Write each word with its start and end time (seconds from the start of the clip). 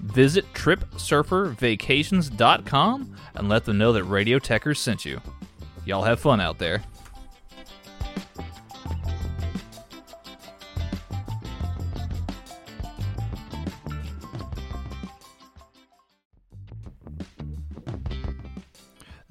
Visit 0.00 0.52
TripSurferVacations.com 0.54 3.16
and 3.34 3.48
let 3.48 3.64
them 3.64 3.78
know 3.78 3.92
that 3.92 4.04
Radio 4.04 4.38
Techers 4.38 4.76
sent 4.78 5.04
you. 5.04 5.20
Y'all 5.84 6.02
have 6.02 6.20
fun 6.20 6.40
out 6.40 6.58
there. 6.58 6.82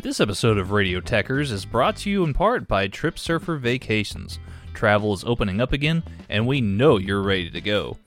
This 0.02 0.22
episode 0.22 0.58
of 0.58 0.72
Radio 0.72 1.02
Techers 1.02 1.52
is 1.52 1.66
brought 1.66 1.98
to 1.98 2.10
you 2.10 2.24
in 2.24 2.34
part 2.34 2.68
by 2.68 2.88
Trip 2.88 3.20
Surfer 3.20 3.58
Vacations. 3.58 4.40
Travel 4.74 5.14
is 5.14 5.26
opening 5.26 5.60
up 5.60 5.74
again, 5.74 6.04
and 6.30 6.48
we 6.48 6.62
know 6.62 6.98
you're 6.98 7.22
ready 7.22 7.50
to 7.52 7.62
go. 7.62 7.98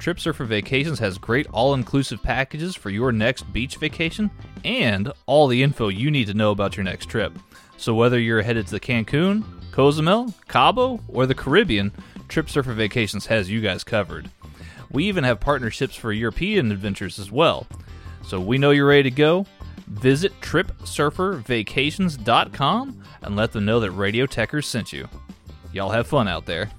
Trip 0.00 0.18
Surfer 0.18 0.46
Vacations 0.46 0.98
has 0.98 1.18
great 1.18 1.46
all 1.52 1.74
inclusive 1.74 2.22
packages 2.22 2.74
for 2.74 2.88
your 2.88 3.12
next 3.12 3.42
beach 3.52 3.76
vacation 3.76 4.30
and 4.64 5.12
all 5.26 5.46
the 5.46 5.62
info 5.62 5.88
you 5.88 6.10
need 6.10 6.28
to 6.28 6.34
know 6.34 6.52
about 6.52 6.74
your 6.74 6.84
next 6.84 7.04
trip. 7.06 7.38
So, 7.76 7.94
whether 7.94 8.18
you're 8.18 8.40
headed 8.40 8.66
to 8.68 8.80
Cancun, 8.80 9.44
Cozumel, 9.72 10.32
Cabo, 10.48 11.00
or 11.06 11.26
the 11.26 11.34
Caribbean, 11.34 11.92
Trip 12.28 12.48
Surfer 12.48 12.72
Vacations 12.72 13.26
has 13.26 13.50
you 13.50 13.60
guys 13.60 13.84
covered. 13.84 14.30
We 14.90 15.04
even 15.04 15.24
have 15.24 15.38
partnerships 15.38 15.96
for 15.96 16.12
European 16.12 16.72
adventures 16.72 17.18
as 17.18 17.30
well. 17.30 17.66
So, 18.24 18.40
we 18.40 18.56
know 18.56 18.70
you're 18.70 18.86
ready 18.86 19.02
to 19.02 19.10
go. 19.10 19.44
Visit 19.86 20.32
TripSurferVacations.com 20.40 23.04
and 23.20 23.36
let 23.36 23.52
them 23.52 23.66
know 23.66 23.80
that 23.80 23.90
Radio 23.90 24.24
Techers 24.24 24.64
sent 24.64 24.94
you. 24.94 25.06
Y'all 25.74 25.90
have 25.90 26.06
fun 26.06 26.26
out 26.26 26.46
there. 26.46 26.70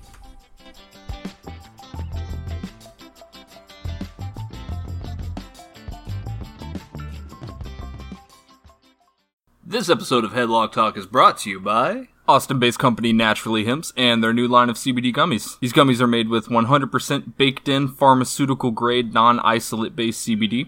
This 9.72 9.90
episode 9.90 10.26
of 10.26 10.34
Headlock 10.34 10.74
Talk 10.74 10.98
is 10.98 11.06
brought 11.06 11.38
to 11.38 11.50
you 11.50 11.58
by 11.58 12.10
Austin 12.28 12.60
based 12.60 12.78
company 12.78 13.14
Naturally 13.14 13.64
Hemps 13.64 13.94
and 13.96 14.22
their 14.22 14.34
new 14.34 14.46
line 14.46 14.70
of 14.70 14.76
CBD 14.76 15.16
gummies. 15.16 15.58
These 15.62 15.72
gummies 15.72 16.02
are 16.02 16.08
made 16.08 16.28
with 16.28 16.50
100% 16.50 17.38
baked 17.38 17.70
in 17.70 17.88
pharmaceutical 17.88 18.72
grade 18.72 19.14
non 19.14 19.40
isolate 19.40 19.96
based 19.96 20.28
CBD. 20.28 20.68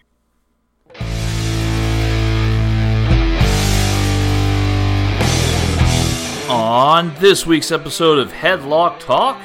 On 6.51 7.15
this 7.15 7.45
week's 7.45 7.71
episode 7.71 8.19
of 8.19 8.29
Headlock 8.29 8.99
Talk, 8.99 9.39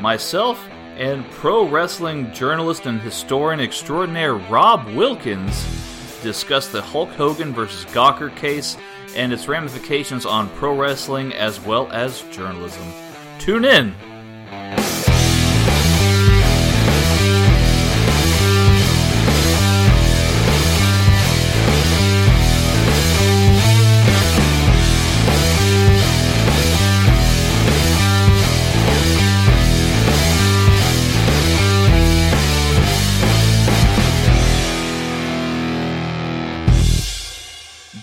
myself 0.00 0.60
and 0.96 1.24
pro 1.30 1.68
wrestling 1.68 2.32
journalist 2.32 2.86
and 2.86 3.00
historian 3.00 3.60
extraordinaire 3.60 4.34
Rob 4.34 4.84
Wilkins 4.88 5.64
discuss 6.20 6.66
the 6.66 6.82
Hulk 6.82 7.10
Hogan 7.10 7.54
versus 7.54 7.84
Gawker 7.92 8.34
case 8.34 8.76
and 9.14 9.32
its 9.32 9.46
ramifications 9.46 10.26
on 10.26 10.48
pro 10.56 10.76
wrestling 10.76 11.32
as 11.32 11.60
well 11.60 11.88
as 11.92 12.22
journalism. 12.22 12.92
Tune 13.38 13.64
in. 13.64 13.94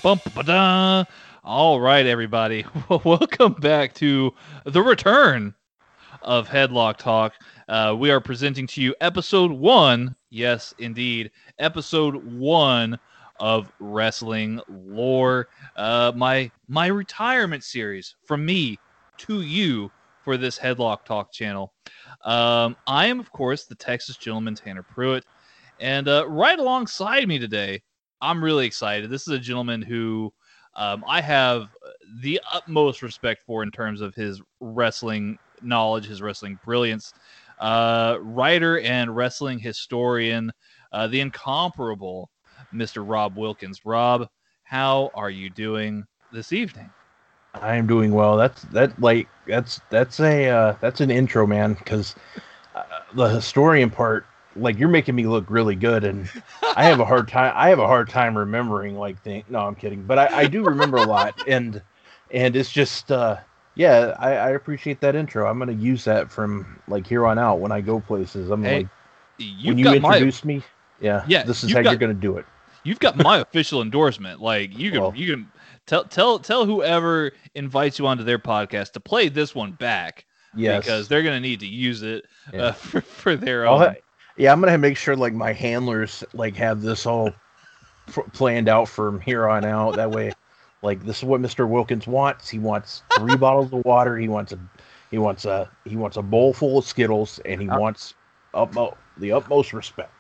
Bum. 0.06 1.08
All 1.44 1.82
right, 1.82 2.06
everybody. 2.06 2.64
Welcome 3.04 3.54
back 3.54 3.96
to 3.96 4.36
the 4.66 4.84
return 4.84 5.56
of 6.22 6.48
Headlock 6.48 6.98
Talk. 6.98 7.34
Uh, 7.68 7.96
we 7.98 8.12
are 8.12 8.22
presenting 8.22 8.68
to 8.68 8.84
you 8.84 8.94
episode 9.02 9.52
one. 9.52 10.16
Yes, 10.30 10.76
indeed, 10.78 11.32
episode 11.58 12.24
one 12.24 13.00
of 13.40 13.72
Wrestling 13.80 14.62
Lore. 14.68 15.48
Uh, 15.76 16.12
my 16.16 16.52
my 16.68 16.86
retirement 16.86 17.64
series 17.64 18.16
from 18.26 18.46
me 18.46 18.78
to 19.18 19.42
you 19.42 19.92
for 20.24 20.38
this 20.38 20.60
Headlock 20.60 21.04
Talk 21.06 21.32
channel. 21.32 21.74
Um, 22.24 22.76
I 22.86 23.08
am, 23.08 23.20
of 23.20 23.32
course, 23.32 23.64
the 23.66 23.74
Texas 23.74 24.18
gentleman 24.18 24.54
Tanner 24.54 24.84
Pruitt, 24.84 25.26
and 25.80 26.08
uh, 26.08 26.30
right 26.30 26.60
alongside 26.60 27.28
me 27.28 27.40
today, 27.40 27.82
I'm 28.22 28.44
really 28.44 28.66
excited. 28.66 29.09
This 29.09 29.28
is 29.28 29.34
a 29.34 29.40
gentleman 29.40 29.81
who 29.81 30.34
um, 30.76 31.03
I 31.08 31.22
have 31.22 31.70
the 32.22 32.40
utmost 32.53 33.02
respect 33.02 33.44
for 33.46 33.64
in 33.64 33.72
terms 33.72 34.02
of 34.02 34.16
his 34.16 34.42
wrestling 34.59 35.38
knowledge, 35.62 36.08
his 36.08 36.22
wrestling 36.22 36.59
brilliance. 36.64 37.14
Uh, 37.59 38.18
writer 38.22 38.80
and 38.80 39.16
wrestling 39.16 39.59
historian, 39.59 40.52
uh, 40.92 41.08
the 41.08 41.22
incomparable 41.22 42.30
Mr. 42.74 43.08
Rob 43.08 43.38
Wilkins. 43.38 43.86
Rob, 43.86 44.28
how 44.64 45.09
are 45.14 45.30
you 45.30 45.50
doing 45.50 46.04
this 46.34 46.52
evening? 46.52 46.90
I 47.54 47.75
am 47.75 47.88
doing 47.88 48.14
well. 48.14 48.36
That's 48.36 48.64
that 48.64 49.00
like 49.02 49.30
that's 49.48 49.80
that's 49.90 50.20
a 50.20 50.50
uh, 50.50 50.75
that's 50.81 51.00
an 51.00 51.09
intro, 51.09 51.48
man. 51.48 51.74
Because 51.75 52.16
uh, 52.75 52.84
the 53.14 53.30
historian 53.30 53.90
part, 53.90 54.25
like 54.56 54.78
you're 54.80 54.90
making 54.90 55.16
me 55.16 55.26
look 55.28 55.46
really 55.50 55.76
good, 55.76 56.04
and 56.04 56.30
I 56.76 56.84
have 56.86 57.00
a 57.00 57.06
hard 57.12 57.28
time. 57.28 57.54
I 57.56 57.70
have 57.70 57.80
a 57.80 57.88
hard 57.88 58.10
time 58.10 58.38
remembering 58.38 58.98
like 58.98 59.22
things. 59.24 59.46
No, 59.50 59.60
I'm 59.60 59.75
kidding, 59.75 60.04
but 60.04 60.18
I, 60.19 60.40
I 60.42 60.48
do 60.48 60.63
remember 60.63 60.98
a 60.98 61.04
lot, 61.06 61.36
and 61.48 61.81
and 62.31 62.56
it's 62.56 62.72
just 62.72 63.12
uh, 63.12 63.38
yeah. 63.75 64.16
I, 64.19 64.31
I 64.31 64.50
appreciate 64.52 65.02
that 65.02 65.16
intro. 65.16 65.50
I'm 65.50 65.60
gonna 65.60 65.72
use 65.74 66.04
that 66.06 66.31
from 66.31 66.80
like 66.88 67.06
here 67.06 67.25
on 67.25 67.38
out 67.38 67.60
when 67.60 67.72
I 67.72 67.81
go 67.81 68.00
places. 68.00 68.50
I'm 68.50 68.63
Hey, 68.63 68.78
like 68.80 68.88
when 69.66 69.78
you 69.78 69.84
got 69.84 70.00
my 70.02 70.13
introduce 70.16 70.44
me. 70.46 70.63
Yeah, 71.01 71.25
Yeah, 71.28 71.44
This 71.44 71.63
is 71.63 71.74
how 71.74 71.81
got- 71.81 71.90
you're 71.92 72.00
gonna 72.00 72.13
do 72.13 72.38
it. 72.38 72.46
you've 72.84 73.00
got 73.00 73.18
my 73.18 73.40
official 73.40 73.81
endorsement. 73.81 74.40
Like 74.42 74.78
you 74.78 74.92
can 74.92 75.01
Well- 75.01 75.13
you 75.16 75.34
can 75.36 75.51
tell 75.86 76.06
tell 76.06 76.40
tell 76.40 76.66
whoever 76.66 77.31
invites 77.54 78.00
you 78.00 78.08
onto 78.08 78.24
their 78.24 78.40
podcast 78.40 78.94
to 78.94 79.01
play 79.01 79.28
this 79.28 79.54
one 79.54 79.74
back 79.74 80.24
Yes, 80.56 80.86
because 80.86 81.10
they're 81.10 81.22
gonna 81.22 81.42
need 81.42 81.60
to 81.60 81.68
use 81.68 82.01
it 82.01 82.24
Yeah. 82.54 82.62
uh, 82.68 82.72
for, 82.72 83.01
for 83.01 83.36
their 83.36 83.68
I'll 83.68 83.74
own. 83.75 83.80
ha- 83.81 83.94
yeah, 84.38 84.52
I'm 84.52 84.60
gonna 84.62 84.78
make 84.78 84.98
sure 84.98 85.16
like 85.16 85.34
my 85.34 85.54
handlers 85.54 86.24
like 86.34 86.56
have 86.58 86.82
this 86.82 87.06
all 87.06 87.42
pr- 88.08 88.22
planned 88.34 88.70
out 88.70 88.90
from 88.90 89.20
here 89.22 89.48
on 89.48 89.66
out. 89.66 89.96
That 89.96 90.12
way, 90.12 90.36
like 90.82 91.04
this 91.04 91.20
is 91.20 91.24
what 91.26 91.42
Mr. 91.42 91.68
Wilkins 91.68 92.08
wants. 92.08 92.50
He 92.50 92.60
wants 92.60 93.04
three 93.14 93.38
bottles 93.38 93.74
of 93.74 93.84
water. 93.86 94.18
He 94.18 94.28
wants 94.30 94.52
a 94.54 94.60
he 95.12 95.18
wants 95.18 95.46
a 95.46 95.72
he 95.86 95.96
wants 95.98 96.18
a 96.18 96.22
bowl 96.24 96.54
full 96.54 96.78
of 96.80 96.86
Skittles, 96.86 97.40
and 97.46 97.62
he 97.62 97.70
Uh, 97.70 97.80
wants 97.80 98.16
utmost 98.54 98.98
the 99.18 99.32
utmost 99.32 99.74
respect. 99.74 100.14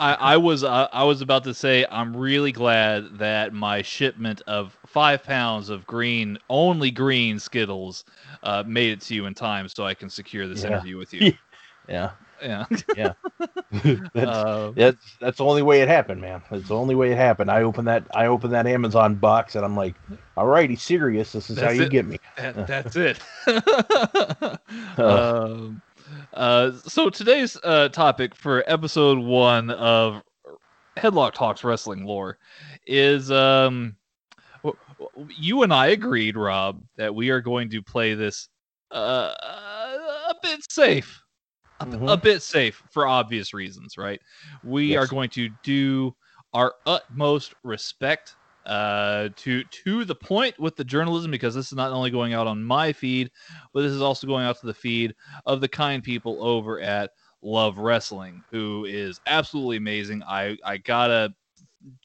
I, 0.00 0.14
I 0.14 0.36
was 0.36 0.64
uh, 0.64 0.88
I 0.92 1.04
was 1.04 1.20
about 1.20 1.44
to 1.44 1.54
say 1.54 1.86
I'm 1.90 2.16
really 2.16 2.52
glad 2.52 3.18
that 3.18 3.52
my 3.52 3.82
shipment 3.82 4.42
of 4.46 4.76
five 4.86 5.22
pounds 5.22 5.68
of 5.70 5.86
green 5.86 6.38
only 6.48 6.90
green 6.90 7.38
Skittles 7.38 8.04
uh, 8.42 8.64
made 8.66 8.90
it 8.92 9.00
to 9.02 9.14
you 9.14 9.26
in 9.26 9.34
time, 9.34 9.68
so 9.68 9.84
I 9.84 9.94
can 9.94 10.10
secure 10.10 10.48
this 10.48 10.64
Yeah. 10.64 10.64
interview 10.64 10.96
with 10.98 11.12
you. 11.14 11.26
yeah. 11.88 12.12
Yeah. 12.42 13.12
that's, 13.72 14.14
Uh, 14.16 14.72
that's 14.74 15.16
that's 15.20 15.38
the 15.38 15.44
only 15.44 15.62
way 15.62 15.80
it 15.80 15.88
happened, 15.88 16.20
man. 16.20 16.42
That's 16.50 16.68
the 16.68 16.76
only 16.76 16.94
way 16.94 17.12
it 17.12 17.16
happened. 17.16 17.50
I 17.50 17.62
opened 17.62 17.88
that 17.88 18.06
I 18.14 18.26
opened 18.26 18.52
that 18.52 18.66
Amazon 18.66 19.14
box 19.14 19.54
and 19.54 19.64
I'm 19.64 19.76
like, 19.76 19.94
all 20.36 20.46
right, 20.46 20.68
he's 20.68 20.82
serious. 20.82 21.32
This 21.32 21.50
is 21.50 21.58
how 21.58 21.70
you 21.70 21.82
it. 21.82 21.90
get 21.90 22.06
me. 22.06 22.18
that, 22.36 22.66
that's 22.66 22.96
it. 22.96 23.20
um, 24.98 25.80
uh, 26.34 26.72
so 26.72 27.10
today's 27.10 27.56
uh, 27.64 27.88
topic 27.88 28.34
for 28.34 28.64
episode 28.66 29.18
one 29.18 29.70
of 29.70 30.22
Headlock 30.96 31.32
Talks 31.32 31.64
Wrestling 31.64 32.04
Lore 32.04 32.38
is 32.86 33.30
um, 33.30 33.96
w- 34.62 34.78
w- 34.98 35.28
you 35.36 35.62
and 35.62 35.72
I 35.72 35.88
agreed, 35.88 36.36
Rob, 36.36 36.82
that 36.96 37.14
we 37.14 37.30
are 37.30 37.40
going 37.40 37.70
to 37.70 37.82
play 37.82 38.14
this 38.14 38.48
uh, 38.90 39.32
a 40.28 40.34
bit 40.42 40.60
safe, 40.70 41.21
a, 41.82 42.06
a 42.06 42.16
bit 42.16 42.42
safe 42.42 42.82
for 42.90 43.06
obvious 43.06 43.54
reasons, 43.54 43.96
right? 43.98 44.20
We 44.62 44.96
are 44.96 45.06
going 45.06 45.30
to 45.30 45.48
do 45.62 46.14
our 46.52 46.74
utmost 46.86 47.54
respect 47.62 48.36
uh, 48.66 49.28
to 49.36 49.64
to 49.64 50.04
the 50.04 50.14
point 50.14 50.58
with 50.58 50.76
the 50.76 50.84
journalism 50.84 51.30
because 51.30 51.54
this 51.54 51.66
is 51.66 51.72
not 51.72 51.92
only 51.92 52.10
going 52.10 52.32
out 52.32 52.46
on 52.46 52.62
my 52.62 52.92
feed, 52.92 53.30
but 53.72 53.82
this 53.82 53.92
is 53.92 54.02
also 54.02 54.26
going 54.26 54.44
out 54.44 54.58
to 54.60 54.66
the 54.66 54.74
feed 54.74 55.14
of 55.46 55.60
the 55.60 55.68
kind 55.68 56.02
people 56.02 56.42
over 56.44 56.80
at 56.80 57.10
Love 57.42 57.78
Wrestling, 57.78 58.42
who 58.50 58.84
is 58.84 59.20
absolutely 59.26 59.78
amazing. 59.78 60.22
I 60.22 60.56
I 60.64 60.76
gotta 60.76 61.34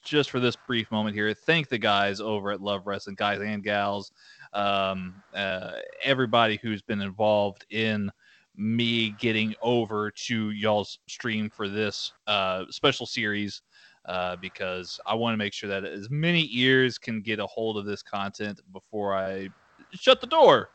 just 0.03 0.31
for 0.31 0.39
this 0.39 0.55
brief 0.55 0.89
moment 0.89 1.15
here 1.15 1.31
thank 1.33 1.69
the 1.69 1.77
guys 1.77 2.19
over 2.19 2.51
at 2.51 2.61
Love 2.61 2.87
Wrestling, 2.87 3.15
guys 3.15 3.39
and 3.39 3.63
gals, 3.63 4.11
um, 4.53 5.21
uh, 5.35 5.73
everybody 6.03 6.59
who's 6.61 6.81
been 6.81 7.01
involved 7.01 7.65
in 7.69 8.11
me 8.57 9.11
getting 9.19 9.53
over 9.61 10.11
to 10.11 10.49
y'all's 10.51 10.99
stream 11.07 11.49
for 11.49 11.69
this 11.69 12.11
uh, 12.25 12.65
special 12.69 13.05
series 13.05 13.61
uh, 14.05 14.35
because 14.37 14.99
I 15.05 15.13
want 15.15 15.33
to 15.33 15.37
make 15.37 15.53
sure 15.53 15.69
that 15.69 15.83
as 15.83 16.09
many 16.09 16.49
ears 16.51 16.97
can 16.97 17.21
get 17.21 17.39
a 17.39 17.45
hold 17.45 17.77
of 17.77 17.85
this 17.85 18.01
content 18.01 18.61
before 18.73 19.15
I 19.15 19.49
shut 19.93 20.21
the 20.21 20.27
door 20.27 20.69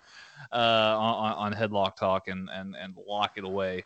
uh, 0.52 0.96
on, 0.98 1.32
on 1.34 1.52
Headlock 1.52 1.96
Talk 1.96 2.28
and, 2.28 2.48
and, 2.52 2.76
and 2.76 2.94
lock 3.06 3.32
it 3.36 3.44
away. 3.44 3.84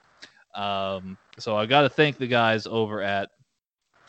Um, 0.54 1.16
so 1.38 1.56
I 1.56 1.66
got 1.66 1.82
to 1.82 1.88
thank 1.88 2.18
the 2.18 2.26
guys 2.26 2.66
over 2.66 3.02
at 3.02 3.30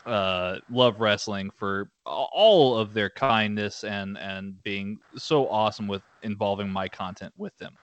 uh, 0.06 0.58
Love 0.70 1.00
Wrestling 1.00 1.50
for 1.50 1.90
all 2.06 2.76
of 2.76 2.94
their 2.94 3.10
kindness 3.10 3.84
and 3.84 4.16
and 4.16 4.60
being 4.62 4.98
so 5.16 5.46
awesome 5.48 5.86
with 5.86 6.02
involving 6.22 6.70
my 6.70 6.88
content 6.88 7.32
with 7.36 7.56
them. 7.58 7.74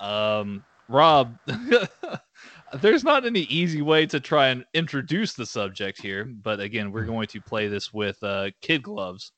Um, 0.00 0.62
Rob, 0.90 1.38
there's 2.80 3.04
not 3.04 3.24
any 3.24 3.42
easy 3.42 3.80
way 3.80 4.06
to 4.06 4.18
try 4.18 4.48
and 4.48 4.64
introduce 4.74 5.34
the 5.34 5.46
subject 5.46 6.02
here, 6.02 6.24
but 6.24 6.58
again, 6.58 6.90
we're 6.90 7.04
going 7.04 7.28
to 7.28 7.40
play 7.40 7.68
this 7.68 7.92
with 7.92 8.20
uh, 8.24 8.50
kid 8.60 8.82
gloves. 8.82 9.30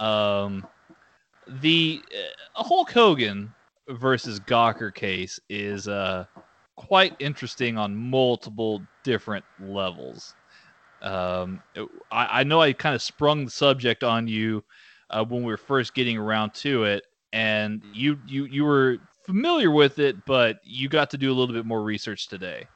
Um, 0.00 0.66
the 1.60 2.02
uh, 2.56 2.62
Hulk 2.64 2.90
Hogan 2.90 3.54
versus 3.88 4.40
Gawker 4.40 4.92
case 4.92 5.38
is 5.48 5.86
uh, 5.86 6.24
quite 6.76 7.14
interesting 7.20 7.78
on 7.78 7.94
multiple 7.94 8.82
different 9.04 9.44
levels. 9.60 10.34
Um, 11.00 11.62
I, 12.10 12.40
I 12.40 12.44
know 12.44 12.60
I 12.60 12.72
kind 12.72 12.94
of 12.94 13.02
sprung 13.02 13.44
the 13.44 13.50
subject 13.52 14.02
on 14.02 14.26
you 14.26 14.64
uh, 15.10 15.24
when 15.24 15.42
we 15.42 15.50
were 15.52 15.56
first 15.56 15.94
getting 15.94 16.16
around 16.16 16.54
to 16.54 16.84
it, 16.84 17.04
and 17.32 17.82
you 17.92 18.18
you 18.26 18.44
you 18.46 18.64
were 18.64 18.98
familiar 19.24 19.70
with 19.70 19.98
it, 19.98 20.24
but 20.26 20.58
you 20.64 20.88
got 20.88 21.10
to 21.10 21.18
do 21.18 21.30
a 21.30 21.34
little 21.34 21.54
bit 21.54 21.64
more 21.64 21.82
research 21.82 22.28
today. 22.28 22.66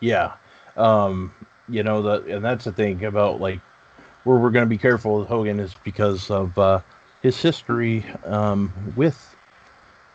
Yeah. 0.00 0.34
Um, 0.76 1.34
you 1.68 1.82
know, 1.82 2.02
the 2.02 2.36
and 2.36 2.44
that's 2.44 2.64
the 2.64 2.72
thing 2.72 3.04
about 3.04 3.40
like 3.40 3.60
where 4.24 4.38
we're 4.38 4.50
gonna 4.50 4.66
be 4.66 4.78
careful 4.78 5.18
with 5.18 5.28
Hogan 5.28 5.58
is 5.60 5.74
because 5.84 6.30
of 6.30 6.56
uh 6.58 6.80
his 7.22 7.40
history 7.40 8.04
um 8.24 8.72
with 8.96 9.36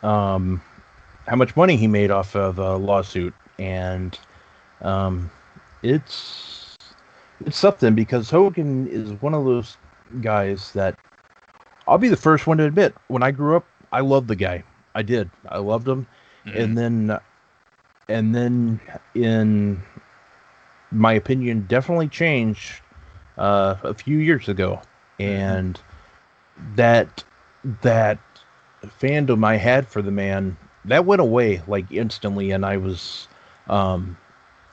um 0.02 0.62
how 1.26 1.36
much 1.36 1.56
money 1.56 1.76
he 1.76 1.86
made 1.86 2.10
off 2.10 2.34
of 2.34 2.58
a 2.58 2.76
lawsuit 2.76 3.34
and 3.58 4.18
um 4.82 5.30
it's 5.82 6.76
it's 7.44 7.58
something 7.58 7.94
because 7.94 8.30
Hogan 8.30 8.86
is 8.88 9.10
one 9.20 9.34
of 9.34 9.44
those 9.44 9.76
guys 10.20 10.72
that 10.72 10.98
I'll 11.86 11.98
be 11.98 12.08
the 12.08 12.16
first 12.16 12.46
one 12.46 12.58
to 12.58 12.64
admit 12.64 12.94
when 13.08 13.22
I 13.22 13.30
grew 13.30 13.56
up 13.56 13.66
I 13.92 14.00
loved 14.00 14.28
the 14.28 14.36
guy. 14.36 14.64
I 14.94 15.02
did. 15.02 15.30
I 15.48 15.58
loved 15.58 15.88
him 15.88 16.06
and 16.46 16.76
then 16.76 17.18
and 18.08 18.34
then 18.34 18.80
in 19.14 19.82
my 20.90 21.12
opinion 21.14 21.64
definitely 21.68 22.08
changed 22.08 22.80
uh, 23.38 23.76
a 23.82 23.94
few 23.94 24.18
years 24.18 24.48
ago. 24.48 24.80
And 25.18 25.80
that 26.76 27.24
that 27.82 28.18
fandom 29.00 29.44
i 29.44 29.56
had 29.56 29.88
for 29.88 30.02
the 30.02 30.10
man 30.10 30.56
that 30.84 31.06
went 31.06 31.20
away 31.20 31.62
like 31.66 31.90
instantly. 31.90 32.50
And 32.50 32.66
i 32.66 32.76
was 32.76 33.28
um 33.68 34.16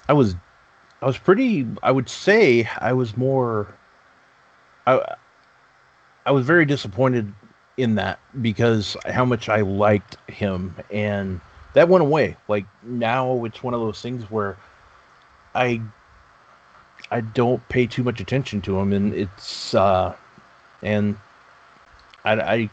i 0.09 0.13
was 0.13 0.35
i 1.01 1.05
was 1.05 1.17
pretty 1.17 1.67
i 1.83 1.91
would 1.91 2.09
say 2.09 2.67
i 2.79 2.91
was 2.93 3.15
more 3.15 3.67
i 4.87 5.15
i 6.25 6.31
was 6.31 6.45
very 6.45 6.65
disappointed 6.65 7.33
in 7.81 7.95
that 7.95 8.19
because 8.41 8.95
how 9.05 9.25
much 9.25 9.49
i 9.49 9.61
liked 9.61 10.17
him 10.29 10.75
and 10.91 11.41
that 11.73 11.87
went 11.87 12.01
away. 12.01 12.35
Like 12.47 12.65
now 12.83 13.45
it's 13.45 13.63
one 13.63 13.73
of 13.73 13.79
those 13.79 14.01
things 14.01 14.29
where 14.29 14.57
I 15.55 15.81
I 17.09 17.21
don't 17.21 17.67
pay 17.69 17.87
too 17.87 18.03
much 18.03 18.19
attention 18.19 18.61
to 18.61 18.77
him 18.79 18.93
and 18.93 19.13
it's 19.13 19.73
uh 19.73 20.15
and 20.83 21.15
I 22.25 22.33
I 22.33 22.69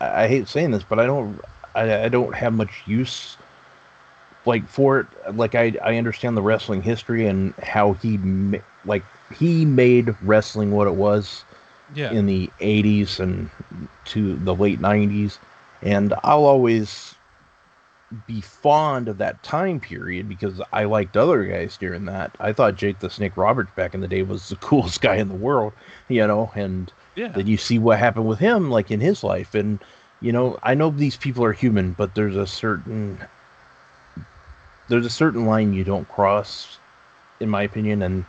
I 0.00 0.28
hate 0.28 0.48
saying 0.48 0.70
this, 0.70 0.82
but 0.82 0.98
I 0.98 1.06
don't 1.06 1.40
I, 1.74 2.04
I 2.04 2.08
don't 2.08 2.34
have 2.34 2.52
much 2.52 2.82
use 2.86 3.36
like 4.44 4.66
for 4.68 5.00
it 5.00 5.06
like 5.34 5.54
I 5.54 5.76
I 5.82 5.96
understand 5.96 6.36
the 6.36 6.42
wrestling 6.42 6.82
history 6.82 7.26
and 7.26 7.54
how 7.54 7.94
he 7.94 8.18
like 8.84 9.04
he 9.34 9.64
made 9.64 10.14
wrestling 10.22 10.70
what 10.72 10.86
it 10.86 10.94
was 10.94 11.44
yeah, 11.94 12.12
in 12.12 12.26
the 12.26 12.50
80s 12.60 13.20
and 13.20 13.50
to 14.06 14.36
the 14.36 14.54
late 14.54 14.80
90s 14.80 15.38
and 15.82 16.14
I'll 16.24 16.44
always 16.44 17.14
be 18.26 18.40
fond 18.40 19.08
of 19.08 19.18
that 19.18 19.42
time 19.42 19.80
period 19.80 20.28
because 20.28 20.60
I 20.72 20.84
liked 20.84 21.16
other 21.16 21.44
guys 21.44 21.76
during 21.76 22.06
that. 22.06 22.34
I 22.40 22.52
thought 22.52 22.76
Jake 22.76 23.00
the 23.00 23.10
Snake 23.10 23.36
Roberts 23.36 23.70
back 23.76 23.94
in 23.94 24.00
the 24.00 24.08
day 24.08 24.22
was 24.22 24.48
the 24.48 24.56
coolest 24.60 25.00
guy 25.00 25.16
in 25.16 25.28
the 25.28 25.34
world, 25.34 25.72
you 26.08 26.26
know, 26.26 26.50
and 26.54 26.92
yeah, 27.16 27.28
then 27.28 27.46
you 27.46 27.56
see 27.56 27.78
what 27.78 27.98
happened 27.98 28.26
with 28.26 28.38
him 28.38 28.70
like 28.70 28.90
in 28.90 29.00
his 29.00 29.22
life. 29.22 29.54
And 29.54 29.78
you 30.20 30.32
know, 30.32 30.58
I 30.62 30.74
know 30.74 30.90
these 30.90 31.16
people 31.16 31.44
are 31.44 31.52
human, 31.52 31.92
but 31.92 32.14
there's 32.14 32.36
a 32.36 32.46
certain 32.46 33.18
there's 34.88 35.06
a 35.06 35.10
certain 35.10 35.44
line 35.44 35.74
you 35.74 35.84
don't 35.84 36.08
cross 36.08 36.78
in 37.40 37.48
my 37.48 37.62
opinion. 37.62 38.02
And 38.02 38.24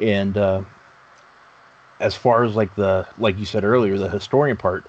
and 0.00 0.36
uh 0.36 0.62
as 2.04 2.14
far 2.14 2.44
as 2.44 2.54
like 2.54 2.74
the 2.76 3.08
like 3.18 3.38
you 3.38 3.46
said 3.46 3.64
earlier 3.64 3.96
the 3.98 4.10
historian 4.10 4.56
part 4.58 4.86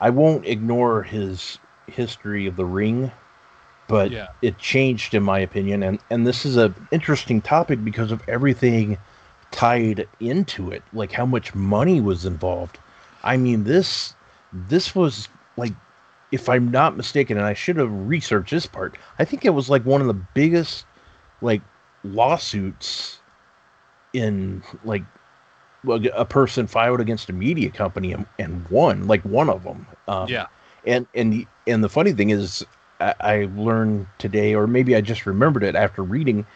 i 0.00 0.08
won't 0.10 0.46
ignore 0.46 1.02
his 1.02 1.58
history 1.86 2.46
of 2.46 2.56
the 2.56 2.64
ring 2.64 3.12
but 3.86 4.10
Yeah. 4.12 4.28
it 4.42 4.58
changed 4.58 5.14
in 5.14 5.22
my 5.22 5.38
opinion 5.38 5.82
and 5.82 5.98
and 6.10 6.26
this 6.26 6.46
is 6.46 6.56
a 6.56 6.74
interesting 6.90 7.42
topic 7.42 7.84
because 7.84 8.10
of 8.10 8.22
everything 8.28 8.98
tied 9.50 10.08
into 10.20 10.70
it 10.70 10.82
like 10.94 11.12
how 11.12 11.26
much 11.26 11.54
money 11.54 12.00
was 12.00 12.24
involved 12.24 12.78
i 13.22 13.36
mean 13.36 13.64
this 13.64 14.14
this 14.52 14.94
was 14.94 15.28
like 15.58 15.74
if 16.32 16.48
i'm 16.48 16.70
not 16.70 16.96
mistaken 16.96 17.36
and 17.36 17.46
i 17.46 17.52
should 17.54 17.76
have 17.76 17.92
researched 17.92 18.50
this 18.52 18.66
part 18.66 18.96
i 19.18 19.24
think 19.24 19.44
it 19.44 19.50
was 19.50 19.68
like 19.68 19.84
one 19.84 20.00
of 20.00 20.06
the 20.06 20.14
biggest 20.14 20.86
like 21.42 21.62
lawsuits 22.04 23.18
in 24.14 24.62
like 24.82 25.04
a 25.88 26.24
person 26.24 26.66
filed 26.66 27.00
against 27.00 27.28
a 27.28 27.32
media 27.32 27.70
company 27.70 28.12
and, 28.12 28.26
and 28.38 28.66
won 28.68 29.06
like 29.06 29.22
one 29.24 29.48
of 29.50 29.62
them 29.64 29.86
um, 30.08 30.28
yeah, 30.28 30.46
and 30.86 31.06
and 31.14 31.32
the, 31.32 31.46
and 31.66 31.82
the 31.82 31.88
funny 31.88 32.12
thing 32.12 32.30
is 32.30 32.64
I, 33.00 33.14
I 33.20 33.48
learned 33.56 34.06
today 34.18 34.54
or 34.54 34.66
maybe 34.66 34.96
i 34.96 35.00
just 35.00 35.26
remembered 35.26 35.62
it 35.62 35.74
after 35.74 36.02
reading 36.02 36.46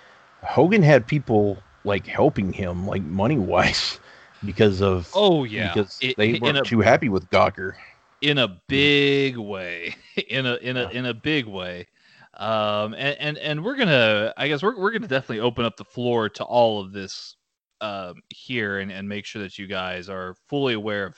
hogan 0.42 0.82
had 0.82 1.06
people 1.06 1.58
like 1.84 2.06
helping 2.06 2.52
him 2.52 2.86
like 2.86 3.02
money 3.02 3.38
wise 3.38 3.98
because 4.44 4.80
of 4.82 5.08
oh 5.14 5.44
yeah, 5.44 5.74
because 5.74 5.98
It- 6.00 6.16
they 6.16 6.34
weren't 6.34 6.58
a 6.58 6.62
too 6.62 6.80
happy 6.80 7.08
with 7.08 7.28
gawker. 7.30 7.74
In 8.20 8.38
a 8.38 8.48
big 8.68 9.36
way, 9.36 9.94
in 10.28 10.44
a 10.46 10.56
in 10.56 10.76
a 10.76 10.86
in 10.86 11.06
a 11.06 11.14
big 11.14 11.46
way. 11.46 11.86
Um, 12.34 12.94
and, 12.94 13.16
and 13.18 13.38
and 13.38 13.64
we're 13.64 13.76
gonna, 13.76 14.32
I 14.36 14.48
guess 14.48 14.62
we're 14.62 14.76
we're 14.76 14.90
gonna 14.90 15.06
definitely 15.06 15.40
open 15.40 15.64
up 15.64 15.76
the 15.76 15.84
floor 15.84 16.28
to 16.30 16.44
all 16.44 16.80
of 16.80 16.92
this 16.92 17.36
um, 17.80 18.14
here 18.28 18.78
and, 18.78 18.90
and 18.90 19.08
make 19.08 19.24
sure 19.24 19.42
that 19.42 19.58
you 19.58 19.66
guys 19.66 20.08
are 20.08 20.34
fully 20.48 20.74
aware 20.74 21.06
of 21.06 21.16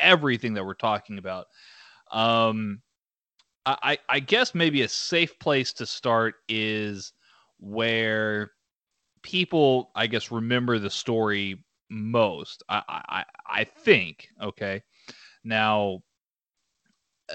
everything 0.00 0.54
that 0.54 0.64
we're 0.64 0.74
talking 0.74 1.18
about. 1.18 1.46
Um, 2.10 2.80
I, 3.66 3.98
I 4.08 4.20
guess 4.20 4.54
maybe 4.54 4.82
a 4.82 4.88
safe 4.88 5.38
place 5.38 5.74
to 5.74 5.84
start 5.84 6.36
is 6.48 7.12
where 7.58 8.52
people, 9.22 9.90
I 9.94 10.06
guess, 10.06 10.30
remember 10.30 10.78
the 10.78 10.88
story 10.88 11.62
most. 11.90 12.62
I, 12.70 12.82
I, 12.88 13.24
I 13.46 13.64
think. 13.64 14.28
Okay. 14.42 14.82
Now, 15.44 16.02
uh, 17.30 17.34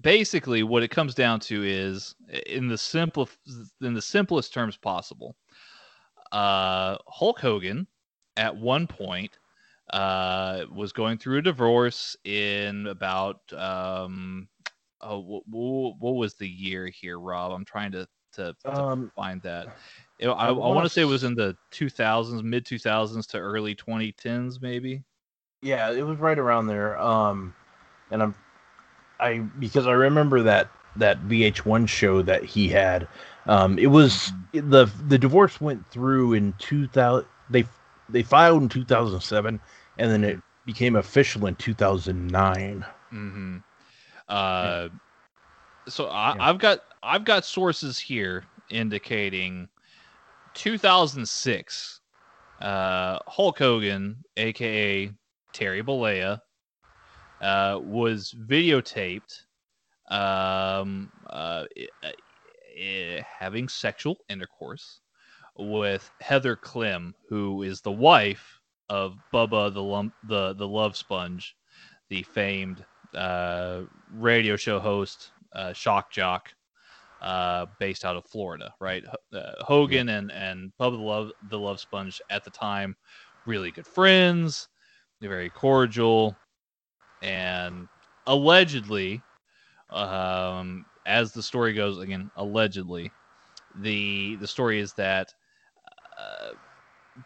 basically, 0.00 0.64
what 0.64 0.82
it 0.82 0.88
comes 0.88 1.14
down 1.14 1.38
to 1.40 1.62
is, 1.62 2.16
in 2.46 2.66
the 2.66 2.78
simple, 2.78 3.28
in 3.80 3.94
the 3.94 4.02
simplest 4.02 4.52
terms 4.52 4.76
possible, 4.76 5.36
uh, 6.32 6.96
Hulk 7.06 7.38
Hogan 7.38 7.86
at 8.36 8.56
one 8.56 8.86
point 8.86 9.38
uh, 9.92 10.64
was 10.74 10.92
going 10.92 11.18
through 11.18 11.38
a 11.38 11.42
divorce 11.42 12.16
in 12.24 12.86
about 12.86 13.40
um, 13.52 14.48
oh, 15.00 15.18
what, 15.18 15.94
what, 15.98 16.14
was 16.14 16.34
the 16.34 16.48
year 16.48 16.86
here, 16.88 17.18
Rob? 17.18 17.52
I'm 17.52 17.64
trying 17.64 17.92
to 17.92 18.08
to, 18.34 18.56
to 18.64 18.74
um, 18.74 19.12
find 19.14 19.42
that. 19.42 19.76
I, 20.22 20.26
I, 20.26 20.48
I 20.48 20.52
want 20.52 20.84
to 20.84 20.88
say 20.88 21.02
it 21.02 21.06
was 21.06 21.24
in 21.24 21.34
the 21.34 21.54
2000s, 21.72 22.42
mid 22.42 22.64
2000s 22.64 23.26
to 23.28 23.38
early 23.38 23.74
2010s, 23.74 24.62
maybe. 24.62 25.02
Yeah, 25.60 25.90
it 25.90 26.02
was 26.02 26.18
right 26.18 26.38
around 26.38 26.66
there. 26.66 26.98
Um, 26.98 27.54
and 28.10 28.22
I'm, 28.22 28.34
I 29.20 29.38
because 29.38 29.86
I 29.86 29.92
remember 29.92 30.42
that 30.42 30.70
that 30.96 31.20
VH1 31.22 31.88
show 31.88 32.22
that 32.22 32.44
he 32.44 32.68
had. 32.68 33.08
Um, 33.46 33.78
it 33.78 33.88
was 33.88 34.32
mm-hmm. 34.54 34.70
the 34.70 34.90
the 35.08 35.18
divorce 35.18 35.60
went 35.60 35.88
through 35.90 36.34
in 36.34 36.54
2000. 36.58 37.26
They 37.50 37.64
they 38.08 38.22
filed 38.22 38.62
in 38.62 38.68
2007, 38.68 39.60
and 39.98 40.10
then 40.10 40.24
it 40.24 40.40
became 40.64 40.96
official 40.96 41.46
in 41.46 41.54
2009. 41.56 42.84
Mm-hmm. 43.12 43.56
Uh, 44.28 44.88
so 45.88 46.06
I, 46.06 46.34
yeah. 46.34 46.48
I've 46.48 46.58
got 46.58 46.80
I've 47.02 47.24
got 47.24 47.44
sources 47.44 47.98
here 47.98 48.44
indicating 48.70 49.68
2006. 50.54 52.00
Uh, 52.60 53.18
Hulk 53.26 53.58
Hogan, 53.58 54.16
aka 54.36 55.10
Terry 55.52 55.82
Bollea, 55.82 56.40
uh, 57.40 57.80
was 57.82 58.34
videotaped 58.46 59.42
um, 60.08 61.10
uh, 61.28 61.64
having 63.38 63.68
sexual 63.68 64.18
intercourse 64.28 65.00
with 65.56 66.10
Heather 66.20 66.56
Clem, 66.56 67.14
who 67.28 67.62
is 67.62 67.80
the 67.80 67.92
wife 67.92 68.60
of 68.88 69.16
Bubba 69.32 69.72
the 69.72 69.82
lump, 69.82 70.14
the 70.28 70.54
the 70.54 70.66
Love 70.66 70.96
Sponge, 70.96 71.56
the 72.08 72.22
famed 72.22 72.84
uh, 73.14 73.82
radio 74.12 74.56
show 74.56 74.78
host, 74.78 75.32
uh, 75.54 75.72
shock 75.72 76.10
jock, 76.10 76.50
uh, 77.20 77.66
based 77.78 78.04
out 78.04 78.16
of 78.16 78.24
Florida, 78.26 78.74
right? 78.80 79.04
Uh, 79.32 79.52
Hogan 79.60 80.08
yeah. 80.08 80.18
and 80.18 80.32
and 80.32 80.72
Bubba 80.80 80.96
the 80.96 81.02
Love 81.02 81.32
the 81.50 81.58
Love 81.58 81.80
Sponge 81.80 82.20
at 82.30 82.44
the 82.44 82.50
time, 82.50 82.96
really 83.46 83.70
good 83.70 83.86
friends, 83.86 84.68
very 85.20 85.50
cordial, 85.50 86.36
and 87.22 87.88
allegedly, 88.26 89.22
um, 89.90 90.84
as 91.06 91.32
the 91.32 91.42
story 91.42 91.74
goes, 91.74 91.98
again 91.98 92.30
allegedly, 92.36 93.10
the 93.80 94.36
the 94.36 94.46
story 94.46 94.80
is 94.80 94.92
that 94.94 95.32
uh, 96.18 96.50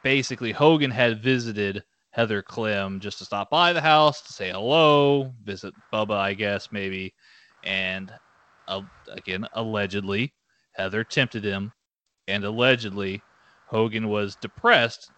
basically 0.02 0.52
Hogan 0.52 0.90
had 0.90 1.22
visited 1.22 1.84
Heather 2.10 2.42
Clem 2.42 2.98
just 3.00 3.18
to 3.18 3.24
stop 3.24 3.50
by 3.50 3.72
the 3.72 3.80
house 3.80 4.22
to 4.22 4.32
say 4.32 4.50
hello, 4.50 5.34
visit 5.44 5.74
Bubba, 5.92 6.16
I 6.16 6.34
guess, 6.34 6.72
maybe. 6.72 7.14
And 7.62 8.10
uh, 8.68 8.82
again, 9.08 9.46
allegedly, 9.52 10.32
Heather 10.72 11.04
tempted 11.04 11.44
him. 11.44 11.72
And 12.28 12.42
allegedly, 12.44 13.22
Hogan 13.66 14.08
was 14.08 14.36
depressed, 14.36 15.10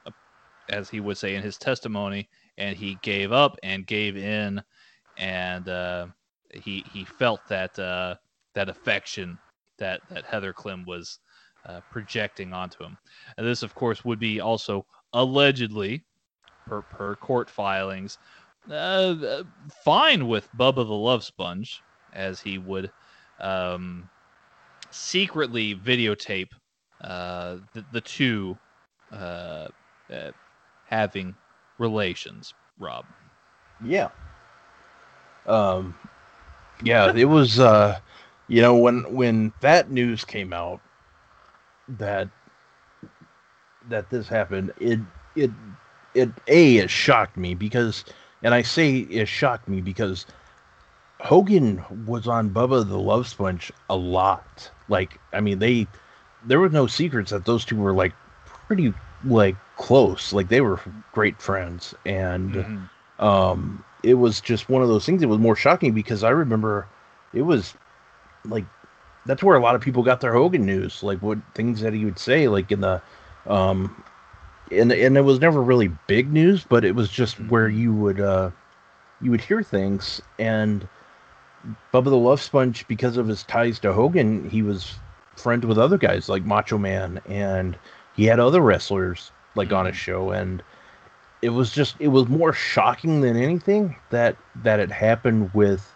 as 0.69 0.91
he 0.91 1.01
would 1.01 1.17
say 1.17 1.37
in 1.37 1.43
his 1.43 1.57
testimony, 1.57 2.29
and 2.59 2.77
he 2.77 2.99
gave 3.03 3.33
up 3.33 3.57
and 3.63 3.87
gave 3.87 4.17
in. 4.17 4.63
And 5.17 5.69
uh, 5.69 6.09
he 6.53 6.85
he 6.93 7.05
felt 7.05 7.41
that 7.49 7.79
uh, 7.79 8.17
that 8.55 8.69
affection 8.69 9.39
that, 9.79 10.01
that 10.11 10.25
Heather 10.25 10.53
Clem 10.53 10.85
was 10.87 11.19
uh, 11.67 11.81
projecting 11.91 12.53
onto 12.53 12.83
him. 12.83 12.97
And 13.37 13.47
this, 13.47 13.63
of 13.63 13.75
course, 13.75 14.05
would 14.05 14.19
be 14.19 14.41
also 14.41 14.87
allegedly 15.13 16.03
per, 16.67 16.83
per 16.83 17.17
court 17.17 17.49
filings, 17.51 18.19
uh, 18.71 19.43
fine 19.85 20.29
with 20.29 20.49
Bubba 20.57 20.77
the 20.77 20.85
Love 20.85 21.25
Sponge, 21.25 21.83
as 22.13 22.41
he 22.41 22.59
would 22.59 22.91
um, 23.41 24.09
secretly 24.91 25.75
videotape 25.75 26.51
uh, 27.01 27.59
the, 27.73 27.85
the 27.93 28.01
two 28.01 28.57
uh, 29.13 29.69
uh, 30.13 30.31
having 30.87 31.35
relations. 31.79 32.55
Rob. 32.79 33.05
Yeah. 33.85 34.09
Um. 35.47 35.95
Yeah, 36.83 37.13
it 37.15 37.25
was. 37.25 37.59
Uh, 37.59 37.99
you 38.49 38.63
know, 38.63 38.75
when 38.77 39.15
when 39.15 39.53
that 39.61 39.91
news 39.91 40.25
came 40.25 40.53
out 40.53 40.81
that 41.89 42.29
that 43.89 44.11
this 44.11 44.29
happened, 44.29 44.73
it 44.81 45.01
it 45.37 45.51
it 46.15 46.31
a 46.47 46.79
it 46.79 46.91
shocked 46.91 47.37
me 47.37 47.55
because, 47.55 48.05
and 48.43 48.55
I 48.55 48.63
say 48.63 48.99
it 48.99 49.29
shocked 49.29 49.69
me 49.69 49.81
because 49.81 50.27
Hogan 51.21 51.85
was 52.07 52.27
on 52.27 52.51
Bubba 52.51 52.89
the 52.89 52.99
Love 52.99 53.29
Sponge 53.29 53.73
a 53.91 53.97
lot. 53.97 54.71
Like, 54.89 55.21
I 55.33 55.41
mean, 55.41 55.59
they 55.59 55.87
there 56.45 56.61
were 56.61 56.71
no 56.71 56.87
secrets 56.87 57.31
that 57.31 57.45
those 57.45 57.65
two 57.65 57.77
were 57.77 57.93
like 57.93 58.15
pretty 58.45 58.95
like 59.25 59.57
close. 59.77 60.33
Like 60.33 60.49
they 60.49 60.63
were 60.63 60.81
great 61.13 61.41
friends, 61.41 61.95
and 62.07 62.55
mm-hmm. 62.55 63.25
um, 63.25 63.85
it 64.03 64.15
was 64.15 64.41
just 64.41 64.69
one 64.71 64.83
of 64.83 64.89
those 64.89 65.05
things. 65.05 65.23
It 65.23 65.29
was 65.29 65.39
more 65.39 65.57
shocking 65.57 65.93
because 65.93 66.25
I 66.25 66.31
remember 66.31 66.87
it 67.35 67.43
was 67.43 67.75
like 68.45 68.65
that's 69.27 69.43
where 69.43 69.57
a 69.57 69.61
lot 69.61 69.75
of 69.75 69.81
people 69.81 70.03
got 70.03 70.21
their 70.21 70.33
Hogan 70.33 70.65
news, 70.65 71.03
like 71.03 71.21
what 71.21 71.39
things 71.55 71.81
that 71.81 71.93
he 71.93 72.05
would 72.05 72.19
say, 72.19 72.49
like 72.49 72.73
in 72.73 72.81
the 72.81 73.03
um, 73.47 74.03
and 74.71 74.93
and 74.93 75.17
it 75.17 75.23
was 75.23 75.41
never 75.41 75.63
really 75.63 75.89
big 76.07 76.33
news, 76.33 76.65
but 76.69 76.85
it 76.85 76.95
was 76.95 77.09
just 77.09 77.37
where 77.49 77.69
you 77.69 77.93
would 77.93 78.21
uh, 78.21 78.51
you 79.21 79.31
would 79.31 79.41
hear 79.41 79.63
things. 79.63 80.21
And 80.39 80.87
Bubba 81.93 82.05
the 82.05 82.17
Love 82.17 82.41
Sponge, 82.41 82.87
because 82.89 83.17
of 83.17 83.29
his 83.29 83.43
ties 83.45 83.79
to 83.81 83.93
Hogan, 83.93 84.49
he 84.49 84.63
was 84.63 84.95
friends 85.37 85.67
with 85.67 85.79
other 85.79 85.99
guys 85.99 86.29
like 86.29 86.45
Macho 86.45 86.79
Man, 86.79 87.21
and 87.27 87.79
he 88.15 88.25
had 88.25 88.41
other 88.41 88.61
wrestlers 88.61 89.31
like 89.55 89.73
on 89.73 89.87
his 89.87 89.95
mm-hmm. 89.95 90.01
show. 90.01 90.31
And 90.31 90.63
it 91.43 91.51
was 91.51 91.71
just 91.71 91.97
it 91.99 92.09
was 92.09 92.29
more 92.29 92.53
shocking 92.53 93.21
than 93.21 93.37
anything 93.37 93.97
that 94.11 94.37
that 94.57 94.81
it 94.81 94.91
happened 94.91 95.53
with. 95.55 95.95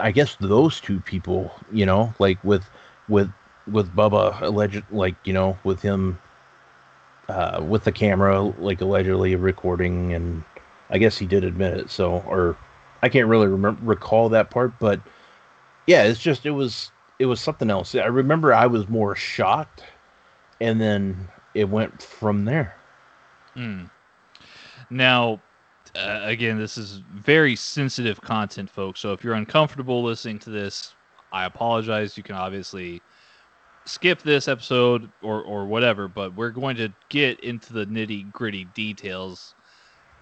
I 0.00 0.12
guess 0.12 0.36
those 0.36 0.80
two 0.80 1.00
people, 1.00 1.52
you 1.72 1.86
know, 1.86 2.14
like 2.18 2.42
with 2.44 2.64
with 3.08 3.30
with 3.70 3.94
Bubba 3.94 4.40
alleged, 4.42 4.84
like 4.90 5.14
you 5.24 5.32
know, 5.32 5.58
with 5.64 5.80
him 5.80 6.18
uh, 7.28 7.62
with 7.66 7.84
the 7.84 7.92
camera, 7.92 8.42
like 8.42 8.80
allegedly 8.80 9.36
recording, 9.36 10.12
and 10.12 10.44
I 10.90 10.98
guess 10.98 11.16
he 11.16 11.26
did 11.26 11.44
admit 11.44 11.76
it. 11.76 11.90
So, 11.90 12.22
or 12.26 12.56
I 13.02 13.08
can't 13.08 13.28
really 13.28 13.46
remember 13.46 13.80
recall 13.84 14.28
that 14.30 14.50
part, 14.50 14.72
but 14.78 15.00
yeah, 15.86 16.04
it's 16.04 16.20
just 16.20 16.44
it 16.46 16.50
was 16.50 16.90
it 17.18 17.26
was 17.26 17.40
something 17.40 17.70
else. 17.70 17.94
I 17.94 18.06
remember 18.06 18.52
I 18.52 18.66
was 18.66 18.88
more 18.88 19.14
shocked, 19.16 19.84
and 20.60 20.80
then 20.80 21.28
it 21.54 21.68
went 21.68 22.02
from 22.02 22.44
there. 22.44 22.76
Mm. 23.56 23.90
Now, 24.90 25.40
uh, 25.94 26.20
again, 26.22 26.58
this 26.58 26.78
is 26.78 27.02
very 27.12 27.54
sensitive 27.54 28.20
content, 28.20 28.70
folks. 28.70 29.00
So 29.00 29.12
if 29.12 29.22
you're 29.22 29.34
uncomfortable 29.34 30.02
listening 30.02 30.38
to 30.40 30.50
this, 30.50 30.94
I 31.32 31.44
apologize. 31.44 32.16
You 32.16 32.22
can 32.22 32.34
obviously 32.36 33.02
skip 33.84 34.22
this 34.22 34.48
episode 34.48 35.10
or 35.22 35.42
or 35.42 35.66
whatever, 35.66 36.08
but 36.08 36.34
we're 36.34 36.50
going 36.50 36.76
to 36.76 36.92
get 37.08 37.40
into 37.40 37.72
the 37.72 37.86
nitty 37.86 38.30
gritty 38.32 38.64
details 38.74 39.54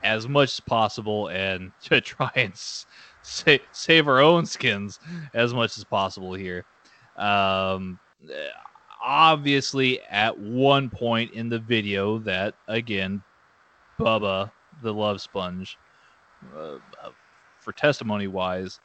as 0.03 0.27
much 0.29 0.51
as 0.55 0.61
possible 0.61 1.29
and 1.29 1.73
to 1.83 2.01
try 2.01 2.31
and 2.35 2.53
sa- 2.57 3.59
save 3.73 4.09
our 4.09 4.21
own 4.21 4.47
skins 4.47 4.99
as 5.35 5.55
much 5.55 5.77
as 5.79 5.85
possible 5.85 6.35
here. 6.35 6.65
Um, 7.17 7.99
obviously, 9.01 10.01
at 10.11 10.37
one 10.37 10.91
point 10.91 11.33
in 11.33 11.49
the 11.49 11.59
video, 11.59 12.19
that 12.21 12.55
again, 12.67 13.23
Bubba 13.99 14.51
the 14.83 14.93
Love 14.93 15.21
Sponge, 15.21 15.79
uh, 16.57 16.79
for 17.61 17.73
testimony 17.73 18.27
wise, 18.27 18.81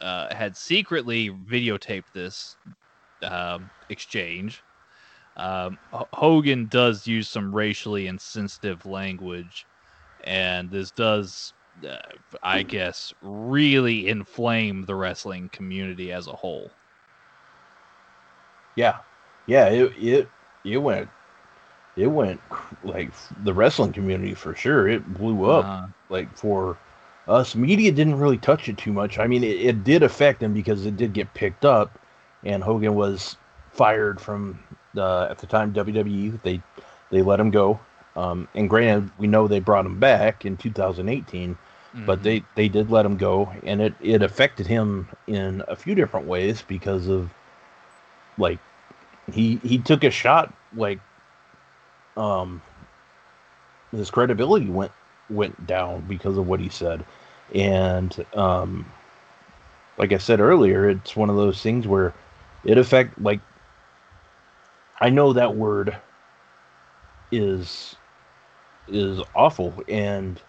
uh, 0.00 0.34
had 0.34 0.56
secretly 0.56 1.30
videotaped 1.30 2.12
this 2.14 2.56
um, 3.22 3.70
exchange. 3.88 4.62
Um, 5.36 5.78
Hogan 5.92 6.66
does 6.66 7.06
use 7.06 7.28
some 7.28 7.54
racially 7.54 8.06
insensitive 8.06 8.84
language, 8.84 9.64
and 10.24 10.70
this 10.70 10.90
does, 10.90 11.54
uh, 11.88 11.96
I 12.42 12.62
guess, 12.62 13.14
really 13.22 14.08
inflame 14.08 14.84
the 14.84 14.94
wrestling 14.94 15.48
community 15.50 16.12
as 16.12 16.26
a 16.26 16.32
whole. 16.32 16.70
Yeah, 18.76 18.98
yeah, 19.46 19.68
it 19.68 19.92
it 19.98 20.28
it 20.64 20.76
went 20.78 21.08
it 21.96 22.06
went 22.06 22.40
like 22.84 23.10
the 23.44 23.52
wrestling 23.52 23.92
community 23.92 24.34
for 24.34 24.54
sure. 24.54 24.88
It 24.88 25.14
blew 25.14 25.50
up 25.50 25.64
uh, 25.64 25.86
like 26.08 26.34
for 26.36 26.78
us. 27.28 27.54
Media 27.54 27.92
didn't 27.92 28.18
really 28.18 28.38
touch 28.38 28.68
it 28.68 28.78
too 28.78 28.92
much. 28.92 29.18
I 29.18 29.26
mean, 29.26 29.44
it, 29.44 29.60
it 29.60 29.84
did 29.84 30.02
affect 30.02 30.42
him 30.42 30.52
because 30.52 30.86
it 30.86 30.96
did 30.96 31.12
get 31.12 31.32
picked 31.34 31.64
up, 31.64 31.98
and 32.44 32.62
Hogan 32.62 32.94
was 32.94 33.36
fired 33.72 34.20
from 34.20 34.58
the 34.94 35.28
at 35.30 35.38
the 35.38 35.46
time 35.46 35.72
WWE. 35.72 36.40
They 36.42 36.62
they 37.10 37.22
let 37.22 37.40
him 37.40 37.50
go. 37.50 37.80
Um, 38.16 38.48
and 38.54 38.68
granted, 38.68 39.10
we 39.18 39.26
know 39.26 39.46
they 39.46 39.60
brought 39.60 39.86
him 39.86 40.00
back 40.00 40.44
in 40.44 40.56
2018, 40.56 41.54
mm-hmm. 41.54 42.06
but 42.06 42.22
they 42.22 42.44
they 42.54 42.68
did 42.68 42.90
let 42.90 43.06
him 43.06 43.16
go, 43.16 43.52
and 43.64 43.80
it 43.80 43.94
it 44.00 44.22
affected 44.22 44.66
him 44.66 45.08
in 45.26 45.62
a 45.68 45.76
few 45.76 45.94
different 45.94 46.26
ways 46.26 46.62
because 46.62 47.08
of 47.08 47.30
like 48.38 48.58
he 49.32 49.56
he 49.62 49.78
took 49.78 50.04
a 50.04 50.10
shot 50.10 50.52
like 50.74 51.00
um 52.20 52.62
his 53.92 54.10
credibility 54.10 54.68
went 54.68 54.92
went 55.30 55.66
down 55.66 56.02
because 56.08 56.36
of 56.38 56.46
what 56.46 56.60
he 56.60 56.68
said. 56.68 57.04
And 57.54 58.26
um 58.34 58.86
like 59.98 60.12
i 60.12 60.18
said 60.18 60.40
earlier 60.40 60.88
it's 60.88 61.16
one 61.16 61.30
of 61.30 61.36
those 61.36 61.62
things 61.62 61.86
where 61.86 62.14
it 62.64 62.78
affect 62.78 63.20
like 63.20 63.40
i 65.00 65.10
know 65.10 65.32
that 65.32 65.56
word 65.56 65.96
is 67.32 67.96
is 68.88 69.20
awful. 69.34 69.82
And 69.88 70.40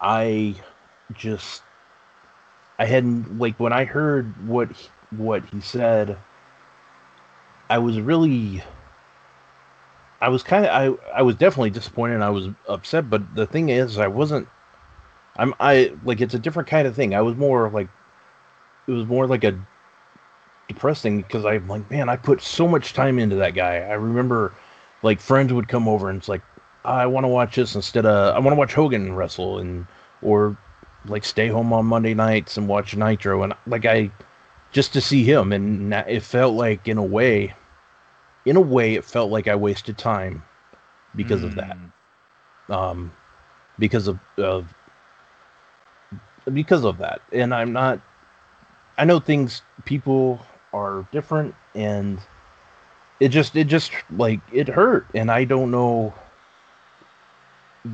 i 0.00 0.54
just 1.14 1.62
i 2.78 2.84
hadn't 2.86 3.38
like 3.38 3.58
when 3.60 3.72
i 3.72 3.84
heard 3.84 4.26
what 4.46 4.68
what 5.10 5.44
he 5.46 5.60
said 5.60 6.16
I 7.70 7.78
was 7.78 8.00
really 8.00 8.62
I 10.20 10.28
was 10.28 10.42
kind 10.42 10.66
of 10.66 10.70
I 10.70 11.18
I 11.18 11.22
was 11.22 11.36
definitely 11.36 11.70
disappointed. 11.70 12.14
And 12.14 12.24
I 12.24 12.30
was 12.30 12.48
upset, 12.68 13.08
but 13.08 13.34
the 13.34 13.46
thing 13.46 13.68
is, 13.70 13.98
I 13.98 14.06
wasn't. 14.06 14.48
I'm 15.36 15.54
I 15.60 15.92
like 16.04 16.20
it's 16.20 16.34
a 16.34 16.38
different 16.38 16.68
kind 16.68 16.86
of 16.86 16.94
thing. 16.94 17.14
I 17.14 17.22
was 17.22 17.36
more 17.36 17.70
like 17.70 17.88
it 18.86 18.92
was 18.92 19.06
more 19.06 19.26
like 19.26 19.44
a 19.44 19.58
depressing 20.68 21.22
because 21.22 21.44
I'm 21.44 21.68
like, 21.68 21.90
man, 21.90 22.08
I 22.08 22.16
put 22.16 22.42
so 22.42 22.68
much 22.68 22.92
time 22.92 23.18
into 23.18 23.36
that 23.36 23.54
guy. 23.54 23.76
I 23.76 23.94
remember 23.94 24.52
like 25.02 25.20
friends 25.20 25.52
would 25.52 25.68
come 25.68 25.88
over 25.88 26.10
and 26.10 26.18
it's 26.18 26.28
like, 26.28 26.42
I 26.84 27.06
want 27.06 27.24
to 27.24 27.28
watch 27.28 27.56
this 27.56 27.74
instead 27.74 28.06
of 28.06 28.34
I 28.34 28.38
want 28.38 28.54
to 28.54 28.58
watch 28.58 28.74
Hogan 28.74 29.14
wrestle 29.14 29.58
and 29.58 29.86
or 30.22 30.56
like 31.06 31.24
stay 31.24 31.48
home 31.48 31.72
on 31.72 31.86
Monday 31.86 32.14
nights 32.14 32.56
and 32.56 32.68
watch 32.68 32.94
Nitro 32.94 33.42
and 33.42 33.54
like 33.66 33.86
I 33.86 34.10
just 34.72 34.92
to 34.92 35.00
see 35.00 35.24
him 35.24 35.52
and 35.52 35.92
it 35.94 36.22
felt 36.22 36.54
like 36.54 36.86
in 36.86 36.98
a 36.98 37.02
way 37.02 37.54
in 38.44 38.56
a 38.56 38.60
way, 38.60 38.94
it 38.94 39.04
felt 39.04 39.30
like 39.30 39.48
I 39.48 39.54
wasted 39.54 39.98
time 39.98 40.42
because 41.14 41.40
mm. 41.40 41.44
of 41.44 41.54
that. 41.56 41.76
Hmm. 42.66 42.72
Um, 42.72 43.12
because 43.78 44.06
of, 44.06 44.18
of 44.36 44.72
because 46.52 46.84
of 46.84 46.98
that, 46.98 47.20
and 47.32 47.54
I'm 47.54 47.72
not. 47.72 48.00
I 48.96 49.04
know 49.04 49.18
things. 49.18 49.62
People 49.84 50.44
are 50.72 51.06
different, 51.10 51.54
and 51.74 52.20
it 53.18 53.28
just 53.28 53.56
it 53.56 53.64
just 53.66 53.92
like 54.16 54.40
it 54.52 54.68
hurt, 54.68 55.06
and 55.14 55.30
I 55.30 55.44
don't 55.44 55.70
know 55.70 56.14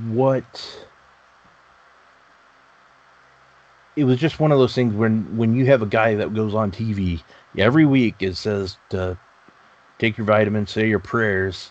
what. 0.08 0.78
It 3.94 4.04
was 4.04 4.18
just 4.18 4.38
one 4.38 4.52
of 4.52 4.58
those 4.58 4.74
things 4.74 4.92
when 4.92 5.36
when 5.38 5.54
you 5.54 5.66
have 5.66 5.80
a 5.80 5.86
guy 5.86 6.16
that 6.16 6.34
goes 6.34 6.54
on 6.54 6.70
TV 6.70 7.22
every 7.56 7.86
week, 7.86 8.16
it 8.20 8.36
says 8.36 8.76
to 8.90 9.16
take 9.98 10.16
your 10.16 10.26
vitamins, 10.26 10.70
say 10.70 10.88
your 10.88 10.98
prayers, 10.98 11.70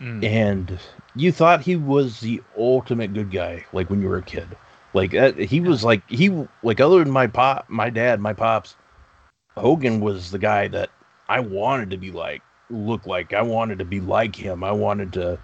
mm. 0.00 0.24
and 0.24 0.78
you 1.14 1.32
thought 1.32 1.60
he 1.60 1.76
was 1.76 2.20
the 2.20 2.42
ultimate 2.56 3.12
good 3.12 3.30
guy, 3.30 3.64
like 3.72 3.90
when 3.90 4.00
you 4.00 4.08
were 4.08 4.18
a 4.18 4.22
kid. 4.22 4.48
Like 4.92 5.10
that, 5.10 5.38
he 5.38 5.60
was 5.60 5.82
like 5.82 6.08
he 6.08 6.46
like 6.62 6.80
other 6.80 7.02
than 7.02 7.12
my 7.12 7.26
pop, 7.26 7.68
my 7.68 7.90
dad, 7.90 8.20
my 8.20 8.32
pops. 8.32 8.76
Hogan 9.56 10.00
was 10.00 10.30
the 10.30 10.38
guy 10.38 10.68
that 10.68 10.90
I 11.28 11.40
wanted 11.40 11.90
to 11.90 11.96
be 11.96 12.10
like, 12.10 12.42
look 12.70 13.06
like. 13.06 13.32
I 13.32 13.42
wanted 13.42 13.78
to 13.78 13.84
be 13.84 14.00
like 14.00 14.36
him. 14.36 14.64
I 14.64 14.72
wanted 14.72 15.12
to. 15.14 15.38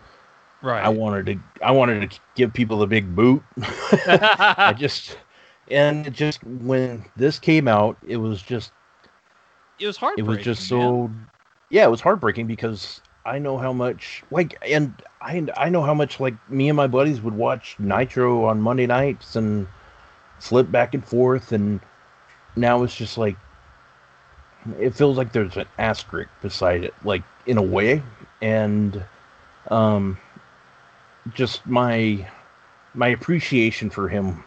Right. 0.62 0.84
I 0.84 0.88
wanted 0.88 1.26
to. 1.26 1.40
I 1.64 1.72
wanted 1.72 2.10
to 2.10 2.20
give 2.34 2.52
people 2.52 2.78
the 2.78 2.86
big 2.86 3.14
boot. 3.14 3.42
I 3.62 4.74
just, 4.78 5.18
and 5.68 6.06
it 6.06 6.12
just 6.12 6.44
when 6.44 7.04
this 7.16 7.38
came 7.38 7.68
out, 7.68 7.96
it 8.06 8.16
was 8.16 8.42
just. 8.42 8.72
It 9.78 9.86
was 9.86 9.96
hard. 9.96 10.18
It 10.18 10.22
was 10.22 10.38
just 10.38 10.68
so. 10.68 11.10
Yeah, 11.70 11.84
it 11.84 11.90
was 11.90 12.00
heartbreaking 12.00 12.48
because 12.48 13.00
I 13.24 13.38
know 13.38 13.56
how 13.56 13.72
much 13.72 14.24
like 14.30 14.56
and 14.66 14.92
I 15.20 15.46
I 15.56 15.68
know 15.68 15.82
how 15.82 15.94
much 15.94 16.18
like 16.18 16.34
me 16.50 16.68
and 16.68 16.76
my 16.76 16.88
buddies 16.88 17.20
would 17.20 17.34
watch 17.34 17.76
Nitro 17.78 18.44
on 18.44 18.60
Monday 18.60 18.86
nights 18.86 19.36
and 19.36 19.68
flip 20.40 20.70
back 20.70 20.94
and 20.94 21.04
forth 21.04 21.52
and 21.52 21.80
now 22.56 22.82
it's 22.82 22.96
just 22.96 23.16
like 23.16 23.36
it 24.78 24.94
feels 24.94 25.16
like 25.16 25.32
there's 25.32 25.56
an 25.56 25.66
asterisk 25.78 26.28
beside 26.42 26.84
it 26.84 26.94
like 27.04 27.22
in 27.46 27.56
a 27.56 27.62
way 27.62 28.02
and 28.42 29.02
um 29.70 30.18
just 31.34 31.64
my 31.66 32.26
my 32.94 33.08
appreciation 33.08 33.90
for 33.90 34.08
him 34.08 34.42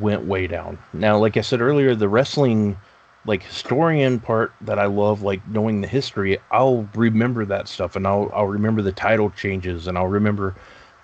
went 0.00 0.24
way 0.24 0.46
down. 0.46 0.78
Now 0.92 1.18
like 1.18 1.36
I 1.36 1.42
said 1.42 1.60
earlier 1.60 1.94
the 1.94 2.08
wrestling 2.08 2.76
like 3.24 3.42
historian 3.42 4.18
part 4.18 4.52
that 4.62 4.78
I 4.78 4.86
love, 4.86 5.22
like 5.22 5.46
knowing 5.48 5.80
the 5.80 5.88
history, 5.88 6.38
I'll 6.50 6.88
remember 6.94 7.44
that 7.46 7.68
stuff 7.68 7.96
and 7.96 8.06
I'll 8.06 8.30
I'll 8.34 8.46
remember 8.46 8.82
the 8.82 8.92
title 8.92 9.30
changes 9.30 9.86
and 9.86 9.96
I'll 9.96 10.08
remember 10.08 10.54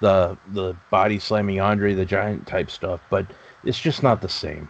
the 0.00 0.36
the 0.52 0.76
body 0.90 1.18
slamming 1.18 1.60
Andre 1.60 1.94
the 1.94 2.04
Giant 2.04 2.46
type 2.46 2.70
stuff, 2.70 3.00
but 3.10 3.26
it's 3.64 3.78
just 3.78 4.02
not 4.02 4.20
the 4.20 4.28
same. 4.28 4.68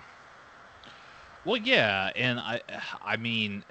Well, 1.44 1.56
yeah, 1.56 2.10
and 2.14 2.38
I 2.38 2.60
I 3.02 3.16
mean 3.16 3.64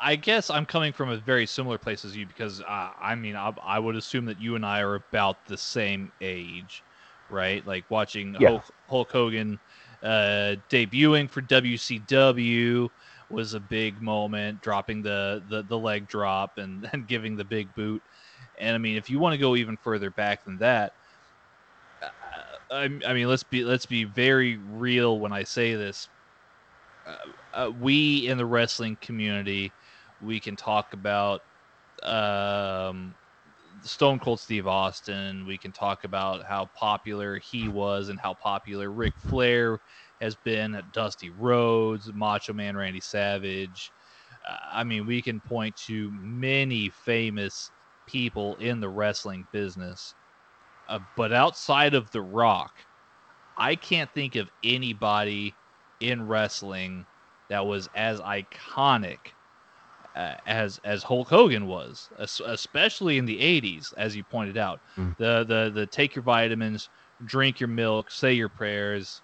I 0.00 0.16
guess 0.16 0.50
I'm 0.50 0.66
coming 0.66 0.92
from 0.92 1.08
a 1.10 1.16
very 1.16 1.46
similar 1.46 1.78
place 1.78 2.04
as 2.04 2.16
you 2.16 2.26
because 2.26 2.60
uh, 2.60 2.90
I 3.00 3.14
mean 3.14 3.36
I, 3.36 3.54
I, 3.62 3.78
would 3.78 3.96
assume 3.96 4.26
that 4.26 4.40
you 4.40 4.54
and 4.54 4.64
I 4.64 4.80
are 4.80 4.96
about 4.96 5.44
the 5.46 5.56
same 5.56 6.12
age, 6.20 6.82
right? 7.30 7.66
Like 7.66 7.84
watching 7.90 8.36
yeah. 8.38 8.50
Hulk, 8.50 8.64
Hulk 8.88 9.10
Hogan 9.10 9.58
uh, 10.02 10.56
debuting 10.70 11.28
for 11.28 11.42
WCW 11.42 12.88
was 13.30 13.54
a 13.54 13.60
big 13.60 14.00
moment, 14.00 14.60
dropping 14.62 15.02
the, 15.02 15.42
the, 15.48 15.62
the 15.62 15.78
leg 15.78 16.06
drop 16.06 16.58
and, 16.58 16.88
and 16.92 17.06
giving 17.06 17.36
the 17.36 17.44
big 17.44 17.74
boot. 17.74 18.02
And 18.58 18.74
I 18.74 18.78
mean, 18.78 18.96
if 18.96 19.10
you 19.10 19.18
want 19.18 19.34
to 19.34 19.38
go 19.38 19.56
even 19.56 19.76
further 19.76 20.10
back 20.10 20.44
than 20.44 20.58
that, 20.58 20.92
I, 22.70 22.84
I, 23.06 23.12
mean, 23.12 23.28
let's 23.28 23.42
be 23.42 23.64
let's 23.64 23.86
be 23.86 24.04
very 24.04 24.56
real 24.56 25.18
when 25.18 25.32
I 25.32 25.44
say 25.44 25.74
this. 25.74 26.08
Uh, 27.06 27.16
uh, 27.54 27.70
we 27.80 28.26
in 28.26 28.38
the 28.38 28.46
wrestling 28.46 28.96
community, 29.00 29.70
we 30.20 30.40
can 30.40 30.56
talk 30.56 30.92
about 30.92 31.42
um, 32.02 33.14
Stone 33.86 34.18
Cold 34.20 34.40
Steve 34.40 34.66
Austin. 34.66 35.46
We 35.46 35.58
can 35.58 35.72
talk 35.72 36.04
about 36.04 36.44
how 36.44 36.70
popular 36.74 37.38
he 37.38 37.68
was 37.68 38.08
and 38.08 38.20
how 38.20 38.34
popular 38.34 38.90
Ric 38.90 39.14
Flair 39.18 39.80
has 40.20 40.36
been. 40.36 40.80
Dusty 40.90 41.30
Rhodes, 41.30 42.12
Macho 42.12 42.52
Man 42.52 42.76
Randy 42.76 43.00
Savage. 43.00 43.92
Uh, 44.48 44.56
I 44.72 44.84
mean, 44.84 45.06
we 45.06 45.22
can 45.22 45.40
point 45.40 45.76
to 45.86 46.10
many 46.12 46.90
famous 46.90 47.70
people 48.06 48.56
in 48.56 48.80
the 48.80 48.88
wrestling 48.88 49.46
business. 49.52 50.14
Uh, 50.88 51.00
but 51.16 51.32
outside 51.32 51.94
of 51.94 52.10
The 52.10 52.22
Rock, 52.22 52.72
I 53.56 53.74
can't 53.76 54.12
think 54.12 54.36
of 54.36 54.50
anybody 54.62 55.58
in 56.00 56.26
wrestling 56.26 57.06
that 57.48 57.66
was 57.66 57.88
as 57.94 58.20
iconic 58.20 59.35
uh, 60.16 60.34
as 60.46 60.80
as 60.84 61.02
Hulk 61.02 61.28
Hogan 61.28 61.66
was, 61.66 62.08
especially 62.18 63.18
in 63.18 63.26
the 63.26 63.38
'80s, 63.38 63.92
as 63.96 64.16
you 64.16 64.24
pointed 64.24 64.56
out. 64.56 64.80
Mm. 64.96 65.16
The 65.18 65.44
the 65.44 65.70
the 65.72 65.86
take 65.86 66.14
your 66.14 66.22
vitamins, 66.22 66.88
drink 67.24 67.60
your 67.60 67.68
milk, 67.68 68.10
say 68.10 68.32
your 68.32 68.48
prayers, 68.48 69.20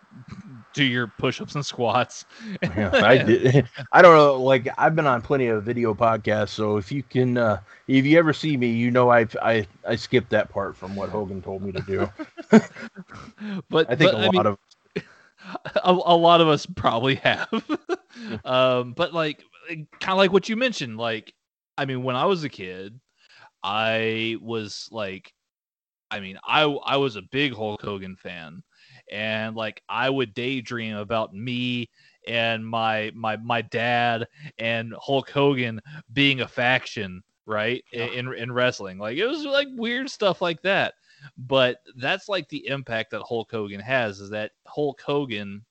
do 0.74 0.85
your 0.85 1.07
push-ups 1.07 1.55
and 1.55 1.64
squats. 1.64 2.24
yeah, 2.62 2.90
I 2.92 3.18
did. 3.18 3.68
I 3.92 4.02
don't 4.02 4.14
know. 4.14 4.42
Like 4.42 4.68
I've 4.78 4.94
been 4.94 5.07
on 5.07 5.22
plenty 5.22 5.46
of 5.46 5.64
video 5.64 5.94
podcasts, 5.94 6.50
so 6.50 6.76
if 6.76 6.92
you 6.92 7.02
can, 7.02 7.38
uh, 7.38 7.61
if 7.88 8.05
you 8.05 8.18
ever 8.18 8.33
see 8.33 8.57
me, 8.57 8.68
you 8.68 8.90
know 8.90 9.11
I 9.11 9.26
I 9.42 9.66
I 9.88 9.96
skipped 9.96 10.31
that 10.31 10.50
part 10.50 10.76
from 10.76 10.94
what 10.94 11.09
Hogan 11.09 11.42
told 11.42 11.62
me 11.62 11.72
to 11.72 11.81
do. 11.81 12.09
but 13.70 13.90
I 13.90 13.96
think 13.96 14.12
but, 14.12 14.14
a 14.14 14.18
I 14.18 14.26
lot 14.26 14.33
mean, 14.33 14.46
of 14.46 14.59
a, 15.76 15.90
a, 15.90 16.16
lot 16.16 16.40
of 16.40 16.48
us 16.48 16.66
probably 16.66 17.16
have. 17.16 17.48
um, 18.44 18.92
but 18.92 19.12
like 19.12 19.44
kind 19.68 19.87
of 20.09 20.16
like 20.16 20.33
what 20.33 20.48
you 20.48 20.57
mentioned. 20.57 20.98
Like, 20.98 21.33
I 21.79 21.85
mean, 21.85 22.03
when 22.03 22.16
I 22.16 22.27
was 22.27 22.44
a 22.44 22.48
kid, 22.48 22.98
I 23.62 24.37
was 24.40 24.88
like, 24.90 25.33
I 26.11 26.20
mean, 26.20 26.38
I 26.46 26.62
I 26.64 26.96
was 26.96 27.16
a 27.16 27.22
big 27.22 27.55
Hulk 27.55 27.81
Hogan 27.81 28.16
fan, 28.16 28.62
and 29.11 29.57
like 29.57 29.83
I 29.88 30.11
would 30.11 30.35
daydream 30.35 30.96
about 30.96 31.35
me 31.35 31.88
and 32.29 32.66
my 32.66 33.11
my 33.14 33.37
my 33.38 33.62
dad 33.62 34.27
and 34.59 34.94
Hulk 35.01 35.31
Hogan 35.31 35.81
being 36.12 36.40
a 36.40 36.48
faction, 36.48 37.22
right? 37.46 37.83
Yeah. 37.92 38.07
In 38.07 38.33
in 38.35 38.53
wrestling, 38.53 38.98
like 38.98 39.16
it 39.16 39.27
was 39.27 39.44
like 39.44 39.68
weird 39.77 40.11
stuff 40.11 40.42
like 40.42 40.62
that. 40.62 40.94
But 41.38 41.79
that's 41.96 42.29
like 42.29 42.48
the 42.48 42.66
impact 42.66 43.12
that 43.12 43.22
Hulk 43.22 43.51
Hogan 43.51 43.81
has 43.81 44.20
is 44.20 44.31
that 44.31 44.53
Hulk 44.66 45.01
Hogan, 45.01 45.64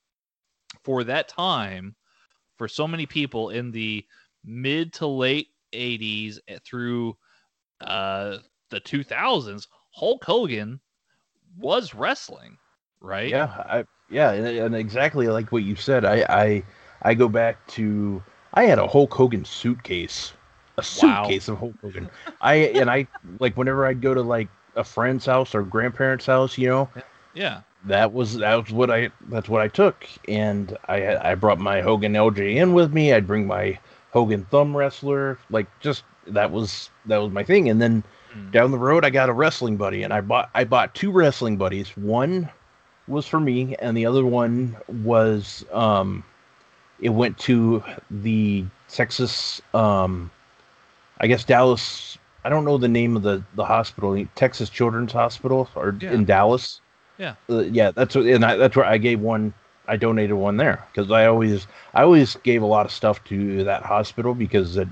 for 0.84 1.04
that 1.04 1.27
time, 1.27 1.95
for 2.62 2.67
so 2.67 2.88
many 2.88 3.08
people 3.08 3.50
in 3.50 3.71
the 3.71 4.06
mid 4.45 4.93
to 4.93 5.08
late 5.08 5.47
80s 5.74 6.39
through 6.63 7.17
uh, 7.82 8.38
the 8.69 8.80
2000s, 8.80 9.67
Hulk 9.89 10.24
Hogan 10.24 10.80
was 11.58 11.95
wrestling, 11.95 12.60
right? 13.02 13.34
Yeah, 13.34 13.47
I 13.47 13.86
yeah, 14.10 14.32
and, 14.32 14.45
and 14.47 14.76
exactly 14.76 15.28
like 15.28 15.52
what 15.52 15.63
you 15.63 15.76
said. 15.76 16.06
I 16.06 16.26
I 16.30 16.63
I 17.02 17.13
go 17.13 17.28
back 17.30 17.65
to 17.69 18.21
I 18.54 18.63
had 18.65 18.80
a 18.80 18.88
Hulk 18.88 19.13
Hogan 19.13 19.45
suitcase, 19.45 20.34
a 20.78 20.84
Wow. 20.93 21.24
suitcase 21.24 21.47
of 21.47 21.60
Hulk 21.60 21.76
Hogan. 21.82 22.10
I 22.41 22.56
and 22.56 22.89
I 22.89 23.08
like 23.39 23.58
whenever 23.58 23.86
I'd 23.86 24.02
go 24.02 24.13
to 24.13 24.21
like 24.21 24.50
a 24.76 24.84
friend's 24.84 25.26
house 25.26 25.56
or 25.56 25.63
grandparents' 25.63 26.26
house, 26.26 26.58
you 26.58 26.67
know, 26.69 26.89
Yeah. 27.34 27.62
That 27.86 28.13
was 28.13 28.38
that 28.38 28.56
was 28.56 28.72
what 28.72 28.91
I 28.91 29.12
that's 29.30 29.50
what 29.50 29.62
I 29.62 29.67
took, 29.67 30.06
and 30.28 30.78
I 30.88 31.32
I 31.32 31.36
brought 31.36 31.60
my 31.60 31.82
Hogan 31.82 32.13
LJN 32.13 32.74
with 32.74 32.94
me. 32.94 33.13
I'd 33.13 33.28
bring 33.28 33.48
my 33.48 33.80
Hogan 34.12 34.46
thumb 34.46 34.76
wrestler, 34.76 35.38
like 35.50 35.67
just 35.80 36.04
that 36.28 36.52
was 36.52 36.89
that 37.06 37.17
was 37.17 37.32
my 37.32 37.44
thing. 37.44 37.70
And 37.70 37.82
then 37.82 38.04
Mm. 38.36 38.52
down 38.52 38.72
the 38.72 38.78
road, 38.80 39.04
I 39.04 39.10
got 39.10 39.28
a 39.28 39.34
wrestling 39.34 39.76
buddy, 39.76 40.04
and 40.04 40.13
I 40.13 40.22
bought 40.22 40.50
I 40.56 40.63
bought 40.63 40.96
two 40.96 41.12
wrestling 41.12 41.58
buddies. 41.58 41.89
One 41.98 42.50
was 43.08 43.28
for 43.28 43.39
me, 43.39 43.76
and 43.80 43.98
the 43.98 44.06
other 44.06 44.26
one 44.26 44.78
was 44.88 45.65
um, 45.72 46.24
it 47.00 47.10
went 47.10 47.38
to 47.39 47.84
the 48.10 48.65
Texas, 48.88 49.62
um, 49.74 50.32
I 51.20 51.28
guess 51.28 51.44
Dallas. 51.44 52.17
I 52.46 52.50
don't 52.50 52.65
know 52.65 52.78
the 52.78 52.88
name 52.88 53.15
of 53.17 53.24
the 53.24 53.44
the 53.56 53.65
hospital, 53.65 54.24
Texas 54.36 54.70
Children's 54.70 55.12
Hospital, 55.12 55.70
or 55.76 55.96
Yeah. 56.00 56.13
in 56.13 56.26
Dallas. 56.26 56.80
Yeah. 57.21 57.36
Uh, 57.51 57.60
yeah, 57.60 57.91
that's 57.91 58.15
what, 58.15 58.25
and 58.25 58.43
I, 58.43 58.57
that's 58.57 58.75
where 58.75 58.86
I 58.86 58.97
gave 58.97 59.19
one. 59.19 59.53
I 59.88 59.95
donated 59.95 60.36
one 60.36 60.57
there 60.57 60.84
because 60.91 61.12
I 61.12 61.27
always 61.27 61.67
I 61.93 62.01
always 62.01 62.36
gave 62.38 62.63
a 62.63 62.65
lot 62.65 62.88
of 62.88 62.91
stuff 62.91 63.23
to 63.25 63.63
that 63.65 63.84
hospital 63.84 64.34
because 64.34 64.75
it, 64.75 64.88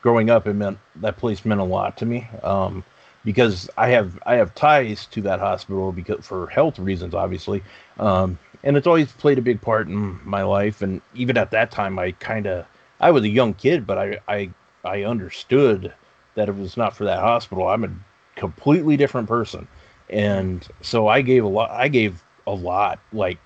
growing 0.00 0.30
up 0.30 0.46
it 0.46 0.54
meant 0.54 0.78
that 0.96 1.18
place 1.18 1.44
meant 1.44 1.60
a 1.60 1.64
lot 1.64 1.98
to 1.98 2.06
me. 2.06 2.26
Um, 2.42 2.84
because 3.22 3.68
I 3.76 3.88
have 3.88 4.18
I 4.24 4.36
have 4.36 4.54
ties 4.54 5.04
to 5.06 5.20
that 5.22 5.40
hospital 5.40 5.92
because 5.92 6.24
for 6.24 6.46
health 6.46 6.78
reasons, 6.78 7.14
obviously, 7.14 7.62
um, 7.98 8.38
and 8.64 8.78
it's 8.78 8.86
always 8.86 9.12
played 9.12 9.36
a 9.36 9.42
big 9.42 9.60
part 9.60 9.88
in 9.88 10.18
my 10.24 10.42
life. 10.42 10.80
And 10.80 11.02
even 11.14 11.36
at 11.36 11.50
that 11.50 11.70
time, 11.70 11.98
I 11.98 12.12
kind 12.12 12.46
of 12.46 12.64
I 12.98 13.10
was 13.10 13.24
a 13.24 13.28
young 13.28 13.52
kid, 13.52 13.86
but 13.86 13.98
I 13.98 14.20
I 14.26 14.50
I 14.86 15.02
understood 15.02 15.92
that 16.34 16.48
it 16.48 16.56
was 16.56 16.78
not 16.78 16.96
for 16.96 17.04
that 17.04 17.20
hospital. 17.20 17.68
I'm 17.68 17.84
a 17.84 17.90
completely 18.36 18.96
different 18.96 19.28
person, 19.28 19.68
and 20.08 20.66
so 20.80 21.08
I 21.08 21.22
gave 21.22 21.44
a 21.44 21.48
lot. 21.48 21.70
I 21.70 21.88
gave 21.88 22.22
a 22.46 22.52
lot. 22.52 22.98
Like 23.12 23.38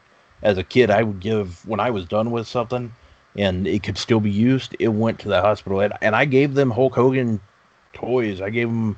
as 0.42 0.58
a 0.58 0.64
kid, 0.64 0.90
I 0.90 1.02
would 1.02 1.20
give 1.20 1.66
when 1.66 1.80
I 1.80 1.90
was 1.90 2.04
done 2.06 2.30
with 2.30 2.46
something, 2.46 2.92
and 3.36 3.66
it 3.66 3.82
could 3.82 3.98
still 3.98 4.20
be 4.20 4.30
used. 4.30 4.76
It 4.78 4.88
went 4.88 5.18
to 5.20 5.28
the 5.28 5.40
hospital, 5.40 5.80
and, 5.80 5.94
and 6.00 6.14
I 6.14 6.24
gave 6.24 6.54
them 6.54 6.70
Hulk 6.70 6.94
Hogan 6.94 7.40
toys. 7.92 8.40
I 8.40 8.50
gave 8.50 8.68
them. 8.68 8.96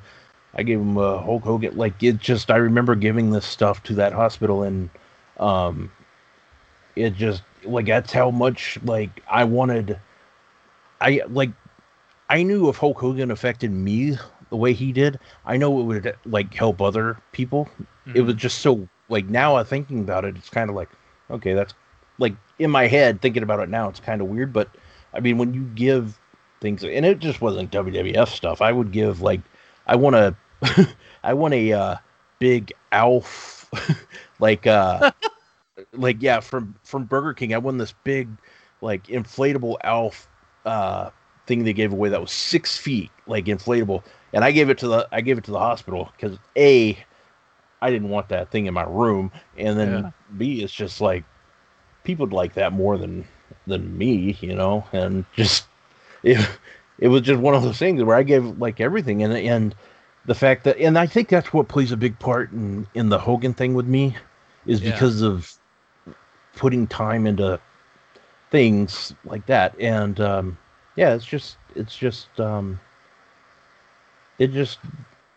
I 0.55 0.63
gave 0.63 0.79
them 0.79 0.97
a 0.97 1.19
Hulk 1.19 1.43
Hogan. 1.43 1.75
Like 1.75 2.01
it 2.03 2.19
just, 2.19 2.51
I 2.51 2.57
remember 2.57 2.95
giving 2.95 3.31
this 3.31 3.45
stuff 3.45 3.81
to 3.83 3.95
that 3.95 4.13
hospital, 4.13 4.63
and 4.63 4.89
um, 5.39 5.91
it 6.95 7.15
just 7.15 7.43
like 7.63 7.87
that's 7.87 8.13
how 8.13 8.29
much 8.31 8.77
like 8.83 9.21
I 9.27 9.43
wanted. 9.45 9.99
I 11.01 11.21
like, 11.27 11.51
I 12.29 12.43
knew 12.43 12.69
if 12.69 12.77
Hulk 12.77 12.97
Hogan 12.99 13.31
affected 13.31 13.71
me 13.71 14.17
the 14.53 14.57
way 14.59 14.73
he 14.73 14.93
did, 14.93 15.19
I 15.47 15.57
know 15.57 15.81
it 15.81 15.85
would 15.85 16.17
like 16.27 16.53
help 16.53 16.81
other 16.81 17.17
people. 17.33 17.69
It 18.13 18.21
Mhm. 18.21 18.27
was 18.27 18.35
just 18.35 18.59
so 18.59 18.87
like 19.09 19.25
now 19.27 19.57
I'm 19.57 19.65
thinking 19.65 20.01
about 20.01 20.25
it, 20.25 20.37
it's 20.37 20.49
kind 20.51 20.69
of 20.69 20.77
like 20.77 20.89
okay, 21.31 21.55
that's 21.55 21.75
like 22.19 22.35
in 22.59 22.71
my 22.71 22.87
head 22.87 23.21
thinking 23.21 23.43
about 23.43 23.61
it 23.61 23.69
now, 23.69 23.89
it's 23.89 23.99
kind 23.99 24.21
of 24.21 24.27
weird, 24.27 24.53
but 24.53 24.69
I 25.13 25.21
mean 25.21 25.39
when 25.39 25.55
you 25.55 25.63
give 25.75 26.19
things, 26.61 26.83
and 26.83 27.05
it 27.05 27.19
just 27.19 27.41
wasn't 27.41 27.71
WWF 27.71 28.29
stuff. 28.29 28.61
I 28.61 28.71
would 28.71 28.91
give 28.91 29.21
like 29.21 29.41
I 29.87 29.95
want 29.95 30.15
a 30.15 30.35
I 31.23 31.33
want 31.33 31.55
a 31.55 31.73
uh, 31.73 31.95
big 32.39 32.73
Alf 32.91 33.69
like 34.39 34.67
uh 34.67 35.03
like 35.93 36.21
yeah 36.21 36.39
from 36.41 36.75
from 36.83 37.05
Burger 37.05 37.33
King. 37.33 37.53
I 37.53 37.57
won 37.57 37.77
this 37.77 37.93
big 38.03 38.29
like 38.81 39.05
inflatable 39.07 39.77
Alf 39.83 40.29
uh 40.65 41.11
thing 41.47 41.63
they 41.63 41.73
gave 41.73 41.93
away 41.93 42.09
that 42.09 42.21
was 42.21 42.31
six 42.31 42.77
feet 42.77 43.11
like 43.27 43.45
inflatable, 43.45 44.03
and 44.33 44.43
I 44.43 44.51
gave 44.51 44.69
it 44.69 44.79
to 44.79 44.87
the 44.89 45.09
I 45.11 45.21
gave 45.21 45.37
it 45.39 45.45
to 45.45 45.51
the 45.51 45.59
hospital 45.59 46.11
because 46.15 46.39
a 46.57 46.97
I 47.81 47.91
didn't 47.91 48.09
want 48.09 48.29
that 48.29 48.51
thing 48.51 48.65
in 48.67 48.73
my 48.73 48.83
room, 48.83 49.31
and 49.57 49.77
then 49.79 50.05
Yeah. 50.05 50.11
b 50.37 50.61
it's 50.63 50.73
just 50.73 51.01
like 51.01 51.25
people 52.03 52.27
like 52.27 52.53
that 52.55 52.73
more 52.73 52.97
than 52.97 53.27
than 53.67 53.97
me, 53.97 54.37
you 54.41 54.55
know, 54.55 54.87
and 54.93 55.25
just 55.33 55.67
it 56.23 56.39
it 56.99 57.09
was 57.09 57.21
just 57.23 57.41
one 57.41 57.55
of 57.55 57.63
those 57.63 57.79
things 57.79 58.03
where 58.03 58.17
I 58.17 58.23
gave 58.23 58.45
like 58.45 58.79
everything, 58.81 59.23
and 59.23 59.33
and 59.33 59.75
the 60.25 60.35
fact 60.35 60.63
that 60.65 60.77
and 60.79 60.97
I 60.97 61.07
think 61.07 61.29
that's 61.29 61.53
what 61.53 61.69
plays 61.69 61.91
a 61.91 61.97
big 61.97 62.19
part 62.19 62.51
in 62.51 62.87
in 62.93 63.09
the 63.09 63.19
Hogan 63.19 63.53
thing 63.53 63.73
with 63.73 63.87
me 63.87 64.17
is 64.65 64.81
Yeah. 64.81 64.81
because 64.81 65.21
of 65.21 65.51
putting 66.55 66.87
time 66.87 67.25
into 67.27 67.59
things 68.51 69.15
like 69.23 69.45
that, 69.47 69.75
and 69.79 70.19
um, 70.19 70.57
yeah, 70.95 71.13
it's 71.15 71.25
just 71.25 71.59
it's 71.69 71.95
just 71.95 72.39
um, 72.39 72.79
it 74.39 74.51
just 74.51 74.79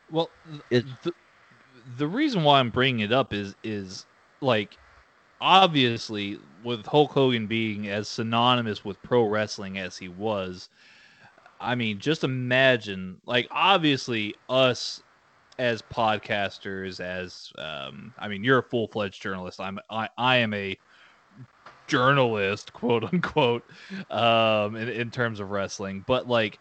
Well, 0.09 0.33
It- 0.71 0.87
the, 1.03 1.13
the 1.97 2.09
reason 2.09 2.45
why 2.45 2.61
I'm 2.61 2.71
bringing 2.71 3.01
it 3.01 3.13
up 3.13 3.33
is 3.33 3.55
is 3.65 4.07
like 4.41 4.79
obviously 5.41 6.39
with 6.63 6.87
Hulk 6.87 7.13
Hogan 7.13 7.47
being 7.49 7.89
as 7.89 8.09
synonymous 8.09 8.85
with 8.85 9.03
pro 9.03 9.25
wrestling 9.25 9.79
as 9.79 9.97
he 9.99 10.09
was, 10.09 10.71
I 11.61 11.75
mean, 11.75 12.01
just 12.01 12.25
imagine 12.25 13.21
like 13.27 13.49
obviously 13.51 14.35
us 14.49 15.03
as 15.59 15.83
podcasters, 15.83 17.01
as 17.01 17.53
um, 17.59 18.15
I 18.19 18.29
mean, 18.29 18.45
you're 18.45 18.59
a 18.61 18.63
full 18.71 18.89
fledged 18.89 19.23
journalist. 19.23 19.61
I'm 19.61 19.79
I, 19.91 20.09
I 20.19 20.39
am 20.39 20.55
a 20.55 20.79
journalist, 21.89 22.73
quote 22.73 23.05
unquote, 23.05 23.65
um, 24.11 24.77
in, 24.77 24.89
in 24.89 25.11
terms 25.11 25.41
of 25.41 25.51
wrestling, 25.51 26.05
but 26.07 26.27
like 26.27 26.59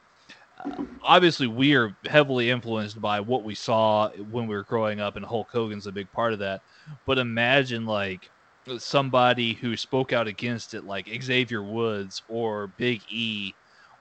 obviously 1.04 1.48
we 1.48 1.76
are 1.76 1.96
heavily 2.06 2.50
influenced 2.50 3.00
by 3.02 3.20
what 3.20 3.44
we 3.44 3.56
saw 3.56 4.10
when 4.32 4.48
we 4.48 4.56
were 4.56 4.64
growing 4.64 5.00
up 5.00 5.16
and 5.16 5.26
Hulk 5.26 5.50
Hogan's 5.52 5.88
a 5.88 5.92
big 5.92 6.12
part 6.12 6.34
of 6.34 6.40
that. 6.40 6.62
But 7.06 7.18
imagine 7.18 7.86
like 7.86 8.30
somebody 8.78 9.54
who 9.54 9.78
spoke 9.78 10.12
out 10.12 10.28
against 10.28 10.74
it 10.74 10.84
like 10.84 11.08
Xavier 11.22 11.64
Woods 11.64 12.24
or 12.28 12.68
Big 12.68 13.02
E 13.10 13.54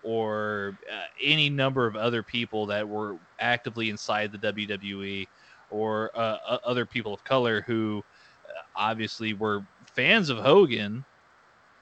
or 0.02 0.78
uh, 0.90 1.04
any 1.22 1.48
number 1.50 1.86
of 1.86 1.96
other 1.96 2.22
people 2.22 2.66
that 2.66 2.88
were 2.88 3.16
actively 3.40 3.90
inside 3.90 4.32
the 4.32 4.38
WWE 4.38 5.26
or 5.70 6.10
uh, 6.14 6.58
other 6.64 6.86
people 6.86 7.12
of 7.12 7.24
color 7.24 7.62
who 7.62 8.02
uh, 8.46 8.52
obviously 8.76 9.32
were 9.34 9.62
fans 9.94 10.30
of 10.30 10.38
Hogan 10.38 11.04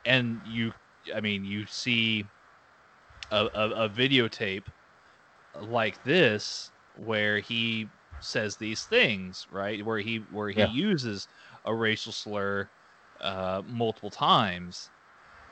and 0.05 0.41
you 0.47 0.73
I 1.15 1.21
mean 1.21 1.45
you 1.45 1.67
see 1.67 2.25
a, 3.33 3.51
a, 3.55 3.71
a 3.87 3.91
videotape 3.91 4.69
like 5.55 6.03
this 6.03 6.73
where 6.93 7.41
he 7.41 7.93
says 8.21 8.57
these 8.57 8.85
things 8.87 9.47
right? 9.51 9.85
Where 9.85 9.99
he 9.99 10.17
where 10.19 10.51
he 10.51 10.63
Yeah. 10.63 10.67
uses 10.67 11.29
a 11.65 11.75
racial 11.75 12.13
slur 12.13 12.71
uh, 13.21 13.63
multiple 13.67 14.11
times. 14.11 14.91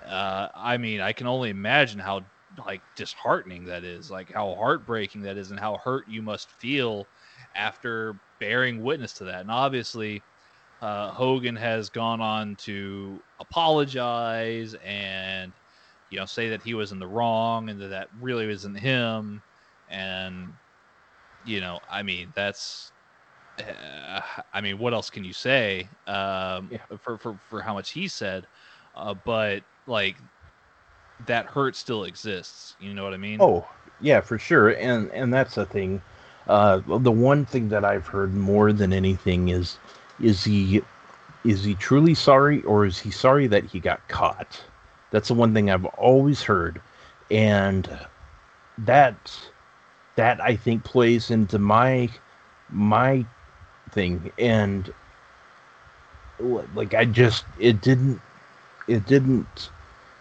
Uh, 0.05 0.49
i 0.55 0.79
mean 0.79 1.01
i 1.01 1.13
can 1.13 1.27
only 1.27 1.51
imagine 1.51 1.99
how 2.01 2.31
like 2.67 2.85
disheartening 2.97 3.65
that 3.65 3.85
is 3.85 4.11
like 4.11 4.31
how 4.33 4.55
heartbreaking 4.55 5.23
that 5.23 5.37
is 5.37 5.51
and 5.51 5.61
how 5.61 5.79
hurt 5.85 6.09
you 6.09 6.23
must 6.23 6.53
feel 6.53 7.09
after 7.55 8.21
bearing 8.41 8.81
witness 8.83 9.13
to 9.15 9.25
that. 9.25 9.41
And 9.43 9.51
obviously 9.51 10.25
uh, 10.81 11.13
hogan 11.13 11.57
has 11.57 11.91
gone 11.91 12.21
on 12.21 12.57
to 12.57 13.25
apologize 13.39 14.75
and 14.83 15.55
you 16.11 16.19
know 16.19 16.27
say 16.27 16.51
that 16.51 16.63
he 16.63 16.75
was 16.75 16.93
in 16.93 16.99
the 16.99 17.09
wrong 17.09 17.71
and 17.71 17.81
that 17.81 17.89
that 17.89 18.09
really 18.19 18.47
wasn't 18.47 18.79
him 18.79 19.43
and 19.89 20.55
you 21.45 21.61
know 21.61 21.81
i 21.89 22.03
mean 22.03 22.33
that's 22.35 22.93
uh, 23.59 24.21
i 24.53 24.61
mean 24.61 24.79
what 24.79 24.95
else 24.95 25.11
can 25.11 25.25
you 25.25 25.33
say 25.33 25.91
um 26.07 26.71
Yeah. 26.71 26.79
for, 27.03 27.19
for 27.19 27.39
for 27.49 27.63
how 27.63 27.75
much 27.75 27.91
he 27.93 28.09
said 28.09 28.47
uh 28.95 29.15
but 29.15 29.65
like 29.87 30.21
that 31.27 31.47
hurt 31.47 31.77
still 31.77 32.05
exists. 32.05 32.75
You 32.79 32.95
know 32.95 33.05
what 33.05 33.15
I 33.15 33.19
mean? 33.19 33.41
Oh, 33.41 33.69
yeah, 34.01 34.21
for 34.21 34.39
sure. 34.39 34.71
And 34.71 35.11
and 35.11 35.33
that's 35.33 35.55
the 35.57 35.67
thing. 35.67 36.03
Uh, 36.47 36.81
the 36.87 37.13
one 37.13 37.45
thing 37.45 37.69
that 37.69 37.85
I've 37.85 38.07
heard 38.07 38.35
more 38.35 38.73
than 38.73 38.93
anything 38.93 39.49
is 39.49 39.79
is 40.21 40.45
he 40.45 40.83
is 41.45 41.65
he 41.65 41.75
truly 41.75 42.15
sorry 42.15 42.63
or 42.65 42.87
is 42.87 43.01
he 43.01 43.11
sorry 43.11 43.47
that 43.49 43.65
he 43.65 43.81
got 43.81 44.07
caught? 44.09 44.61
That's 45.11 45.29
the 45.29 45.35
one 45.35 45.55
thing 45.55 45.71
I've 45.71 45.85
always 45.87 46.43
heard. 46.43 46.81
And 47.31 47.89
that 48.79 49.51
that 50.17 50.41
I 50.41 50.57
think 50.57 50.85
plays 50.85 51.31
into 51.31 51.59
my 51.59 52.11
my 52.71 53.27
thing 53.91 54.33
and 54.39 54.93
like 56.75 56.95
I 56.95 57.05
just 57.05 57.45
it 57.59 57.81
didn't 57.81 58.21
it 58.87 59.07
didn't 59.07 59.71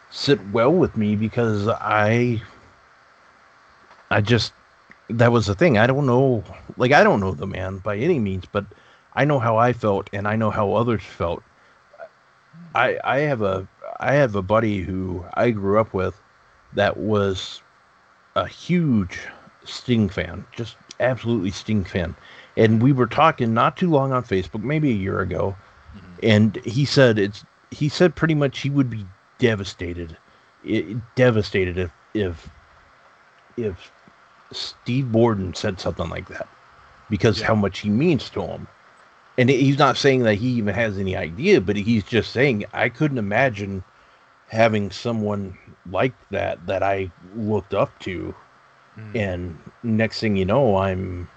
sit 0.10 0.40
well 0.52 0.72
with 0.72 0.98
me 0.98 1.16
because 1.16 1.68
I 1.68 2.42
I 4.12 4.22
just 4.22 4.54
that 5.10 5.32
was 5.32 5.48
the 5.48 5.56
thing. 5.56 5.78
I 5.78 5.88
don't 5.88 6.06
know 6.06 6.44
like 6.78 6.92
I 6.92 7.04
don't 7.04 7.20
know 7.20 7.32
the 7.34 7.48
man 7.48 7.78
by 7.80 7.98
any 7.98 8.20
means, 8.20 8.46
but 8.46 8.66
I 9.14 9.26
know 9.26 9.40
how 9.40 9.58
I 9.58 9.74
felt 9.74 10.10
and 10.14 10.28
I 10.28 10.36
know 10.36 10.52
how 10.52 10.74
others 10.74 11.04
felt. 11.04 11.44
I 12.76 13.00
I 13.04 13.20
have 13.20 13.42
a 13.42 13.68
I 14.00 14.14
have 14.14 14.36
a 14.36 14.42
buddy 14.42 14.80
who 14.82 15.26
I 15.34 15.52
grew 15.52 15.80
up 15.80 15.94
with 15.94 16.20
that 16.74 16.98
was 16.98 17.62
a 18.36 18.48
huge 18.48 19.20
Sting 19.66 20.10
fan, 20.10 20.46
just 20.56 20.78
absolutely 21.00 21.52
Sting 21.52 21.84
fan. 21.84 22.16
And 22.56 22.82
we 22.82 22.92
were 22.92 23.08
talking 23.08 23.54
not 23.54 23.78
too 23.78 23.90
long 23.90 24.12
on 24.12 24.24
Facebook, 24.24 24.64
maybe 24.64 24.92
a 24.92 24.96
year 24.96 25.20
ago, 25.20 25.56
mm-hmm. 25.96 26.20
and 26.24 26.56
he 26.66 26.86
said 26.86 27.20
it's 27.20 27.44
he 27.72 27.90
said 27.90 28.16
pretty 28.16 28.36
much 28.36 28.60
he 28.60 28.70
would 28.70 28.90
be 28.90 29.06
devastated, 29.38 30.18
it, 30.64 30.98
devastated 31.16 31.78
if 31.78 31.92
if 32.14 32.50
if 33.58 33.92
Steve 34.52 35.12
Borden 35.12 35.54
said 35.54 35.80
something 35.80 36.10
like 36.10 36.28
that 36.30 36.48
because 37.10 37.40
yeah. 37.40 37.48
how 37.48 37.56
much 37.56 37.80
he 37.80 37.90
means 37.90 38.30
to 38.32 38.42
him. 38.42 38.68
And 39.38 39.50
he's 39.50 39.78
not 39.78 39.96
saying 39.96 40.24
that 40.24 40.36
he 40.36 40.50
even 40.50 40.76
has 40.76 40.98
any 40.98 41.16
idea, 41.16 41.62
but 41.62 41.78
he's 41.78 42.04
just 42.04 42.34
saying 42.34 42.66
I 42.74 42.90
couldn't 42.90 43.18
imagine 43.18 43.84
having 44.50 44.92
someone 44.92 45.58
like 45.90 46.14
that 46.32 46.66
that 46.68 46.84
I 46.84 47.12
looked 47.36 47.74
up 47.74 47.98
to, 48.00 48.34
mm. 48.98 49.16
and 49.16 49.58
next 49.84 50.20
thing 50.20 50.36
you 50.36 50.46
know, 50.46 50.78
I'm 50.78 51.30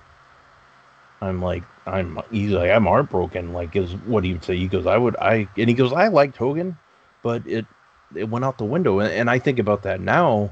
I'm 1.20 1.40
like 1.40 1.62
I'm 1.86 2.20
he's 2.30 2.50
like 2.50 2.70
I'm 2.70 2.84
heartbroken. 2.84 3.52
Like 3.52 3.76
is 3.76 3.92
what 4.06 4.24
he 4.24 4.32
would 4.32 4.44
say. 4.44 4.56
He 4.56 4.66
goes 4.66 4.86
I 4.86 4.96
would 4.96 5.16
I 5.16 5.48
and 5.56 5.68
he 5.68 5.74
goes 5.74 5.92
I 5.92 6.08
liked 6.08 6.36
Hogan, 6.36 6.76
but 7.22 7.46
it 7.46 7.66
it 8.14 8.28
went 8.28 8.44
out 8.44 8.58
the 8.58 8.64
window. 8.64 8.98
And, 8.98 9.12
and 9.12 9.30
I 9.30 9.38
think 9.38 9.58
about 9.58 9.82
that 9.82 10.00
now, 10.00 10.50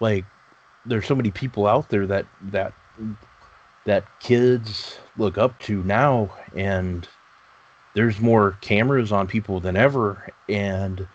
like 0.00 0.24
there's 0.86 1.06
so 1.06 1.14
many 1.14 1.30
people 1.30 1.66
out 1.66 1.88
there 1.88 2.06
that 2.06 2.26
that 2.42 2.72
that 3.84 4.04
kids 4.20 4.98
look 5.16 5.38
up 5.38 5.58
to 5.60 5.82
now 5.84 6.30
and 6.56 7.08
there's 7.94 8.20
more 8.20 8.58
cameras 8.60 9.12
on 9.12 9.26
people 9.26 9.60
than 9.60 9.76
ever 9.76 10.28
and 10.48 11.06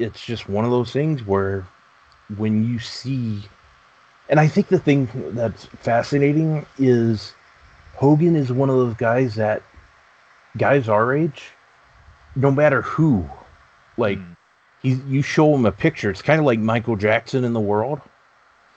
it's 0.00 0.24
just 0.24 0.48
one 0.48 0.64
of 0.64 0.70
those 0.70 0.92
things 0.92 1.24
where 1.26 1.66
when 2.36 2.66
you 2.66 2.78
see 2.78 3.42
and 4.28 4.38
I 4.38 4.46
think 4.46 4.68
the 4.68 4.78
thing 4.78 5.08
that's 5.34 5.66
fascinating 5.66 6.64
is 6.78 7.34
Hogan 7.96 8.36
is 8.36 8.52
one 8.52 8.70
of 8.70 8.76
those 8.76 8.94
guys 8.94 9.34
that 9.34 9.62
guys 10.56 10.88
our 10.88 11.14
age, 11.14 11.50
no 12.36 12.50
matter 12.50 12.82
who, 12.82 13.28
like 13.96 14.18
mm. 14.18 14.36
you 14.82 15.22
show 15.22 15.54
him 15.54 15.66
a 15.66 15.72
picture, 15.72 16.10
it's 16.10 16.22
kind 16.22 16.38
of 16.38 16.46
like 16.46 16.60
Michael 16.60 16.96
Jackson 16.96 17.42
in 17.42 17.52
the 17.52 17.60
world. 17.60 18.00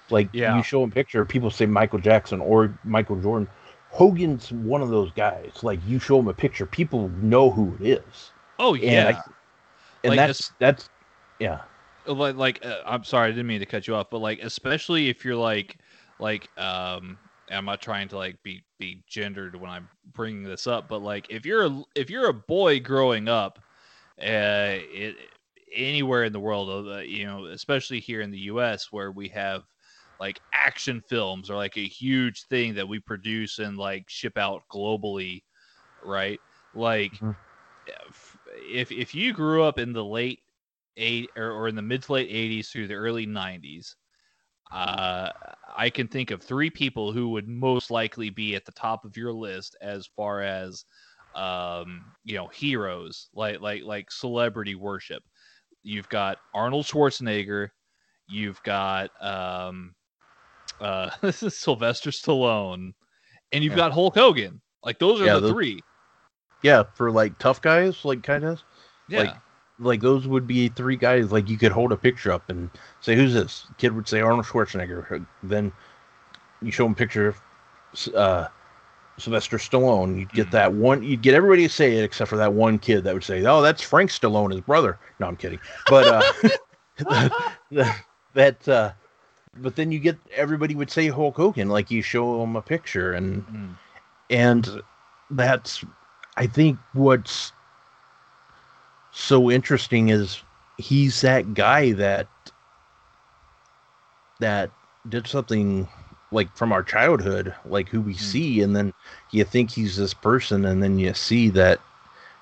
Like 0.10 0.30
yeah. 0.34 0.58
you 0.58 0.64
show 0.64 0.84
him 0.84 0.90
a 0.90 0.94
picture, 0.94 1.24
people 1.24 1.52
say 1.52 1.68
Michael 1.68 2.00
Jackson 2.00 2.42
or 2.42 2.78
Michael 2.84 3.22
Jordan. 3.22 3.48
Hogan's 3.92 4.52
one 4.52 4.82
of 4.82 4.90
those 4.90 5.12
guys. 5.12 5.60
Like 5.62 5.80
you 5.86 6.00
show 6.00 6.20
him 6.20 6.28
a 6.28 6.34
picture, 6.34 6.66
people 6.66 7.10
know 7.22 7.52
who 7.52 7.78
it 7.80 8.00
is. 8.00 8.32
Oh 8.58 8.74
yeah, 8.74 8.90
and, 8.90 9.18
I, 9.18 9.22
and 10.04 10.10
like 10.10 10.18
that's 10.18 10.52
that's 10.58 10.90
yeah. 11.44 11.62
Like 12.06 12.36
like 12.36 12.66
uh, 12.66 12.78
I'm 12.86 13.04
sorry, 13.04 13.28
I 13.28 13.32
didn't 13.32 13.48
mean 13.48 13.60
to 13.60 13.66
cut 13.66 13.88
you 13.88 13.96
off, 13.96 14.10
but 14.10 14.20
like 14.20 14.42
especially 14.42 15.10
if 15.10 15.26
you're 15.26 15.36
like 15.36 15.78
like 16.20 16.50
um 16.58 17.18
I'm 17.52 17.66
not 17.66 17.82
trying 17.82 18.08
to 18.10 18.18
like 18.18 18.42
be 18.44 18.64
be 18.80 19.04
gendered 19.08 19.56
when 19.56 19.70
I'm 19.70 19.90
bringing 20.14 20.44
this 20.44 20.68
up, 20.68 20.88
but 20.88 21.02
like 21.02 21.28
if 21.30 21.46
you're 21.46 21.66
a 21.66 21.84
if 21.96 22.10
you're 22.10 22.30
a 22.30 22.34
boy 22.34 22.80
growing 22.80 23.28
up, 23.28 23.60
uh, 24.22 24.80
it, 24.80 25.16
anywhere 25.76 26.24
in 26.24 26.34
the 26.34 26.40
world, 26.40 26.88
uh, 26.88 27.00
you 27.00 27.26
know, 27.26 27.46
especially 27.46 28.00
here 28.00 28.22
in 28.22 28.32
the 28.32 28.40
U.S. 28.40 28.92
where 28.92 29.12
we 29.12 29.28
have 29.30 29.64
like 30.20 30.40
action 30.54 31.02
films 31.10 31.50
are 31.50 31.58
like 31.58 31.78
a 31.78 31.86
huge 31.86 32.44
thing 32.44 32.74
that 32.76 32.88
we 32.88 33.00
produce 33.00 33.60
and 33.60 33.78
like 33.78 34.10
ship 34.10 34.38
out 34.38 34.64
globally, 34.72 35.44
right? 36.06 36.40
Like 36.74 37.14
mm-hmm. 37.14 37.32
if 38.72 38.92
if 38.92 39.14
you 39.14 39.34
grew 39.34 39.64
up 39.64 39.78
in 39.78 39.92
the 39.92 40.06
late 40.06 40.40
eight 40.98 41.30
or, 41.36 41.52
or 41.52 41.68
in 41.68 41.76
the 41.76 41.82
mid 41.82 42.04
to 42.04 42.14
late 42.14 42.30
80s 42.30 42.70
through 42.70 42.88
the 42.88 42.94
early 42.94 43.26
90s, 43.26 43.96
uh, 44.72 45.30
I 45.76 45.90
can 45.90 46.08
think 46.08 46.32
of 46.32 46.42
three 46.42 46.70
people 46.70 47.12
who 47.12 47.30
would 47.30 47.48
most 47.48 47.92
likely 47.92 48.30
be 48.30 48.56
at 48.56 48.66
the 48.66 48.72
top 48.72 49.06
of 49.06 49.16
your 49.16 49.32
list 49.32 49.76
as 49.82 50.08
far 50.16 50.42
as 50.42 50.86
um, 51.36 52.06
you 52.24 52.36
know 52.36 52.48
heroes 52.48 53.30
like 53.34 53.60
like 53.60 53.84
like 53.84 54.12
celebrity 54.12 54.76
worship. 54.76 55.24
You've 55.84 56.10
got 56.10 56.38
Arnold 56.54 56.86
Schwarzenegger, 56.86 57.70
you've 58.28 58.62
got 58.64 59.10
um, 59.22 59.94
uh, 60.80 61.10
this 61.22 61.44
is 61.44 61.58
Sylvester 61.58 62.10
Stallone, 62.10 62.94
and 63.52 63.64
you've 63.64 63.74
yeah. 63.74 63.78
got 63.78 63.92
Hulk 63.92 64.16
Hogan. 64.16 64.62
Like 64.84 65.00
those 65.00 65.22
are 65.22 65.26
yeah, 65.26 65.36
the 65.36 65.42
those, 65.42 65.52
three. 65.52 65.80
Yeah, 66.64 66.84
for 66.96 67.12
like 67.12 67.38
tough 67.40 67.62
guys, 67.62 68.04
like 68.06 68.24
kind 68.24 68.44
of. 68.44 68.62
Yeah. 69.08 69.20
Like, 69.20 69.36
like 69.80 70.02
those 70.02 70.28
would 70.28 70.48
be 70.48 70.70
three 70.70 70.96
guys. 70.96 71.32
Like 71.32 71.50
you 71.50 71.58
could 71.58 71.72
hold 71.72 71.92
a 71.92 71.98
picture 71.98 72.32
up 72.32 72.50
and 72.50 72.70
say, 73.02 73.16
"Who's 73.16 73.34
this?" 73.34 73.66
Kid 73.78 73.94
would 73.94 74.08
say 74.08 74.22
Arnold 74.22 74.46
Schwarzenegger. 74.46 75.26
Then 75.42 75.72
you 76.62 76.72
show 76.72 76.86
him 76.86 76.94
a 76.94 76.96
picture 76.96 77.28
of 77.28 77.42
uh, 78.16 78.48
Sylvester 79.18 79.58
Stallone. 79.58 80.20
You'd 80.20 80.34
get 80.34 80.48
mm. 80.48 80.52
that 80.52 80.74
one. 80.74 81.04
You'd 81.04 81.22
get 81.22 81.34
everybody 81.34 81.64
to 81.64 81.74
say 81.74 81.98
it 81.98 82.04
except 82.04 82.30
for 82.30 82.38
that 82.38 82.54
one 82.54 82.80
kid 82.80 83.04
that 83.04 83.14
would 83.14 83.24
say, 83.24 83.44
"Oh, 83.46 83.62
that's 83.62 83.82
Frank 83.82 84.10
Stallone, 84.10 84.52
his 84.52 84.62
brother." 84.62 85.00
No, 85.20 85.28
I'm 85.28 85.38
kidding. 85.38 85.60
But 85.88 86.08
uh, 86.08 86.24
that 88.34 88.68
uh, 88.68 88.92
but 89.58 89.76
then 89.76 89.92
you 89.92 90.00
get 90.00 90.18
everybody 90.36 90.76
would 90.76 90.92
say 90.92 91.08
Hulk 91.08 91.36
Hogan, 91.36 91.70
like 91.70 91.92
you 91.92 92.02
show 92.02 92.40
them 92.40 92.56
a 92.56 92.62
picture, 92.62 93.14
and 93.14 93.46
mm. 93.48 93.76
and 94.30 94.82
that's 95.32 95.84
I 96.38 96.48
think 96.48 96.80
what's 96.94 97.52
so 99.14 99.50
interesting 99.50 100.10
is 100.10 100.42
he's 100.78 101.22
that 101.22 101.54
guy 101.54 101.92
that 101.94 102.28
that 104.40 104.72
did 105.08 105.28
something 105.28 105.88
like 106.32 106.54
from 106.58 106.72
our 106.72 106.84
childhood, 106.84 107.54
like 107.66 107.88
who 107.88 108.02
we 108.02 108.16
mm. 108.16 108.20
see, 108.20 108.62
and 108.62 108.76
then 108.76 108.94
you 109.32 109.44
think 109.44 109.70
he's 109.72 109.96
this 109.96 110.14
person, 110.14 110.66
and 110.66 110.82
then 110.82 110.98
you 110.98 111.14
see 111.14 111.50
that 111.50 111.80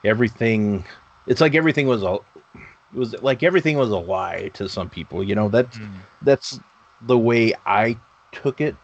everything. 0.04 0.86
It's 1.28 1.42
like 1.42 1.56
everything 1.56 1.88
was 1.88 2.04
a 2.04 2.20
it 2.56 2.98
was 2.98 3.22
like 3.22 3.44
everything 3.44 3.78
was 3.78 3.90
a 3.90 3.98
lie 3.98 4.50
to 4.54 4.70
some 4.70 4.90
people. 4.90 5.24
You 5.24 5.36
know 5.36 5.50
that's 5.50 5.78
mm. 5.78 5.92
that's 6.22 6.60
the 7.02 7.18
way 7.18 7.54
I 7.66 7.98
took 8.32 8.62
it, 8.62 8.78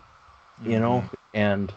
you 0.62 0.72
mm-hmm. 0.72 0.82
know, 0.82 1.10
and 1.34 1.74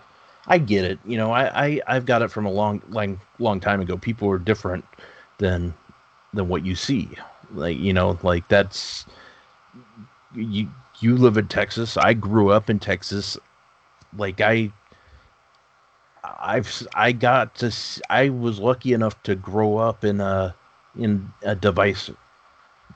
I 0.49 0.59
get 0.59 0.85
it. 0.85 0.99
You 1.05 1.16
know, 1.16 1.31
I, 1.31 1.66
I 1.66 1.81
I've 1.87 2.05
got 2.05 2.23
it 2.23 2.33
from 2.33 2.46
a 2.46 2.51
long 2.51 2.83
long 2.88 3.20
long 3.38 3.61
time 3.61 3.81
ago. 3.81 3.96
People 3.96 4.29
are 4.29 4.38
different 4.38 4.85
than 5.38 5.73
than 6.34 6.48
what 6.48 6.64
you 6.64 6.74
see. 6.74 7.08
Like 7.52 7.78
you 7.78 7.92
know, 7.92 8.18
like 8.22 8.46
that's 8.48 9.06
you 10.34 10.68
you 11.00 11.16
live 11.16 11.36
in 11.36 11.48
Texas. 11.48 11.96
I 11.96 12.14
grew 12.14 12.50
up 12.50 12.70
in 12.70 12.78
Texas. 12.78 13.36
Like 14.16 14.40
I 14.40 14.72
I've 16.24 16.86
I 16.94 17.12
got 17.12 17.54
to 17.56 17.72
I 18.08 18.28
was 18.28 18.58
lucky 18.58 18.92
enough 18.92 19.22
to 19.24 19.34
grow 19.34 19.78
up 19.78 20.04
in 20.04 20.20
a 20.20 20.54
in 20.98 21.32
a 21.42 21.54
device 21.54 22.10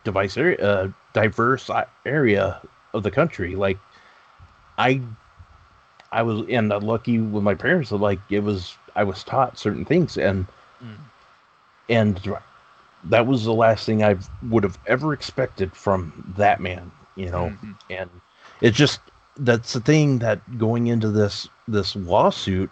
device 0.05 0.37
area, 0.37 0.59
uh, 0.59 0.89
diverse 1.13 1.71
area 2.05 2.61
of 2.93 3.03
the 3.03 3.11
country. 3.11 3.57
Like 3.57 3.79
I 4.79 5.01
I 6.13 6.23
was 6.23 6.47
and 6.49 6.69
lucky 6.71 7.19
with 7.19 7.43
my 7.43 7.55
parents 7.55 7.91
like 7.91 8.21
it 8.31 8.41
was 8.41 8.77
I 8.95 9.05
was 9.05 9.25
taught 9.25 9.59
certain 9.59 9.85
things 9.85 10.17
and 10.17 10.47
mm. 10.83 10.97
and 11.89 12.21
that 13.05 13.27
was 13.27 13.45
the 13.45 13.55
last 13.55 13.87
thing 13.87 14.03
I 14.03 14.17
would 14.49 14.63
have 14.63 14.79
ever 14.87 15.13
expected 15.13 15.75
from 15.75 16.35
that 16.37 16.61
man, 16.61 16.91
you 17.17 17.31
know. 17.31 17.47
Mm-hmm. 17.47 17.73
And 17.91 18.11
it's 18.61 18.77
just 18.77 19.01
that's 19.37 19.73
the 19.73 19.81
thing 19.81 20.19
that 20.21 20.59
going 20.59 20.87
into 20.87 21.11
this 21.11 21.49
this 21.67 21.97
lawsuit 21.97 22.71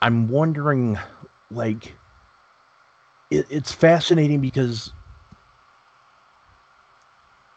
I'm 0.00 0.28
wondering 0.28 0.98
like 1.50 1.94
it, 3.30 3.46
it's 3.48 3.72
fascinating 3.72 4.40
because 4.40 4.92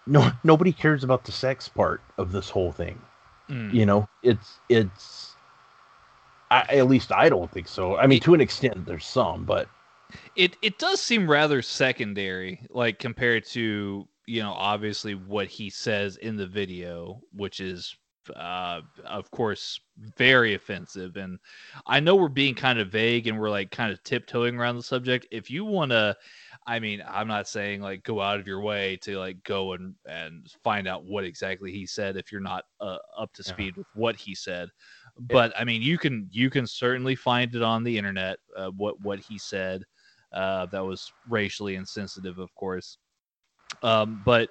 no 0.06 0.32
nobody 0.44 0.72
cares 0.72 1.04
about 1.04 1.26
the 1.26 1.32
sex 1.32 1.68
part 1.68 2.02
of 2.18 2.32
this 2.32 2.50
whole 2.50 2.72
thing. 2.72 3.02
Mm. 3.50 3.74
You 3.74 3.86
know, 3.86 4.10
it's 4.24 4.60
it's. 4.70 5.32
I, 6.52 6.62
at 6.70 6.88
least 6.88 7.12
I 7.12 7.30
don't 7.30 7.52
think 7.52 7.68
so. 7.68 7.98
I 7.98 8.06
mean, 8.06 8.20
to 8.22 8.36
an 8.36 8.42
extent, 8.42 8.86
there's 8.86 9.06
some, 9.06 9.46
but 9.46 9.68
It 10.36 10.58
it 10.62 10.78
does 10.80 11.02
seem 11.02 11.30
rather 11.30 11.62
secondary, 11.62 12.66
like 12.70 13.00
compared 13.00 13.46
to 13.48 14.08
you 14.28 14.42
know 14.42 14.54
obviously 14.54 15.16
what 15.16 15.48
he 15.48 15.70
says 15.70 16.18
in 16.18 16.36
the 16.36 16.48
video, 16.48 17.22
which 17.34 17.60
is 17.60 17.96
uh 18.36 18.82
of 19.06 19.30
course 19.30 19.80
very 20.18 20.56
offensive. 20.56 21.16
And 21.16 21.38
i 21.86 22.00
know 22.00 22.16
we're 22.16 22.28
being 22.28 22.56
kind 22.56 22.80
of 22.80 22.92
vague 22.92 23.28
and 23.28 23.40
we're 23.40 23.52
like 23.52 23.70
kind 23.70 23.92
of 23.92 24.02
tiptoeing 24.04 24.56
around 24.58 24.78
the 24.78 24.84
subject. 24.84 25.28
If 25.32 25.52
you 25.52 25.64
want 25.64 25.92
to 25.92 26.16
i 26.66 26.80
mean 26.80 27.04
i'm 27.08 27.28
not 27.28 27.48
saying 27.48 27.82
like 27.82 28.04
go 28.04 28.22
out 28.22 28.40
of 28.40 28.48
your 28.48 28.62
way 28.62 28.98
to 29.04 29.20
like 29.20 29.44
go 29.44 29.74
and 29.74 29.94
and 30.08 30.48
find 30.64 30.88
out 30.88 31.06
what 31.06 31.24
exactly 31.24 31.72
he 31.72 31.86
said 31.86 32.18
if 32.18 32.32
you're 32.32 32.42
not 32.42 32.64
uh, 32.82 32.98
up 33.16 33.32
to 33.34 33.44
Yeah. 33.46 33.54
speed 33.54 33.78
with 33.78 33.88
what 33.94 34.16
he 34.16 34.34
said. 34.34 34.70
But 35.20 35.54
i 35.60 35.64
mean 35.64 35.82
you 35.84 35.98
can 36.00 36.28
you 36.32 36.50
can 36.50 36.66
certainly 36.66 37.16
find 37.16 37.54
it 37.54 37.62
on 37.62 37.84
the 37.84 37.96
internet 37.98 38.40
uh, 38.58 38.72
what 38.72 39.00
what 39.02 39.20
he 39.20 39.38
said 39.38 39.84
uh, 40.36 40.68
that 40.68 40.86
was 40.86 41.12
racially 41.30 41.76
insensitive, 41.76 42.38
of 42.38 42.54
course. 42.56 42.98
Um, 43.82 44.22
but 44.26 44.50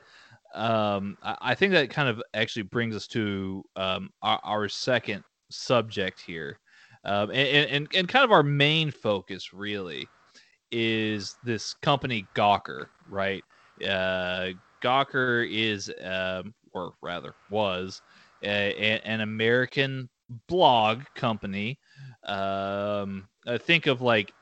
um, 0.55 1.17
I, 1.23 1.37
I 1.41 1.55
think 1.55 1.73
that 1.73 1.91
kind 1.91 2.09
of 2.09 2.23
actually 2.35 2.63
brings 2.63 2.97
us 2.97 3.07
to 3.09 3.63
um, 3.77 4.11
our, 4.23 4.41
our 4.43 4.69
second 4.69 5.23
subject 5.51 6.21
here, 6.21 6.59
um, 7.05 7.31
and, 7.31 7.71
and 7.71 7.89
and 7.95 8.09
kind 8.09 8.25
of 8.25 8.33
our 8.33 8.43
main 8.43 8.91
focus 8.91 9.53
really 9.53 10.09
is 10.73 11.37
this 11.45 11.75
company 11.75 12.27
Gawker, 12.35 12.87
right? 13.09 13.45
Uh, 13.87 14.51
Gawker 14.83 15.49
is, 15.51 15.93
um, 16.03 16.53
or 16.73 16.95
rather 17.01 17.35
was, 17.51 18.03
a, 18.43 18.49
a- 18.49 19.07
an 19.07 19.21
American 19.21 20.09
blog 20.49 21.03
company. 21.15 21.79
Um, 22.25 23.29
think 23.61 23.87
of 23.87 24.03
like 24.03 24.33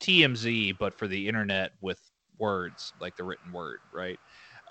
TMZ, 0.00 0.76
but 0.78 0.98
for 0.98 1.06
the 1.06 1.28
internet 1.28 1.72
with 1.80 2.00
words, 2.38 2.92
like 3.00 3.16
the 3.16 3.24
written 3.24 3.52
word, 3.52 3.80
right? 3.92 4.18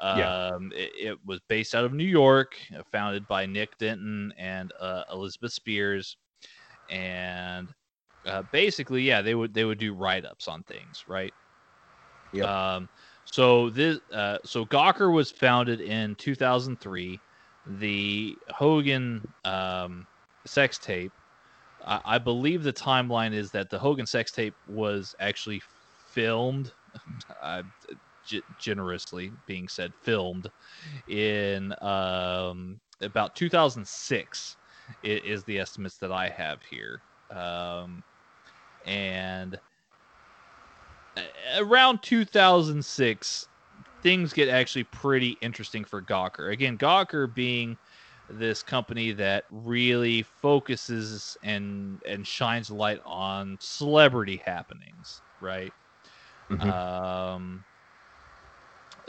Yeah. 0.02 0.48
Um, 0.48 0.72
it, 0.74 0.92
it 0.98 1.20
was 1.26 1.40
based 1.48 1.76
out 1.76 1.86
of 1.86 1.94
New 1.94 2.06
York, 2.06 2.56
uh, 2.78 2.84
founded 2.92 3.28
by 3.28 3.46
Nick 3.46 3.78
Denton 3.78 4.34
and 4.38 4.72
uh, 4.80 5.04
Elizabeth 5.12 5.52
Spiers, 5.52 6.18
and 6.90 7.68
uh, 8.26 8.44
basically, 8.52 9.02
yeah, 9.02 9.22
they 9.22 9.36
would 9.36 9.54
they 9.54 9.66
would 9.66 9.78
do 9.78 9.94
write 9.94 10.26
ups 10.26 10.48
on 10.48 10.64
things, 10.64 11.04
right? 11.08 11.34
Yep. 12.32 12.48
Um, 12.48 12.90
so 13.26 13.70
this, 13.70 14.00
uh, 14.14 14.38
so 14.44 14.66
Gawker 14.66 15.14
was 15.14 15.32
founded 15.32 15.82
in 15.82 16.16
2003. 16.16 17.20
The 17.68 18.36
Hogan 18.50 19.28
um, 19.46 20.08
sex 20.46 20.78
tape 20.78 21.12
I, 21.90 22.02
I 22.06 22.18
believe 22.20 22.64
the 22.64 22.72
timeline 22.74 23.34
is 23.34 23.52
that 23.52 23.70
the 23.70 23.80
Hogan 23.80 24.06
sex 24.06 24.32
tape 24.32 24.56
was 24.66 25.14
actually 25.20 25.62
filmed, 26.08 26.74
uh, 27.42 27.64
g- 28.24 28.44
generously 28.58 29.34
being 29.46 29.68
said, 29.68 29.94
filmed 30.04 30.50
in 31.08 31.74
um, 31.82 32.80
about 33.02 33.36
2006 33.36 34.58
i- 35.04 35.08
is 35.08 35.44
the 35.44 35.60
estimates 35.60 35.98
that 35.98 36.12
I 36.12 36.30
have 36.30 36.62
here. 36.64 37.02
Um, 37.32 38.04
and 38.86 39.60
around 41.58 42.02
2006, 42.04 43.48
things 44.02 44.34
get 44.34 44.50
actually 44.50 44.84
pretty 44.86 45.32
interesting 45.42 45.84
for 45.84 46.02
Gawker. 46.02 46.52
Again, 46.52 46.78
Gawker 46.78 47.34
being 47.34 47.78
this 48.30 48.64
company 48.64 49.12
that 49.14 49.46
really 49.52 50.24
focuses 50.24 51.38
and 51.44 52.02
and 52.08 52.26
shines 52.28 52.70
light 52.72 53.00
on 53.06 53.58
celebrity 53.60 54.38
happenings, 54.46 55.24
right? 55.42 55.74
Mhm. 56.52 56.70
Um, 56.70 57.66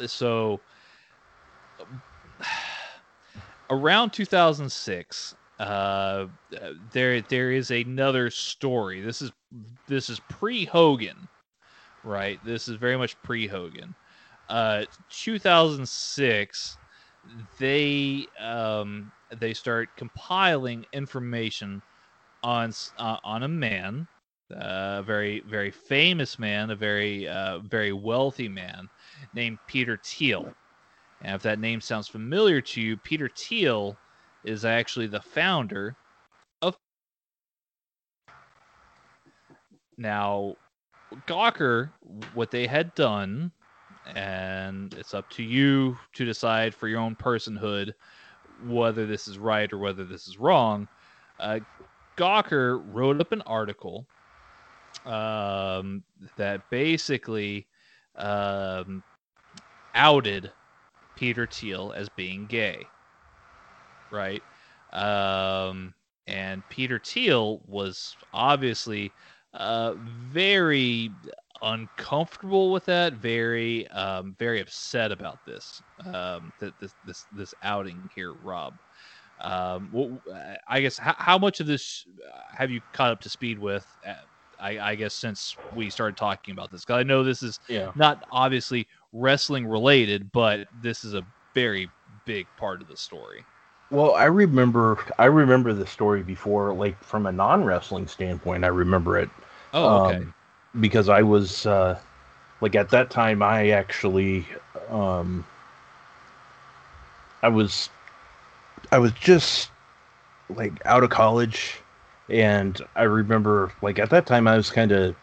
so 0.06 0.62
around 3.70 4.12
2006, 4.12 5.34
uh, 5.58 6.26
there 6.92 7.22
there 7.22 7.52
is 7.52 7.70
another 7.70 8.30
story. 8.30 9.00
This 9.00 9.22
is 9.22 9.32
this 9.86 10.08
is 10.10 10.20
pre 10.20 10.64
Hogan, 10.64 11.28
right? 12.04 12.42
This 12.44 12.68
is 12.68 12.76
very 12.76 12.98
much 12.98 13.20
pre 13.22 13.48
Hogan. 13.48 13.96
Uh, 14.48 14.86
2006, 15.10 16.79
they 17.58 18.26
um, 18.40 19.12
they 19.38 19.54
start 19.54 19.88
compiling 19.96 20.86
information 20.92 21.82
on 22.42 22.72
uh, 22.98 23.16
on 23.24 23.42
a 23.42 23.48
man, 23.48 24.06
a 24.50 25.02
very 25.04 25.40
very 25.40 25.70
famous 25.70 26.38
man, 26.38 26.70
a 26.70 26.76
very 26.76 27.28
uh, 27.28 27.58
very 27.60 27.92
wealthy 27.92 28.48
man 28.48 28.88
named 29.34 29.58
Peter 29.66 29.98
Thiel. 30.02 30.52
And 31.22 31.34
if 31.34 31.42
that 31.42 31.58
name 31.58 31.80
sounds 31.80 32.08
familiar 32.08 32.60
to 32.62 32.80
you, 32.80 32.96
Peter 32.96 33.28
Thiel 33.28 33.96
is 34.44 34.64
actually 34.64 35.06
the 35.06 35.20
founder 35.20 35.96
of. 36.62 36.76
Now, 39.98 40.56
Gawker, 41.26 41.90
what 42.34 42.50
they 42.50 42.66
had 42.66 42.94
done, 42.94 43.52
and 44.14 44.94
it's 44.94 45.14
up 45.14 45.28
to 45.30 45.42
you 45.42 45.96
to 46.14 46.24
decide 46.24 46.74
for 46.74 46.88
your 46.88 47.00
own 47.00 47.16
personhood 47.16 47.92
whether 48.66 49.06
this 49.06 49.28
is 49.28 49.38
right 49.38 49.72
or 49.72 49.78
whether 49.78 50.04
this 50.04 50.28
is 50.28 50.38
wrong. 50.38 50.88
Uh, 51.38 51.60
Gawker 52.16 52.82
wrote 52.92 53.20
up 53.20 53.32
an 53.32 53.42
article 53.42 54.06
um, 55.06 56.02
that 56.36 56.68
basically 56.70 57.66
um, 58.16 59.02
outed 59.94 60.50
Peter 61.16 61.46
Thiel 61.46 61.92
as 61.96 62.08
being 62.08 62.46
gay, 62.46 62.86
right? 64.10 64.42
Um, 64.92 65.94
and 66.26 66.62
Peter 66.68 66.98
Thiel 66.98 67.62
was 67.66 68.16
obviously 68.32 69.12
uh, 69.54 69.94
very 69.96 71.10
uncomfortable 71.62 72.72
with 72.72 72.84
that, 72.86 73.14
very, 73.14 73.86
um, 73.88 74.34
very 74.38 74.60
upset 74.60 75.12
about 75.12 75.40
this, 75.44 75.82
um, 76.12 76.52
th- 76.60 76.74
this, 76.80 76.94
this, 77.04 77.26
this 77.32 77.54
outing 77.62 78.08
here, 78.14 78.34
Rob. 78.34 78.78
Um, 79.38 79.90
wh- 79.94 80.30
I 80.68 80.80
guess 80.80 80.98
how, 80.98 81.14
how 81.18 81.38
much 81.38 81.60
of 81.60 81.66
this 81.66 82.06
have 82.56 82.70
you 82.70 82.80
caught 82.92 83.10
up 83.12 83.20
to 83.22 83.30
speed 83.30 83.58
with? 83.58 83.86
uh, 84.06 84.14
I, 84.58 84.78
I 84.78 84.94
guess 84.94 85.14
since 85.14 85.56
we 85.70 85.88
started 85.90 86.16
talking 86.18 86.52
about 86.52 86.70
this, 86.70 86.84
because 86.84 87.00
I 87.00 87.04
know 87.04 87.24
this 87.24 87.42
is 87.42 87.58
Yeah. 87.68 87.92
not 87.94 88.22
obviously 88.30 88.86
wrestling 89.12 89.66
related, 89.66 90.30
but 90.32 90.68
this 90.72 91.02
is 91.04 91.14
a 91.14 91.24
very 91.54 91.92
big 92.26 92.48
part 92.56 92.82
of 92.82 92.88
the 92.88 92.96
story. 92.96 93.46
Well, 93.90 94.14
I 94.14 94.24
remember 94.24 94.98
I 95.18 95.24
remember 95.26 95.72
the 95.72 95.86
story 95.86 96.22
before, 96.22 96.72
like 96.72 97.02
from 97.02 97.26
a 97.26 97.32
non 97.32 97.64
wrestling 97.64 98.06
standpoint. 98.06 98.64
I 98.64 98.68
remember 98.68 99.18
it 99.18 99.30
Oh, 99.72 99.94
okay. 99.96 100.18
um, 100.18 100.32
because 100.78 101.08
I 101.08 101.22
was 101.22 101.66
uh, 101.66 101.98
like 102.60 102.74
at 102.74 102.90
that 102.90 103.10
time. 103.10 103.42
I 103.42 103.70
actually 103.70 104.46
um, 104.88 105.44
I 107.42 107.48
was 107.48 107.88
I 108.92 108.98
was 108.98 109.12
just 109.12 109.70
like 110.48 110.84
out 110.84 111.02
of 111.02 111.10
college, 111.10 111.78
and 112.28 112.80
I 112.94 113.04
remember 113.04 113.72
like 113.82 113.98
at 113.98 114.10
that 114.10 114.26
time 114.26 114.46
I 114.46 114.56
was 114.56 114.70
kind 114.70 114.92
of 114.92 115.16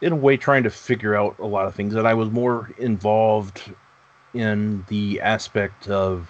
in 0.00 0.12
a 0.12 0.16
way 0.16 0.36
trying 0.36 0.62
to 0.64 0.70
figure 0.70 1.14
out 1.14 1.38
a 1.38 1.46
lot 1.46 1.66
of 1.66 1.74
things, 1.74 1.94
and 1.94 2.06
I 2.06 2.14
was 2.14 2.30
more 2.30 2.70
involved 2.78 3.72
in 4.34 4.84
the 4.88 5.20
aspect 5.20 5.88
of 5.88 6.28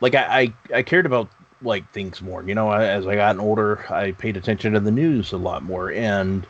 like 0.00 0.14
I, 0.14 0.52
I 0.72 0.76
I 0.78 0.82
cared 0.82 1.06
about 1.06 1.28
like 1.62 1.90
things 1.92 2.22
more. 2.22 2.42
You 2.42 2.54
know, 2.54 2.70
as 2.72 3.06
I 3.06 3.16
got 3.16 3.38
older, 3.38 3.84
I 3.90 4.12
paid 4.12 4.36
attention 4.36 4.72
to 4.72 4.80
the 4.80 4.90
news 4.90 5.32
a 5.32 5.36
lot 5.36 5.62
more, 5.62 5.90
and 5.90 6.46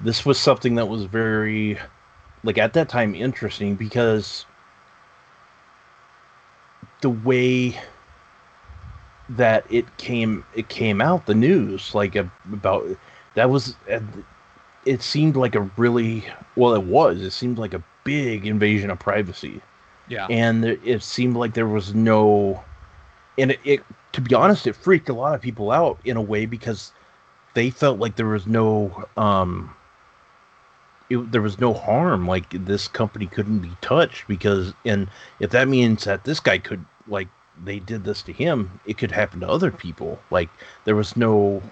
this 0.00 0.26
was 0.26 0.38
something 0.38 0.74
that 0.76 0.86
was 0.86 1.04
very 1.04 1.78
like 2.44 2.58
at 2.58 2.72
that 2.72 2.88
time 2.88 3.14
interesting 3.14 3.76
because 3.76 4.46
the 7.00 7.10
way 7.10 7.80
that 9.28 9.64
it 9.70 9.96
came 9.96 10.44
it 10.54 10.68
came 10.68 11.00
out 11.00 11.26
the 11.26 11.34
news 11.34 11.94
like 11.94 12.16
a, 12.16 12.30
about 12.52 12.84
that 13.34 13.48
was 13.50 13.76
it 14.84 15.02
seemed 15.02 15.36
like 15.36 15.54
a 15.54 15.60
really 15.76 16.24
well 16.56 16.74
it 16.74 16.84
was 16.84 17.22
it 17.22 17.30
seemed 17.30 17.58
like 17.58 17.74
a 17.74 17.82
big 18.04 18.46
invasion 18.46 18.90
of 18.90 18.98
privacy 18.98 19.60
yeah. 20.08 20.26
and 20.28 20.64
it 20.64 20.80
it 20.84 21.02
seemed 21.02 21.36
like 21.36 21.54
there 21.54 21.68
was 21.68 21.94
no 21.94 22.62
and 23.38 23.52
it, 23.52 23.60
it 23.64 23.84
to 24.12 24.20
be 24.20 24.34
honest 24.34 24.66
it 24.66 24.76
freaked 24.76 25.08
a 25.08 25.14
lot 25.14 25.34
of 25.34 25.40
people 25.40 25.70
out 25.70 25.98
in 26.04 26.16
a 26.16 26.22
way 26.22 26.46
because 26.46 26.92
they 27.54 27.70
felt 27.70 27.98
like 27.98 28.16
there 28.16 28.26
was 28.26 28.46
no 28.46 29.06
um 29.16 29.74
it, 31.12 31.30
there 31.30 31.42
was 31.42 31.60
no 31.60 31.74
harm. 31.74 32.26
Like 32.26 32.48
this 32.64 32.88
company 32.88 33.26
couldn't 33.26 33.58
be 33.58 33.72
touched 33.80 34.26
because, 34.26 34.72
and 34.84 35.08
if 35.40 35.50
that 35.50 35.68
means 35.68 36.04
that 36.04 36.24
this 36.24 36.40
guy 36.40 36.58
could 36.58 36.84
like 37.06 37.28
they 37.62 37.78
did 37.78 38.04
this 38.04 38.22
to 38.22 38.32
him, 38.32 38.80
it 38.86 38.96
could 38.98 39.10
happen 39.10 39.40
to 39.40 39.48
other 39.48 39.70
people. 39.70 40.18
Like 40.30 40.48
there 40.84 40.96
was 40.96 41.16
no, 41.16 41.62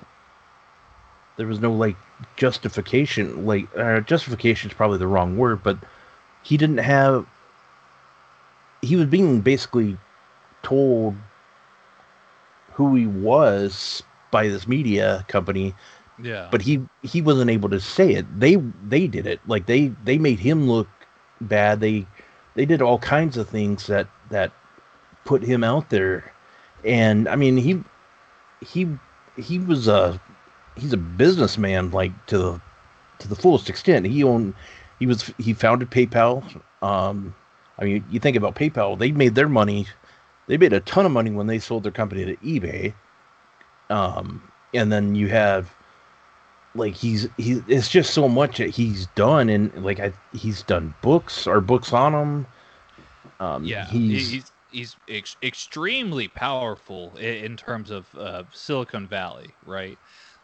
there 1.37 1.47
was 1.47 1.61
no 1.61 1.73
like 1.73 1.97
justification. 2.37 3.47
Like 3.47 3.67
uh, 3.77 4.01
justification 4.01 4.71
is 4.71 4.77
probably 4.77 4.99
the 4.99 5.07
wrong 5.07 5.37
word, 5.37 5.63
but 5.63 5.79
he 6.43 6.57
didn't 6.57 6.79
have. 6.79 7.27
He 8.83 8.97
was 8.97 9.07
being 9.07 9.41
basically 9.41 9.97
told 10.63 11.15
who 12.81 12.97
he 12.97 13.07
was 13.07 14.03
by 14.31 14.49
this 14.49 14.67
media 14.67 15.25
company 15.29 15.75
Yeah. 16.23 16.49
but 16.51 16.63
he 16.63 16.81
he 17.03 17.21
wasn't 17.21 17.51
able 17.51 17.69
to 17.71 17.81
say 17.81 18.13
it. 18.15 18.27
They 18.41 18.57
they 18.89 19.07
did 19.07 19.27
it. 19.27 19.41
Like 19.47 19.67
they 19.67 19.89
they 20.05 20.19
made 20.19 20.41
him 20.41 20.69
look 20.69 20.89
bad. 21.41 21.81
They 21.81 22.07
they 22.55 22.67
did 22.67 22.83
all 22.83 22.99
kinds 22.99 23.37
of 23.37 23.49
things 23.49 23.87
that 23.87 24.07
that 24.31 24.53
put 25.25 25.43
him 25.43 25.65
out 25.65 25.91
there. 25.91 26.33
And 26.85 27.29
i 27.29 27.37
mean 27.37 27.57
he 27.57 27.83
he 28.61 28.89
he 29.37 29.59
was 29.59 29.89
a 29.89 30.21
he's 30.77 30.93
a 30.93 30.97
businessman 30.97 31.91
like 31.91 32.13
to 32.27 32.39
the 32.39 32.61
to 33.21 33.29
the 33.29 33.37
fullest 33.37 33.69
extent. 33.69 34.07
He 34.07 34.25
owned 34.25 34.55
he 34.99 35.07
was 35.07 35.33
he 35.39 35.53
founded 35.55 35.91
paypal. 35.91 36.45
Um 36.83 37.35
i 37.79 37.85
mean 37.85 38.05
you 38.11 38.21
think 38.21 38.37
about 38.37 38.55
paypal 38.57 38.99
they 38.99 39.13
made 39.13 39.35
their 39.35 39.49
money 39.49 39.87
they 40.51 40.59
made 40.59 40.73
a 40.73 40.81
ton 40.81 41.07
of 41.07 41.13
money 41.13 41.31
when 41.31 41.47
they 41.47 41.59
sold 41.59 41.85
their 41.85 41.93
company 41.93 42.25
to 42.25 42.37
ebay 42.39 42.93
um 43.89 44.43
and 44.75 44.91
then 44.93 45.15
you 45.15 45.29
have 45.29 45.71
like 46.75 46.95
he's 46.95 47.29
he 47.37 47.63
it's 47.69 47.89
just 47.89 48.13
so 48.13 48.29
much 48.29 48.59
that 48.59 48.71
he's 48.71 49.07
done 49.17 49.49
and 49.49 49.85
like 49.85 49.99
I 50.01 50.13
he's 50.33 50.63
done 50.63 50.95
books 51.03 51.47
or 51.47 51.61
books 51.61 51.93
on 51.93 52.15
him. 52.15 52.47
Um 53.41 53.65
yeah. 53.65 53.87
he's, 53.87 54.31
He's 54.31 54.53
he's 54.71 54.97
ex- 55.09 55.37
extremely 55.43 56.29
powerful 56.29 57.17
in, 57.17 57.45
in 57.45 57.57
terms 57.57 57.91
of 57.91 58.07
uh, 58.17 58.45
Silicon 58.53 59.07
Valley, 59.07 59.51
right? 59.67 59.99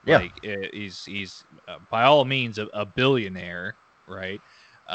Yeah. 0.04 0.18
Like 0.18 0.32
uh, 0.44 0.66
he's 0.72 1.04
he's 1.04 1.44
uh, 1.68 1.78
by 1.90 2.04
all 2.04 2.24
means 2.24 2.58
a, 2.58 2.66
a 2.74 2.84
billionaire, 2.84 3.76
right? 4.08 4.40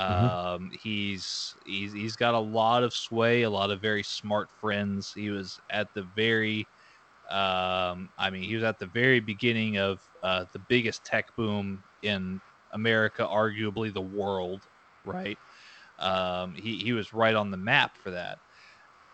Mhm. 0.08 0.32
Um, 0.34 0.72
he's 0.74 1.56
he's 1.66 1.94
he's 1.94 2.16
got 2.16 2.34
a 2.34 2.39
lot 2.39 2.84
of 2.84 2.94
sway, 2.94 3.42
a 3.44 3.50
lot 3.50 3.72
of 3.72 3.82
very 3.82 4.04
smart 4.04 4.50
friends. 4.52 5.12
He 5.14 5.30
was 5.30 5.60
at 5.70 5.94
the 5.94 6.04
very, 6.04 6.70
um, 7.30 8.10
I 8.18 8.30
mean, 8.32 8.44
he 8.44 8.56
was 8.56 8.64
at 8.64 8.80
the 8.80 8.88
very 8.88 9.20
beginning 9.22 9.78
of 9.78 10.02
uh, 10.24 10.46
the 10.54 10.60
biggest 10.60 11.06
tech 11.06 11.36
boom 11.38 11.84
in 12.02 12.42
America, 12.72 13.24
arguably 13.24 13.94
the 13.94 14.02
world, 14.02 14.68
right? 15.06 15.39
Um, 16.00 16.56
he 16.56 16.80
he 16.80 16.94
was 16.94 17.14
right 17.14 17.36
on 17.36 17.52
the 17.52 17.58
map 17.58 17.98
for 17.98 18.12
that, 18.12 18.39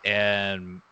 and 0.04 0.82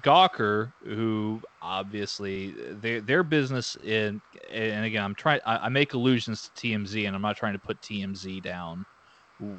Gawker, 0.00 0.72
who 0.82 1.42
obviously 1.60 2.52
their 2.74 3.00
their 3.00 3.22
business 3.24 3.76
in, 3.76 4.22
and 4.50 4.84
again, 4.84 5.04
I'm 5.04 5.14
trying, 5.14 5.40
I, 5.46 5.66
I 5.66 5.68
make 5.68 5.94
allusions 5.94 6.42
to 6.44 6.52
TMZ, 6.54 7.06
and 7.06 7.14
I'm 7.16 7.22
not 7.22 7.36
trying 7.36 7.52
to 7.54 7.58
put 7.58 7.80
TMZ 7.82 8.40
down 8.40 8.86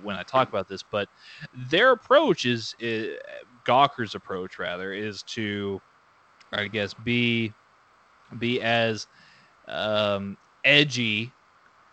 when 0.03 0.15
I 0.15 0.23
talk 0.23 0.49
about 0.49 0.67
this, 0.67 0.83
but 0.83 1.09
their 1.69 1.91
approach 1.91 2.45
is, 2.45 2.75
is 2.79 3.17
Gawker's 3.65 4.15
approach 4.15 4.59
rather 4.59 4.93
is 4.93 5.23
to, 5.23 5.81
I 6.51 6.67
guess, 6.67 6.93
be 6.93 7.53
be 8.37 8.61
as 8.61 9.07
um, 9.67 10.37
edgy 10.63 11.31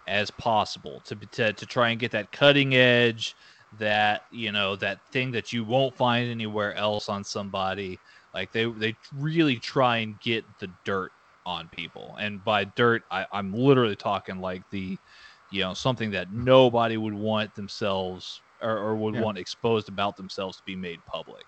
as 0.06 0.30
possible 0.30 1.00
to, 1.04 1.16
to 1.16 1.52
to 1.52 1.66
try 1.66 1.90
and 1.90 1.98
get 1.98 2.10
that 2.12 2.30
cutting 2.30 2.74
edge 2.74 3.34
that 3.78 4.24
you 4.30 4.52
know 4.52 4.76
that 4.76 5.00
thing 5.10 5.30
that 5.32 5.52
you 5.52 5.64
won't 5.64 5.94
find 5.96 6.30
anywhere 6.30 6.74
else 6.74 7.08
on 7.08 7.24
somebody. 7.24 7.98
Like 8.34 8.52
they 8.52 8.64
they 8.66 8.94
really 9.14 9.56
try 9.56 9.98
and 9.98 10.18
get 10.20 10.44
the 10.58 10.70
dirt 10.84 11.12
on 11.44 11.68
people. 11.68 12.16
And 12.18 12.44
by 12.44 12.64
dirt 12.64 13.04
I, 13.10 13.24
i'm 13.32 13.54
literally 13.54 13.96
talking 13.96 14.40
like 14.40 14.68
the 14.70 14.98
you 15.50 15.60
know 15.62 15.74
something 15.74 16.10
that 16.10 16.32
nobody 16.32 16.96
would 16.96 17.14
want 17.14 17.54
themselves 17.54 18.42
or, 18.60 18.76
or 18.78 18.96
would 18.96 19.14
Yeah. 19.14 19.20
want 19.20 19.38
exposed 19.38 19.88
about 19.88 20.16
themselves 20.16 20.56
to 20.58 20.62
be 20.64 20.76
made 20.76 21.04
public 21.06 21.46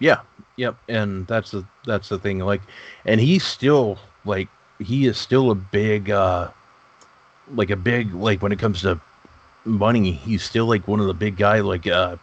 yeah, 0.00 0.20
yep, 0.56 0.76
and 0.88 1.26
that's 1.26 1.50
the 1.50 1.64
that's 1.86 2.08
the 2.08 2.18
thing. 2.18 2.40
Like, 2.40 2.62
and 3.04 3.20
he's 3.20 3.44
still 3.44 3.98
like 4.24 4.48
he 4.78 5.06
is 5.06 5.16
still 5.16 5.50
a 5.50 5.54
big 5.54 6.10
uh 6.10 6.48
like 7.48 7.70
a 7.70 7.76
big 7.76 8.14
like 8.14 8.42
when 8.42 8.52
it 8.52 8.58
comes 8.58 8.82
to 8.82 9.00
money. 9.64 10.12
He's 10.12 10.42
still 10.42 10.66
like 10.66 10.86
one 10.88 11.00
of 11.00 11.06
the 11.06 11.14
big 11.14 11.36
guy. 11.36 11.60
Like, 11.60 11.86
uh 11.86 12.16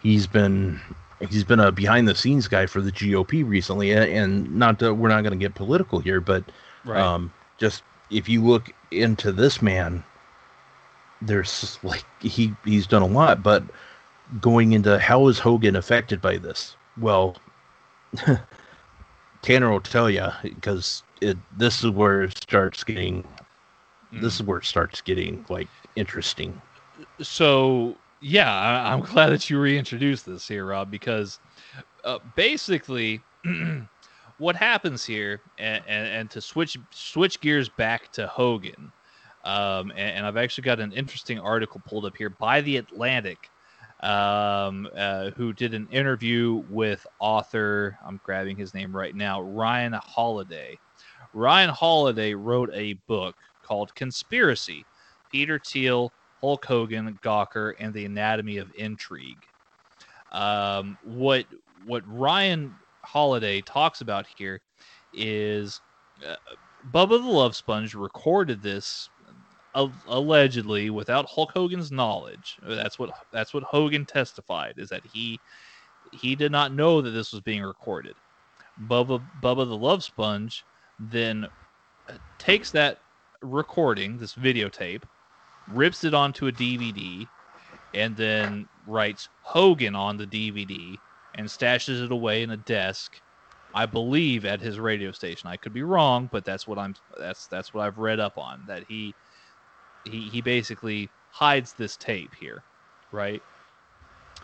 he's 0.00 0.26
been 0.26 0.80
he's 1.28 1.44
been 1.44 1.60
a 1.60 1.70
behind 1.72 2.08
the 2.08 2.14
scenes 2.14 2.48
guy 2.48 2.66
for 2.66 2.80
the 2.80 2.92
GOP 2.92 3.42
recently, 3.44 3.92
and 3.92 4.54
not 4.54 4.78
to, 4.80 4.92
we're 4.92 5.08
not 5.08 5.22
going 5.22 5.32
to 5.38 5.38
get 5.38 5.54
political 5.54 6.00
here, 6.00 6.20
but 6.20 6.44
right 6.84 7.12
Um, 7.14 7.32
just 7.58 7.82
if 8.10 8.28
you 8.28 8.42
look 8.44 8.72
into 8.92 9.32
this 9.32 9.60
man, 9.62 10.04
there's 11.20 11.78
like 11.82 12.04
he 12.20 12.52
he's 12.64 12.86
done 12.86 13.02
a 13.02 13.06
lot, 13.06 13.42
but 13.42 13.62
going 14.40 14.72
into 14.72 14.98
how 14.98 15.28
is 15.28 15.38
Hogan 15.38 15.76
affected 15.76 16.20
by 16.20 16.38
this? 16.38 16.76
Well, 16.98 17.36
Tanner 19.42 19.70
will 19.70 19.80
tell 19.80 20.10
you 20.10 20.28
because 20.42 21.02
it 21.20 21.36
this 21.56 21.82
is 21.82 21.90
where 21.90 22.22
it 22.22 22.36
starts 22.38 22.84
getting 22.84 23.24
this 24.12 24.34
is 24.34 24.42
where 24.42 24.58
it 24.58 24.64
starts 24.64 25.00
getting 25.00 25.44
like 25.48 25.68
interesting. 25.96 26.60
so 27.20 27.96
yeah 28.20 28.52
I, 28.52 28.92
i'm 28.92 29.00
glad 29.00 29.30
that 29.30 29.48
you 29.50 29.58
reintroduced 29.58 30.26
this 30.26 30.46
here 30.46 30.66
rob 30.66 30.90
because 30.90 31.40
uh, 32.04 32.18
basically 32.36 33.20
what 34.42 34.56
happens 34.56 35.04
here 35.04 35.40
and, 35.58 35.84
and, 35.86 36.08
and 36.08 36.30
to 36.30 36.40
switch 36.40 36.76
switch 36.90 37.40
gears 37.40 37.68
back 37.68 38.10
to 38.10 38.26
hogan 38.26 38.90
um, 39.44 39.92
and, 39.92 40.16
and 40.16 40.26
i've 40.26 40.36
actually 40.36 40.64
got 40.64 40.80
an 40.80 40.92
interesting 40.92 41.38
article 41.38 41.80
pulled 41.86 42.04
up 42.04 42.16
here 42.16 42.28
by 42.28 42.60
the 42.62 42.76
atlantic 42.76 43.48
um, 44.00 44.88
uh, 44.96 45.30
who 45.36 45.52
did 45.52 45.74
an 45.74 45.86
interview 45.92 46.64
with 46.68 47.06
author 47.20 47.96
i'm 48.04 48.20
grabbing 48.24 48.56
his 48.56 48.74
name 48.74 48.94
right 48.94 49.14
now 49.14 49.40
ryan 49.40 49.92
holiday 49.92 50.76
ryan 51.32 51.70
holiday 51.70 52.34
wrote 52.34 52.70
a 52.74 52.94
book 53.06 53.36
called 53.62 53.94
conspiracy 53.94 54.84
peter 55.30 55.60
thiel 55.64 56.12
Hulk 56.40 56.64
Hogan, 56.64 57.16
Gawker, 57.22 57.74
and 57.78 57.94
the 57.94 58.04
Anatomy 58.04 58.58
of 58.58 58.68
Intrigue. 58.74 59.46
Um, 60.32 60.98
what 61.04 61.46
what 61.86 62.02
Ryan 62.08 62.74
Holiday 63.04 63.60
talks 63.60 64.00
about 64.00 64.26
here 64.36 64.60
is 65.12 65.80
uh, 66.26 66.36
Bubba 66.92 67.22
the 67.22 67.28
Love 67.28 67.54
Sponge 67.56 67.94
recorded 67.94 68.62
this 68.62 69.08
uh, 69.74 69.88
allegedly 70.06 70.90
without 70.90 71.26
Hulk 71.26 71.52
Hogan's 71.52 71.90
knowledge. 71.90 72.58
That's 72.66 72.98
what 72.98 73.10
that's 73.32 73.54
what 73.54 73.62
Hogan 73.62 74.04
testified 74.04 74.74
is 74.78 74.88
that 74.90 75.04
he 75.04 75.40
he 76.12 76.34
did 76.34 76.52
not 76.52 76.74
know 76.74 77.00
that 77.00 77.10
this 77.10 77.32
was 77.32 77.40
being 77.40 77.62
recorded. 77.62 78.14
Bubba 78.86 79.22
Bubba 79.42 79.66
the 79.68 79.76
Love 79.76 80.04
Sponge 80.04 80.64
then 80.98 81.46
uh, 82.08 82.12
takes 82.38 82.70
that 82.70 82.98
recording, 83.42 84.18
this 84.18 84.34
videotape, 84.34 85.02
rips 85.68 86.04
it 86.04 86.14
onto 86.14 86.46
a 86.46 86.52
DVD, 86.52 87.26
and 87.94 88.16
then 88.16 88.68
writes 88.86 89.28
Hogan 89.42 89.94
on 89.94 90.16
the 90.16 90.26
DVD 90.26 90.96
and 91.36 91.46
stashes 91.46 92.04
it 92.04 92.12
away 92.12 92.42
in 92.42 92.50
a 92.50 92.56
desk. 92.56 93.20
I 93.74 93.86
believe 93.86 94.44
at 94.44 94.60
his 94.60 94.78
radio 94.78 95.12
station. 95.12 95.48
I 95.48 95.56
could 95.56 95.72
be 95.72 95.82
wrong, 95.82 96.28
but 96.30 96.44
that's 96.44 96.66
what 96.66 96.78
I'm. 96.78 96.94
That's 97.18 97.46
that's 97.46 97.72
what 97.72 97.86
I've 97.86 97.98
read 97.98 98.20
up 98.20 98.36
on. 98.36 98.64
That 98.66 98.84
he 98.86 99.14
he 100.04 100.28
he 100.28 100.40
basically 100.42 101.08
hides 101.30 101.72
this 101.72 101.96
tape 101.96 102.34
here, 102.38 102.62
right? 103.12 103.42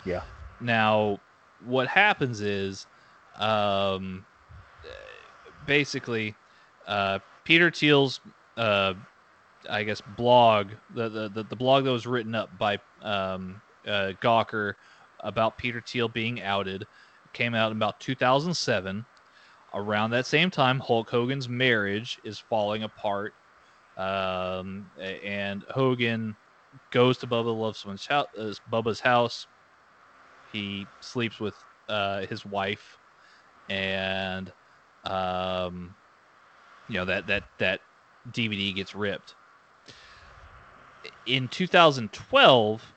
Yeah. 0.05 0.23
Now, 0.61 1.19
what 1.65 1.87
happens 1.87 2.41
is, 2.41 2.87
um, 3.37 4.25
basically, 5.65 6.35
uh, 6.87 7.19
Peter 7.43 7.69
Thiel's, 7.69 8.19
uh, 8.57 8.93
I 9.69 9.83
guess, 9.83 10.01
blog, 10.17 10.69
the, 10.95 11.07
the 11.09 11.29
the 11.29 11.43
the 11.43 11.55
blog 11.55 11.83
that 11.83 11.91
was 11.91 12.07
written 12.07 12.33
up 12.33 12.57
by 12.57 12.79
um, 13.03 13.61
uh, 13.87 14.13
Gawker 14.21 14.73
about 15.21 15.57
Peter 15.57 15.81
Thiel 15.81 16.07
being 16.07 16.41
outed, 16.41 16.85
came 17.33 17.55
out 17.55 17.71
in 17.71 17.77
about 17.77 17.99
2007. 17.99 19.05
Around 19.73 20.11
that 20.11 20.25
same 20.25 20.49
time, 20.49 20.79
Hulk 20.79 21.09
Hogan's 21.09 21.47
marriage 21.47 22.19
is 22.23 22.39
falling 22.39 22.83
apart, 22.83 23.33
um, 23.97 24.89
and 24.99 25.63
Hogan 25.69 26.35
goes 26.91 27.17
to 27.19 27.27
Bubba 27.27 27.45
the 27.45 27.53
Love 27.53 27.77
house, 27.77 28.27
uh, 28.37 28.53
Bubba's 28.71 28.99
house. 28.99 29.47
He 30.51 30.87
sleeps 31.01 31.39
with 31.39 31.55
uh, 31.87 32.25
his 32.25 32.45
wife, 32.45 32.97
and 33.69 34.51
um, 35.05 35.95
you 36.87 36.95
know 36.95 37.05
that 37.05 37.27
that 37.27 37.43
that 37.59 37.81
DVD 38.31 38.73
gets 38.73 38.95
ripped. 38.95 39.35
in 41.25 41.47
2012, 41.47 42.93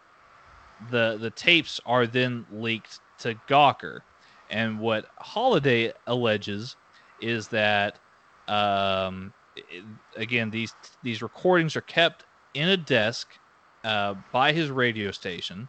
the 0.87 1.19
the 1.19 1.31
tapes 1.31 1.81
are 1.87 2.07
then 2.07 2.47
leaked 2.49 3.01
to 3.19 3.35
Gawker, 3.49 4.01
and 4.49 4.79
what 4.79 5.07
Holiday 5.21 5.93
alleges 6.07 6.77
is 7.19 7.49
that 7.49 8.01
um, 8.49 9.35
i- 9.59 9.83
again 10.17 10.51
these 10.51 10.75
these 11.03 11.23
recordings 11.23 11.77
are 11.77 11.81
kept 11.83 12.25
in 12.55 12.69
a 12.69 12.77
desk 12.77 13.39
uh, 13.85 14.15
by 14.33 14.53
his 14.53 14.71
radio 14.71 15.11
station, 15.11 15.69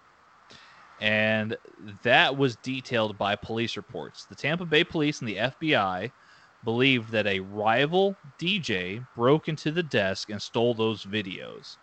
and 1.00 1.58
that 2.04 2.38
was 2.38 2.56
detailed 2.58 3.18
by 3.18 3.36
police 3.36 3.76
reports. 3.78 4.26
The 4.26 4.36
Tampa 4.36 4.66
Bay 4.66 4.84
Police 4.84 5.20
and 5.20 5.28
the 5.28 5.40
FBI 5.40 6.14
believed 6.64 7.10
that 7.12 7.28
a 7.28 7.40
rival 7.42 8.20
DJ 8.38 9.02
broke 9.16 9.48
into 9.50 9.72
the 9.72 9.84
desk 9.84 10.30
and 10.30 10.42
stole 10.42 10.74
those 10.76 11.06
videos. 11.06 11.78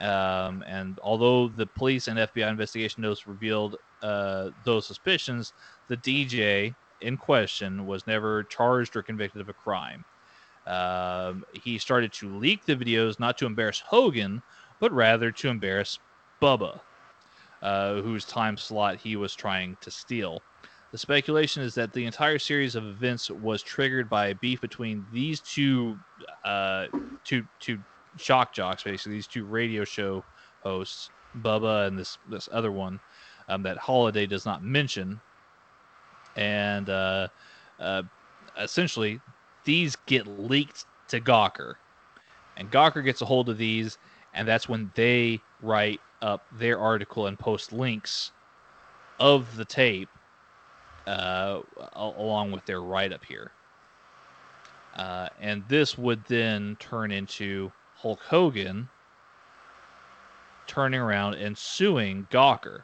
Um, 0.00 0.64
and 0.66 0.98
although 1.02 1.48
the 1.48 1.66
police 1.66 2.08
and 2.08 2.18
FBI 2.18 2.48
investigation 2.48 3.02
notes 3.02 3.26
revealed 3.26 3.76
uh, 4.02 4.50
those 4.64 4.86
suspicions, 4.86 5.52
the 5.88 5.96
DJ 5.96 6.74
in 7.00 7.16
question 7.16 7.86
was 7.86 8.06
never 8.06 8.42
charged 8.44 8.96
or 8.96 9.02
convicted 9.02 9.40
of 9.40 9.48
a 9.48 9.52
crime. 9.52 10.04
Um, 10.66 11.44
he 11.52 11.78
started 11.78 12.12
to 12.14 12.34
leak 12.36 12.64
the 12.64 12.74
videos 12.74 13.20
not 13.20 13.36
to 13.38 13.46
embarrass 13.46 13.80
Hogan, 13.80 14.42
but 14.80 14.92
rather 14.92 15.30
to 15.30 15.48
embarrass 15.48 15.98
Bubba, 16.40 16.80
uh, 17.62 17.94
whose 18.00 18.24
time 18.24 18.56
slot 18.56 18.96
he 18.96 19.16
was 19.16 19.34
trying 19.34 19.76
to 19.82 19.90
steal. 19.90 20.42
The 20.90 20.98
speculation 20.98 21.62
is 21.62 21.74
that 21.74 21.92
the 21.92 22.04
entire 22.04 22.38
series 22.38 22.76
of 22.76 22.84
events 22.84 23.30
was 23.30 23.62
triggered 23.62 24.08
by 24.08 24.28
a 24.28 24.34
beef 24.36 24.60
between 24.60 25.04
these 25.12 25.40
two, 25.40 25.98
uh, 26.44 26.86
two, 27.24 27.44
two 27.58 27.78
shock 28.16 28.52
jocks, 28.52 28.82
basically 28.82 29.12
these 29.12 29.26
two 29.26 29.44
radio 29.44 29.84
show 29.84 30.24
hosts, 30.62 31.10
Bubba 31.38 31.86
and 31.88 31.98
this 31.98 32.18
this 32.28 32.48
other 32.52 32.70
one 32.72 33.00
um, 33.48 33.62
that 33.62 33.76
Holiday 33.76 34.26
does 34.26 34.46
not 34.46 34.62
mention, 34.62 35.20
and 36.36 36.88
uh, 36.88 37.28
uh, 37.80 38.02
essentially 38.58 39.20
these 39.64 39.96
get 40.06 40.26
leaked 40.26 40.86
to 41.08 41.20
Gawker, 41.20 41.74
and 42.56 42.70
Gawker 42.70 43.04
gets 43.04 43.20
a 43.22 43.24
hold 43.24 43.48
of 43.48 43.58
these, 43.58 43.98
and 44.32 44.46
that's 44.46 44.68
when 44.68 44.90
they 44.94 45.40
write 45.60 46.00
up 46.22 46.46
their 46.52 46.78
article 46.78 47.26
and 47.26 47.38
post 47.38 47.72
links 47.72 48.32
of 49.20 49.56
the 49.56 49.64
tape 49.64 50.08
uh, 51.06 51.60
along 51.94 52.50
with 52.52 52.64
their 52.66 52.80
write 52.80 53.12
up 53.12 53.24
here. 53.24 53.52
Uh, 54.96 55.28
and 55.40 55.64
this 55.68 55.98
would 55.98 56.24
then 56.26 56.76
turn 56.78 57.10
into 57.10 57.70
Hulk 58.04 58.20
Hogan 58.24 58.86
turning 60.66 61.00
around 61.00 61.36
and 61.36 61.56
suing 61.56 62.26
Gawker 62.30 62.82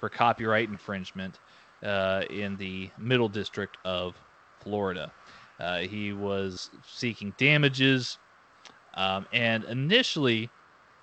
for 0.00 0.08
copyright 0.08 0.70
infringement 0.70 1.38
uh, 1.82 2.22
in 2.30 2.56
the 2.56 2.90
Middle 2.98 3.28
District 3.28 3.76
of 3.84 4.14
Florida. 4.62 5.12
Uh, 5.60 5.80
he 5.80 6.14
was 6.14 6.70
seeking 6.82 7.34
damages, 7.36 8.16
um, 8.94 9.26
and 9.34 9.64
initially, 9.64 10.48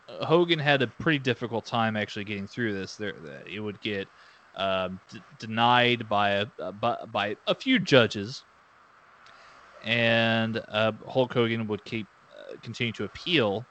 uh, 0.09 0.25
Hogan 0.25 0.57
had 0.57 0.81
a 0.81 0.87
pretty 0.87 1.19
difficult 1.19 1.67
time 1.67 1.95
actually 1.95 2.25
getting 2.25 2.47
through 2.47 2.73
this. 2.73 2.95
There, 2.95 3.13
it 3.45 3.59
would 3.59 3.79
get 3.81 4.07
um, 4.55 4.99
d- 5.11 5.21
denied 5.37 6.09
by 6.09 6.31
a 6.31 6.71
by, 6.71 7.35
a 7.45 7.53
few 7.53 7.77
judges, 7.77 8.43
and 9.83 10.59
uh, 10.69 10.93
Hulk 11.07 11.31
Hogan 11.31 11.67
would 11.67 11.85
keep 11.85 12.07
continue 12.61 12.93
to 12.93 13.03
appeal 13.03 13.65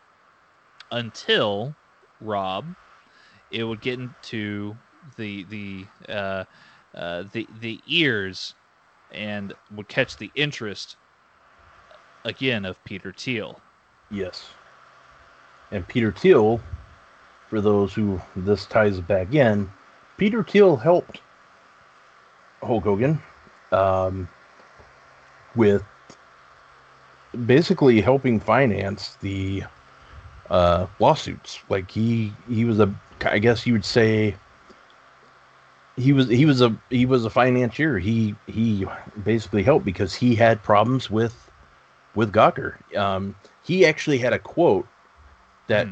until 0.90 1.74
Rob, 2.20 2.64
it 3.50 3.64
would 3.64 3.80
get 3.80 3.98
into 3.98 4.76
the 5.16 5.44
the 5.44 5.86
uh, 6.08 6.44
uh, 6.94 7.24
the 7.32 7.46
the 7.60 7.80
ears 7.86 8.54
and 9.12 9.52
would 9.74 9.88
catch 9.88 10.16
the 10.16 10.30
interest 10.34 10.96
again 12.24 12.64
of 12.64 12.82
Peter 12.84 13.12
Thiel. 13.12 13.60
Yes. 14.10 14.50
And 15.70 15.86
Peter 15.86 16.12
Thiel, 16.12 16.60
for 17.48 17.60
those 17.60 17.94
who 17.94 18.20
this 18.36 18.66
ties 18.66 19.00
back 19.00 19.34
in, 19.34 19.70
Peter 20.16 20.42
Thiel 20.42 20.76
helped 20.76 21.20
Hulk 22.62 22.84
Hogan 22.84 23.22
um, 23.72 24.28
with 25.54 25.84
basically 27.46 28.00
helping 28.00 28.40
finance 28.40 29.16
the 29.20 29.64
uh, 30.50 30.86
lawsuits. 30.98 31.60
Like 31.68 31.90
he 31.90 32.32
he 32.48 32.64
was 32.64 32.80
a 32.80 32.92
I 33.24 33.38
guess 33.38 33.66
you 33.66 33.72
would 33.72 33.84
say 33.84 34.34
he 35.96 36.12
was 36.12 36.28
he 36.28 36.46
was 36.46 36.60
a 36.60 36.76
he 36.90 37.06
was 37.06 37.24
a 37.24 37.30
financier. 37.30 37.98
He 37.98 38.34
he 38.46 38.86
basically 39.24 39.62
helped 39.62 39.84
because 39.84 40.14
he 40.14 40.34
had 40.34 40.62
problems 40.62 41.10
with 41.10 41.50
with 42.14 42.32
Gawker. 42.32 42.74
Um, 42.96 43.34
he 43.62 43.86
actually 43.86 44.18
had 44.18 44.32
a 44.32 44.38
quote 44.38 44.86
that 45.68 45.88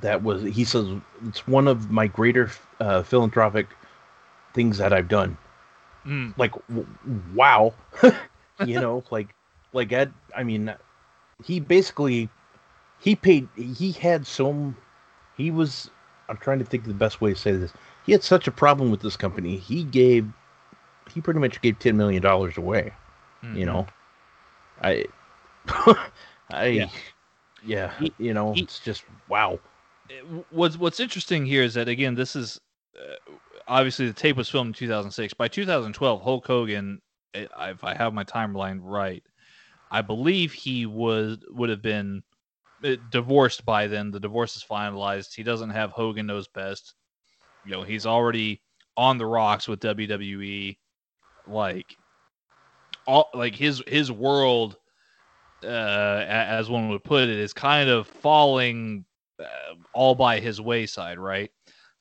that 0.00 0.22
was 0.22 0.42
he 0.42 0.64
says 0.64 0.86
it's 1.26 1.46
one 1.46 1.68
of 1.68 1.90
my 1.90 2.06
greater 2.06 2.50
uh, 2.80 3.02
philanthropic 3.02 3.66
things 4.54 4.78
that 4.78 4.92
I've 4.92 5.08
done. 5.08 5.36
Mm. 6.06 6.36
Like 6.38 6.52
w- 6.68 6.86
wow, 7.34 7.74
you 8.64 8.80
know, 8.80 9.04
like 9.10 9.34
like 9.76 9.92
Ed. 9.92 10.12
I 10.36 10.42
mean, 10.42 10.74
he 11.44 11.60
basically 11.60 12.28
he 12.98 13.14
paid. 13.14 13.48
He 13.56 13.92
had 13.92 14.26
some. 14.26 14.76
He 15.36 15.50
was. 15.50 15.90
I'm 16.28 16.38
trying 16.38 16.58
to 16.58 16.64
think 16.64 16.82
of 16.82 16.88
the 16.88 16.94
best 16.94 17.20
way 17.20 17.32
to 17.32 17.38
say 17.38 17.52
this. 17.52 17.72
He 18.04 18.12
had 18.12 18.24
such 18.24 18.48
a 18.48 18.50
problem 18.50 18.90
with 18.90 19.00
this 19.00 19.16
company. 19.16 19.56
He 19.58 19.84
gave. 19.84 20.26
He 21.14 21.20
pretty 21.20 21.38
much 21.38 21.60
gave 21.60 21.78
ten 21.78 21.96
million 21.96 22.22
dollars 22.22 22.56
away. 22.56 22.92
Mhm. 23.44 23.56
You 23.56 23.66
know, 23.66 23.86
I. 24.82 25.04
I. 26.50 26.66
Yeah. 26.66 26.88
Yeah. 27.64 27.92
He- 27.98 28.12
you 28.18 28.34
know, 28.34 28.52
he- 28.54 28.62
it's 28.62 28.80
just 28.80 29.04
wow. 29.28 29.60
what's 30.50 30.78
what's 30.78 31.00
interesting 31.00 31.44
here 31.46 31.62
is 31.62 31.74
that 31.74 31.88
again, 31.88 32.14
this 32.14 32.34
is 32.36 32.60
uh, 32.98 33.32
obviously 33.68 34.06
the 34.06 34.12
tape 34.12 34.36
was 34.36 34.48
filmed 34.48 34.68
in 34.68 34.74
2006. 34.74 35.34
By 35.34 35.48
2012, 35.48 36.22
Hulk 36.22 36.46
Hogan, 36.46 37.00
if 37.34 37.84
I 37.84 37.94
have 37.94 38.14
my 38.14 38.24
timeline 38.24 38.78
right, 38.82 39.22
I 39.90 40.02
believe 40.02 40.52
he 40.52 40.86
was 40.86 41.38
would 41.48 41.70
have 41.70 41.82
been 41.82 42.22
uh, 42.84 42.96
divorced 43.10 43.64
by 43.64 43.86
then. 43.86 44.10
The 44.10 44.20
divorce 44.20 44.56
is 44.56 44.64
finalized. 44.64 45.34
He 45.34 45.42
doesn't 45.42 45.70
have 45.70 45.90
Hogan 45.90 46.26
knows 46.26 46.48
best. 46.48 46.94
You 47.64 47.72
know, 47.72 47.82
he's 47.82 48.06
already 48.06 48.62
on 48.96 49.18
the 49.18 49.26
rocks 49.26 49.68
with 49.68 49.80
WWE. 49.80 50.78
Like, 51.46 51.96
all 53.06 53.30
like 53.34 53.54
his 53.54 53.82
his 53.86 54.10
world, 54.10 54.76
uh, 55.62 56.24
as 56.26 56.68
one 56.68 56.88
would 56.88 57.04
put 57.04 57.28
it, 57.28 57.38
is 57.38 57.52
kind 57.52 57.88
of 57.88 58.06
falling 58.06 59.04
uh, 59.40 59.74
all 59.92 60.14
by 60.14 60.40
his 60.40 60.60
wayside, 60.60 61.18
right? 61.18 61.50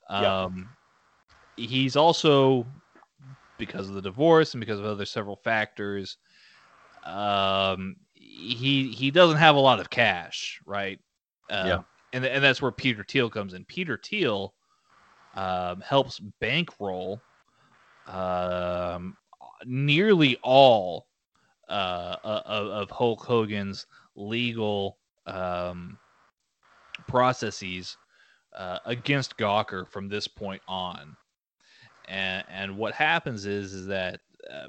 Yeah. 0.10 0.44
Um, 0.44 0.70
he's 1.58 1.96
also 1.96 2.66
because 3.58 3.88
of 3.88 3.96
the 3.96 4.02
divorce 4.02 4.54
and 4.54 4.62
because 4.62 4.80
of 4.80 4.86
other 4.86 5.06
several 5.06 5.38
factors. 5.38 6.18
Um, 7.06 7.98
he 8.14 8.92
he 8.92 9.12
doesn't 9.12 9.38
have 9.38 9.56
a 9.56 9.60
lot 9.60 9.80
of 9.80 9.90
cash, 9.90 10.60
right? 10.66 11.00
Uh, 11.50 11.64
Yeah. 11.68 11.82
and 12.14 12.26
and 12.26 12.44
that's 12.44 12.62
where 12.62 12.72
Peter 12.72 13.04
Thiel 13.04 13.30
comes 13.30 13.54
in. 13.54 13.66
Peter 13.66 14.00
Thiel 14.04 14.54
um, 15.36 15.82
helps 15.82 16.20
bankroll 16.40 17.24
um, 18.08 19.18
nearly 19.66 20.38
all 20.44 21.08
uh, 21.70 22.16
of, 22.24 22.68
of 22.68 22.92
Hulk 22.92 23.24
Hogan's 23.24 23.86
legal 24.16 24.98
um, 25.26 26.00
processes 27.08 27.98
uh, 28.56 28.80
against 28.86 29.38
Gawker 29.38 29.88
from 29.88 30.08
this 30.08 30.28
point 30.28 30.62
on. 30.68 31.16
And 32.08 32.44
and 32.50 32.78
what 32.78 32.94
happens 32.94 33.46
is 33.46 33.74
is 33.74 33.88
that, 33.88 34.22
uh, 34.52 34.68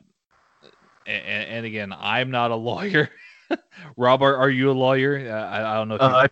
and, 1.06 1.48
and 1.50 1.66
again, 1.66 1.92
I'm 1.96 2.30
not 2.30 2.50
a 2.50 2.56
lawyer. 2.70 3.10
Rob, 3.96 4.22
are, 4.22 4.36
are 4.36 4.50
you 4.50 4.70
a 4.70 4.72
lawyer? 4.72 5.30
Uh, 5.30 5.46
I, 5.46 5.72
I 5.72 5.74
don't 5.76 5.88
know. 5.88 5.96
Uh, 5.96 6.26
I, 6.26 6.28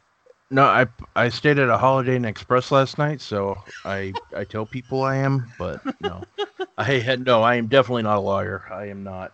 no, 0.50 0.64
I 0.64 0.86
I 1.16 1.28
stayed 1.28 1.58
at 1.58 1.68
a 1.68 1.78
Holiday 1.78 2.16
Inn 2.16 2.24
Express 2.24 2.70
last 2.70 2.98
night, 2.98 3.20
so 3.20 3.56
I 3.84 4.12
I 4.36 4.44
tell 4.44 4.66
people 4.66 5.02
I 5.02 5.16
am, 5.16 5.52
but 5.58 5.80
no, 6.00 6.24
I 6.78 6.94
had 6.94 7.24
no. 7.24 7.42
I 7.42 7.56
am 7.56 7.68
definitely 7.68 8.02
not 8.02 8.18
a 8.18 8.20
lawyer. 8.20 8.64
I 8.70 8.86
am 8.86 9.02
not. 9.02 9.32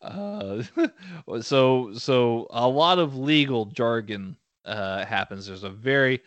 Uh, 0.00 0.62
so 1.40 1.92
so 1.94 2.46
a 2.50 2.68
lot 2.68 2.98
of 2.98 3.16
legal 3.16 3.66
jargon 3.66 4.36
uh, 4.64 5.04
happens. 5.04 5.46
There's 5.46 5.64
a 5.64 5.70
very 5.70 6.20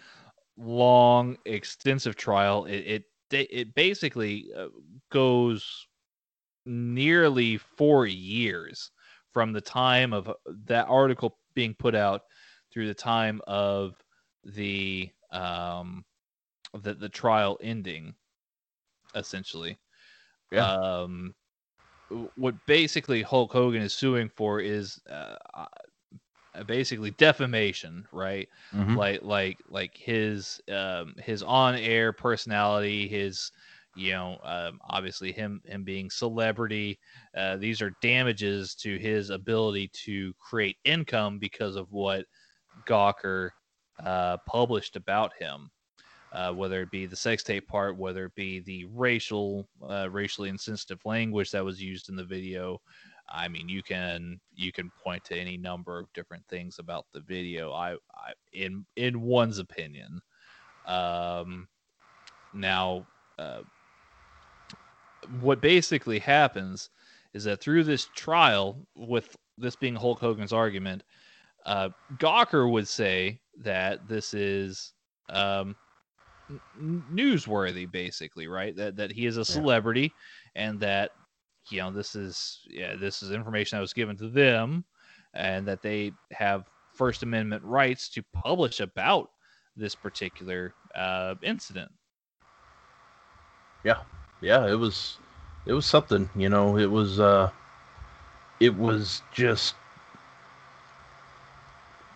long, 0.58 1.38
extensive 1.46 2.16
trial. 2.16 2.66
It 2.66 3.06
it 3.32 3.48
it 3.52 3.76
basically 3.76 4.48
uh, 4.56 4.68
goes 5.12 5.85
nearly 6.66 7.58
four 7.58 8.06
years 8.08 8.92
from 9.32 9.54
the 9.54 9.62
time 9.62 10.14
of 10.14 10.32
that 10.48 10.88
article 10.88 11.40
being 11.54 11.74
put 11.76 11.96
out 11.96 12.24
through 12.72 12.88
the 12.88 12.94
time 12.94 13.42
of 13.48 14.02
the 14.44 15.12
um, 15.32 16.06
the 16.74 16.94
the 16.96 17.10
trial 17.10 17.58
ending, 17.62 18.16
essentially. 19.16 19.80
Yeah. 20.52 20.68
Um, 20.68 21.36
what 22.10 22.66
basically 22.66 23.22
Hulk 23.24 23.52
Hogan 23.52 23.82
is 23.82 23.94
suing 23.94 24.30
for 24.30 24.62
is 24.62 25.02
uh, 25.10 25.38
uh, 26.54 26.64
basically 26.66 27.12
defamation, 27.12 28.08
right? 28.12 28.48
Mhm. 28.72 28.98
like 28.98 29.22
like 29.24 29.62
like 29.68 29.98
his 29.98 30.62
um 30.72 31.16
his 31.18 31.44
on-air 31.44 32.14
personality 32.14 33.08
his 33.08 33.52
you 33.96 34.12
know 34.12 34.38
um, 34.44 34.80
obviously 34.90 35.32
him 35.32 35.62
him 35.66 35.84
being 35.84 36.10
celebrity 36.10 37.00
uh, 37.38 37.56
these 37.58 37.82
are 37.82 37.94
damages 38.02 38.76
to 38.76 38.98
his 38.98 39.30
ability 39.30 39.90
to 39.94 40.34
create 40.40 40.78
income 40.84 41.40
because 41.40 41.76
of 41.76 41.92
what 41.92 42.26
gawker 42.88 43.50
uh, 44.04 44.38
published 44.48 44.96
about 44.96 45.32
him 45.40 45.70
uh, 46.34 46.52
whether 46.52 46.82
it 46.82 46.92
be 46.92 47.06
the 47.06 47.16
sex 47.16 47.44
tape 47.44 47.68
part 47.68 47.98
whether 47.98 48.26
it 48.26 48.36
be 48.36 48.60
the 48.62 48.86
racial 48.94 49.68
uh, 49.90 50.10
racially 50.12 50.50
insensitive 50.50 51.00
language 51.06 51.52
that 51.52 51.64
was 51.64 51.82
used 51.82 52.10
in 52.10 52.16
the 52.16 52.26
video 52.26 52.80
I 53.28 53.48
mean, 53.48 53.68
you 53.68 53.82
can 53.82 54.40
you 54.54 54.72
can 54.72 54.92
point 55.04 55.24
to 55.26 55.36
any 55.36 55.58
number 55.58 56.00
of 56.00 56.12
different 56.14 56.46
things 56.48 56.78
about 56.80 57.06
the 57.12 57.22
video. 57.22 57.72
I, 57.72 57.94
I 57.94 58.34
in 58.54 58.86
in 58.96 59.22
one's 59.22 59.58
opinion. 59.58 60.22
Um, 60.86 61.68
now, 62.54 63.08
uh, 63.40 63.62
what 65.30 65.62
basically 65.62 66.20
happens 66.20 66.90
is 67.34 67.44
that 67.46 67.62
through 67.62 67.84
this 67.84 68.06
trial, 68.06 68.88
with 68.96 69.36
this 69.58 69.76
being 69.76 69.96
Hulk 69.96 70.20
Hogan's 70.20 70.54
argument, 70.54 71.04
uh, 71.66 71.90
Gawker 72.18 72.72
would 72.72 72.88
say 72.88 73.40
that 73.64 74.08
this 74.08 74.34
is 74.34 74.94
um, 75.30 75.76
n- 76.50 77.04
newsworthy, 77.12 77.90
basically, 77.90 78.48
right? 78.48 78.76
That 78.76 78.98
that 78.98 79.12
he 79.12 79.26
is 79.26 79.38
a 79.38 79.46
celebrity, 79.46 80.14
and 80.56 80.80
that 80.80 81.12
you 81.70 81.80
know 81.80 81.92
this 81.92 82.16
is 82.16 82.62
yeah 82.70 82.96
this 82.96 83.24
is 83.24 83.32
information 83.32 83.78
that 83.78 83.82
was 83.82 83.94
given 83.94 84.16
to 84.18 84.30
them 84.30 84.86
and 85.34 85.68
that 85.68 85.82
they 85.82 86.12
have 86.32 86.70
first 86.94 87.24
amendment 87.24 87.64
rights 87.64 88.10
to 88.10 88.24
publish 88.34 88.80
about 88.80 89.30
this 89.76 89.96
particular 89.96 90.74
uh, 90.96 91.36
incident. 91.44 91.92
Yeah, 93.84 93.98
it 94.42 94.80
was 94.80 95.18
it 95.66 95.74
was 95.74 95.86
something, 95.86 96.30
you 96.36 96.50
know, 96.50 96.78
it 96.78 96.92
was 96.92 97.20
uh 97.20 97.50
it 98.60 98.76
was 98.76 99.22
just 99.32 99.76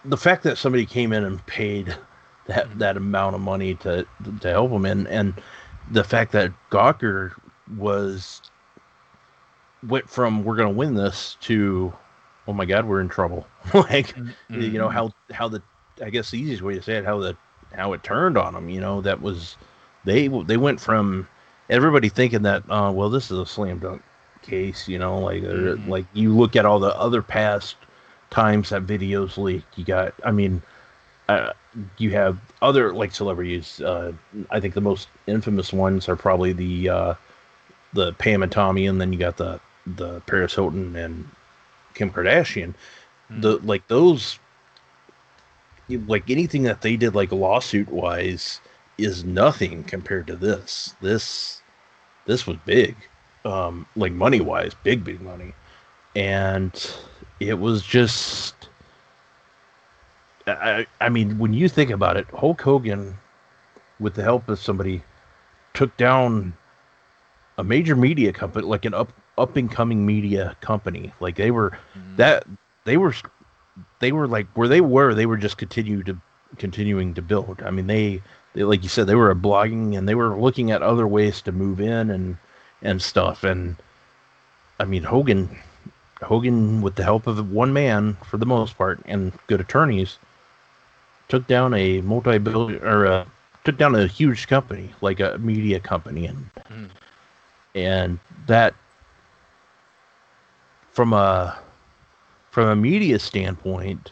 the 0.06 0.18
fact 0.18 0.44
that 0.44 0.58
somebody 0.58 0.86
came 0.86 1.12
in 1.14 1.24
and 1.24 1.46
paid 1.46 1.96
that 2.48 2.70
Mhm. 2.70 2.80
that 2.80 2.98
amount 2.98 3.36
of 3.36 3.42
money 3.42 3.76
to 3.76 4.06
to 4.42 4.50
help 4.50 4.72
him 4.72 4.86
and 4.86 5.08
and 5.08 5.34
the 5.92 6.04
fact 6.04 6.32
that 6.34 6.52
Gawker 6.72 7.34
was 7.78 8.42
went 9.88 10.10
from 10.10 10.44
we're 10.44 10.56
going 10.56 10.72
to 10.72 10.78
win 10.78 10.94
this 10.96 11.38
to 11.42 11.94
oh 12.48 12.54
my 12.54 12.66
god, 12.66 12.86
we're 12.86 13.02
in 13.02 13.10
trouble. 13.10 13.48
like 13.74 14.16
you 14.54 14.78
know 14.80 14.90
how 14.90 15.12
how 15.32 15.48
the 15.48 15.62
I 16.04 16.10
guess 16.10 16.32
the 16.32 16.40
easiest 16.40 16.62
way 16.62 16.76
to 16.76 16.82
say 16.82 16.96
it 16.96 17.06
how 17.06 17.20
the 17.20 17.36
how 17.74 17.94
it 17.94 18.04
turned 18.04 18.38
on 18.38 18.54
them. 18.54 18.70
You 18.70 18.82
know 18.82 19.02
that 19.02 19.22
was 19.22 19.58
they 20.06 20.28
they 20.28 20.58
went 20.58 20.80
from 20.80 21.28
everybody 21.70 22.10
thinking 22.10 22.44
that 22.44 22.64
uh, 22.70 22.92
well 22.94 23.10
this 23.10 23.32
is 23.32 23.40
a 23.40 23.46
slam 23.46 23.80
dunk 23.80 24.02
case. 24.42 24.88
You 24.88 25.00
know 25.00 25.20
like 25.20 25.44
uh, 25.44 25.78
Mhm. 25.78 25.88
like 25.88 26.06
you 26.14 26.36
look 26.36 26.56
at 26.56 26.66
all 26.66 26.80
the 26.80 26.96
other 26.98 27.22
past 27.22 27.76
times 28.30 28.70
that 28.70 28.86
videos 28.86 29.38
leaked. 29.38 29.78
You 29.78 29.86
got 29.86 30.14
I 30.26 30.32
mean. 30.32 30.62
Uh, 31.30 31.54
you 31.98 32.10
have 32.12 32.38
other 32.62 32.94
like 32.94 33.12
celebrities. 33.12 33.80
Uh, 33.82 34.12
I 34.50 34.60
think 34.60 34.74
the 34.74 34.82
most 34.82 35.08
infamous 35.28 35.72
ones 35.72 36.10
are 36.10 36.16
probably 36.16 36.52
the 36.54 36.90
uh, 36.90 37.14
the 37.94 38.14
Pam 38.14 38.44
and 38.44 38.52
Tommy, 38.52 38.88
and 38.88 39.00
then 39.00 39.14
you 39.14 39.20
got 39.20 39.38
the 39.38 39.60
the 39.86 40.22
Paris 40.22 40.56
Hilton 40.56 40.96
and 40.96 41.28
Kim 41.94 42.12
Kardashian 42.12 42.74
Mhm. 43.32 43.42
the 43.42 43.58
like 43.60 43.88
those 43.88 44.40
like 46.08 46.30
anything 46.30 46.64
that 46.64 46.82
they 46.82 46.96
did 46.96 47.16
like 47.16 47.32
lawsuit 47.32 47.90
wise 47.90 48.60
is 48.98 49.24
nothing 49.24 49.84
compared 49.84 50.28
to 50.28 50.36
this 50.36 50.96
this 51.02 51.59
this 52.30 52.46
was 52.48 52.58
big 52.66 52.96
um 53.46 53.86
like 53.96 54.14
money 54.14 54.40
wise 54.40 54.76
big 54.84 55.04
big 55.04 55.22
money. 55.22 55.54
And 56.16 56.74
it 57.40 57.60
was 57.60 57.82
just 57.84 58.70
I, 60.48 60.88
I 61.02 61.10
mean 61.10 61.38
when 61.40 61.54
you 61.54 61.68
think 61.70 61.90
about 61.92 62.18
it 62.18 62.28
hulk 62.34 62.62
hogan 62.62 63.18
with 64.00 64.16
the 64.16 64.24
help 64.24 64.48
of 64.50 64.60
somebody 64.60 65.04
took 65.74 65.96
down 65.98 66.54
a 67.58 67.64
major 67.64 67.96
media 67.96 68.32
company 68.32 68.66
like 68.66 68.86
an 68.86 68.94
up 68.94 69.12
up 69.38 69.56
and 69.58 69.72
coming 69.72 70.06
media 70.06 70.56
company. 70.62 71.14
Like 71.20 71.36
they 71.36 71.52
were 71.52 71.72
Mhm. 71.72 72.18
that 72.18 72.46
they 72.86 72.98
were 72.98 73.14
they 74.00 74.12
were 74.12 74.28
like 74.28 74.48
where 74.56 74.68
they 74.68 74.82
were 74.82 75.14
they 75.14 75.26
were 75.26 75.38
just 75.38 75.58
continue 75.58 76.04
to 76.04 76.18
continuing 76.58 77.14
to 77.16 77.22
build. 77.22 77.62
I 77.66 77.72
mean 77.72 77.88
they 77.88 78.22
they 78.54 78.64
like 78.64 78.84
you 78.84 78.89
said 78.89 79.08
they 79.08 79.16
were 79.16 79.34
blogging 79.36 79.97
and 79.97 80.08
they 80.08 80.16
were 80.16 80.39
looking 80.39 80.72
at 80.72 80.82
other 80.82 81.08
ways 81.08 81.41
to 81.41 81.52
move 81.52 81.80
in 81.80 82.10
and 82.10 82.38
and 82.82 83.02
stuff 83.02 83.43
and 83.43 83.76
i 84.80 84.86
mean 84.86 85.04
hogan 85.04 85.50
hogan 86.22 86.82
with 86.82 86.95
the 86.95 87.04
help 87.04 87.28
of 87.28 87.52
one 87.52 87.74
man 87.74 88.18
for 88.26 88.38
the 88.38 88.45
most 88.45 88.78
part 88.78 89.00
and 89.06 89.32
good 89.47 89.62
attorneys 89.62 90.18
took 91.28 91.45
down 91.47 91.74
a 91.74 92.02
multi-billion 92.02 92.82
or 92.84 93.06
uh, 93.06 93.26
took 93.64 93.78
down 93.78 93.95
a 93.95 94.08
huge 94.08 94.47
company 94.47 94.89
like 95.02 95.20
a 95.20 95.38
media 95.38 95.80
company 95.80 96.26
and 96.26 96.50
Mhm. 96.70 96.89
and 97.76 98.20
that 98.47 98.74
from 100.91 101.14
a 101.14 101.58
from 102.52 102.68
a 102.68 102.76
media 102.76 103.20
standpoint 103.20 104.12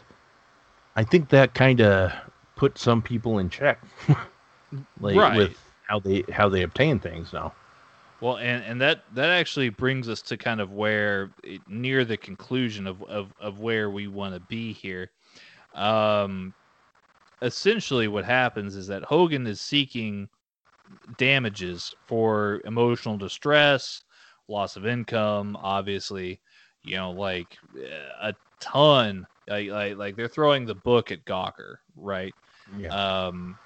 i 0.96 1.02
think 1.04 1.28
that 1.28 1.54
kind 1.54 1.80
of 1.80 2.12
put 2.58 2.78
some 2.78 3.02
people 3.02 3.38
in 3.38 3.48
check 3.50 3.80
like 5.00 5.16
Right. 5.16 5.28
with 5.28 5.72
how 5.88 6.00
they 6.00 6.24
how 6.32 6.48
they 6.48 6.62
obtain 6.62 6.98
things 7.00 7.32
now 7.32 7.54
Well, 8.20 8.36
and, 8.38 8.64
and 8.64 8.80
that 8.80 9.04
that 9.14 9.30
actually 9.30 9.68
brings 9.68 10.08
us 10.08 10.22
to 10.22 10.36
kind 10.36 10.60
of 10.60 10.72
where 10.72 11.32
it, 11.44 11.62
near 11.68 12.04
the 12.04 12.16
conclusion 12.16 12.86
of, 12.86 13.02
of, 13.04 13.32
of 13.38 13.60
where 13.60 13.90
we 13.90 14.08
want 14.08 14.34
to 14.34 14.40
be 14.40 14.72
here. 14.72 15.12
Um, 15.74 16.54
essentially, 17.42 18.08
what 18.08 18.24
happens 18.24 18.76
is 18.76 18.88
that 18.88 19.04
Hogan 19.04 19.46
is 19.46 19.60
seeking 19.60 20.28
damages 21.16 21.94
for 22.06 22.60
emotional 22.64 23.18
distress, 23.18 24.02
loss 24.48 24.76
of 24.76 24.86
income, 24.86 25.56
obviously, 25.60 26.40
you 26.82 26.96
know, 26.96 27.12
like 27.12 27.58
uh, 27.76 28.30
a 28.30 28.34
ton. 28.60 29.26
Like, 29.48 29.70
like, 29.70 29.96
like 29.96 30.16
they're 30.16 30.28
throwing 30.28 30.66
the 30.66 30.74
book 30.74 31.12
at 31.12 31.24
Gawker, 31.24 31.76
right? 31.96 32.34
Yeah. 32.76 32.88
Um, 32.88 33.58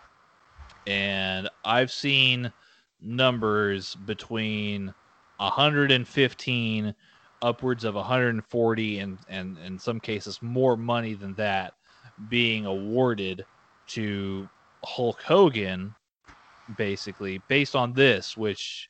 and 0.87 1.49
I've 1.65 1.91
seen 1.91 2.53
numbers 3.01 3.95
between 3.95 4.95
115 5.39 6.95
upwards 7.43 7.85
of 7.85 7.95
140 7.97 8.99
and 9.01 9.19
and 9.29 9.59
in 9.59 9.79
some 9.79 9.99
cases 9.99 10.41
more 10.41 10.77
money 10.77 11.15
than 11.15 11.35
that 11.35 11.75
being 12.29 12.67
awarded 12.67 13.45
to 13.89 14.49
Hulk 14.85 15.21
Hogan 15.23 15.93
basically 16.77 17.43
based 17.49 17.75
on 17.75 17.93
this 17.93 18.37
which 18.37 18.89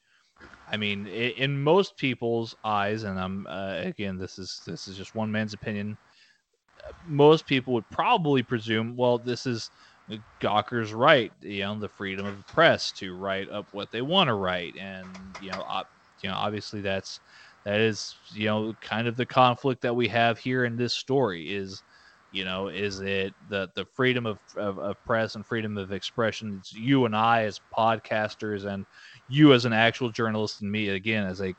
I 0.71 0.77
mean 0.77 1.07
in 1.07 1.63
most 1.63 1.97
people's 1.97 2.55
eyes 2.63 3.05
and 3.05 3.19
I'm 3.19 3.47
uh, 3.47 3.81
again 3.83 4.19
this 4.19 4.39
is 4.39 4.61
this 4.67 4.87
is 4.87 4.99
just 4.99 5.15
one 5.15 5.33
man's 5.33 5.55
opinion 5.55 5.97
most 7.07 7.47
people 7.47 7.73
would 7.73 7.89
probably 7.91 8.43
presume 8.43 8.95
well 8.97 9.17
this 9.17 9.47
is 9.47 9.71
Gawker's 10.41 10.93
right, 10.93 11.33
you 11.41 11.61
know, 11.63 11.79
the 11.79 11.89
freedom 11.89 12.27
of 12.27 12.39
the 12.39 12.45
press 12.45 12.93
to 12.95 13.15
write 13.15 13.49
up 13.49 13.69
what 13.73 13.91
they 13.91 14.03
want 14.03 14.29
to 14.29 14.35
write, 14.35 14.77
and 14.77 15.35
you 15.39 15.51
know, 15.51 15.61
op- 15.63 15.91
you 16.23 16.29
know, 16.29 16.35
obviously 16.37 16.81
that's 16.81 17.21
that 17.65 17.81
is 17.81 18.17
you 18.31 18.47
know 18.47 18.75
kind 18.81 19.07
of 19.09 19.17
the 19.17 19.27
conflict 19.27 19.83
that 19.83 19.97
we 19.97 20.09
have 20.09 20.39
here 20.39 20.65
in 20.65 20.77
this 20.77 20.95
story 20.95 21.53
is, 21.55 21.83
you 22.31 22.45
know, 22.45 22.69
is 22.69 23.01
it 23.01 23.35
the 23.47 23.69
the 23.77 23.85
freedom 23.95 24.27
of 24.27 24.39
of, 24.57 24.79
of 24.79 24.97
press 25.05 25.35
and 25.35 25.47
freedom 25.47 25.77
of 25.79 25.93
expression? 25.93 26.57
It's 26.59 26.73
you 26.73 27.05
and 27.05 27.15
I 27.17 27.45
as 27.45 27.61
podcasters, 27.77 28.65
and 28.65 28.87
you 29.29 29.53
as 29.53 29.65
an 29.65 29.73
actual 29.73 30.11
journalist, 30.11 30.63
and 30.63 30.71
me 30.71 30.89
again 30.89 31.25
as 31.27 31.41
a 31.41 31.55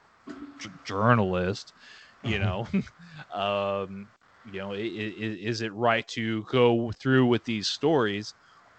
j- 0.60 0.70
journalist, 0.86 1.74
you 2.22 2.39
know, 2.39 2.68
um, 3.34 4.10
you 4.43 4.60
know, 4.60 4.74
i- 4.74 4.78
i- 4.78 4.80
i- 4.80 5.39
is 5.41 5.62
it 5.62 5.74
right 5.74 6.08
to 6.10 6.43
go 6.45 6.91
through 6.99 7.26
with 7.28 7.45
these 7.45 7.68
stories, 7.70 8.34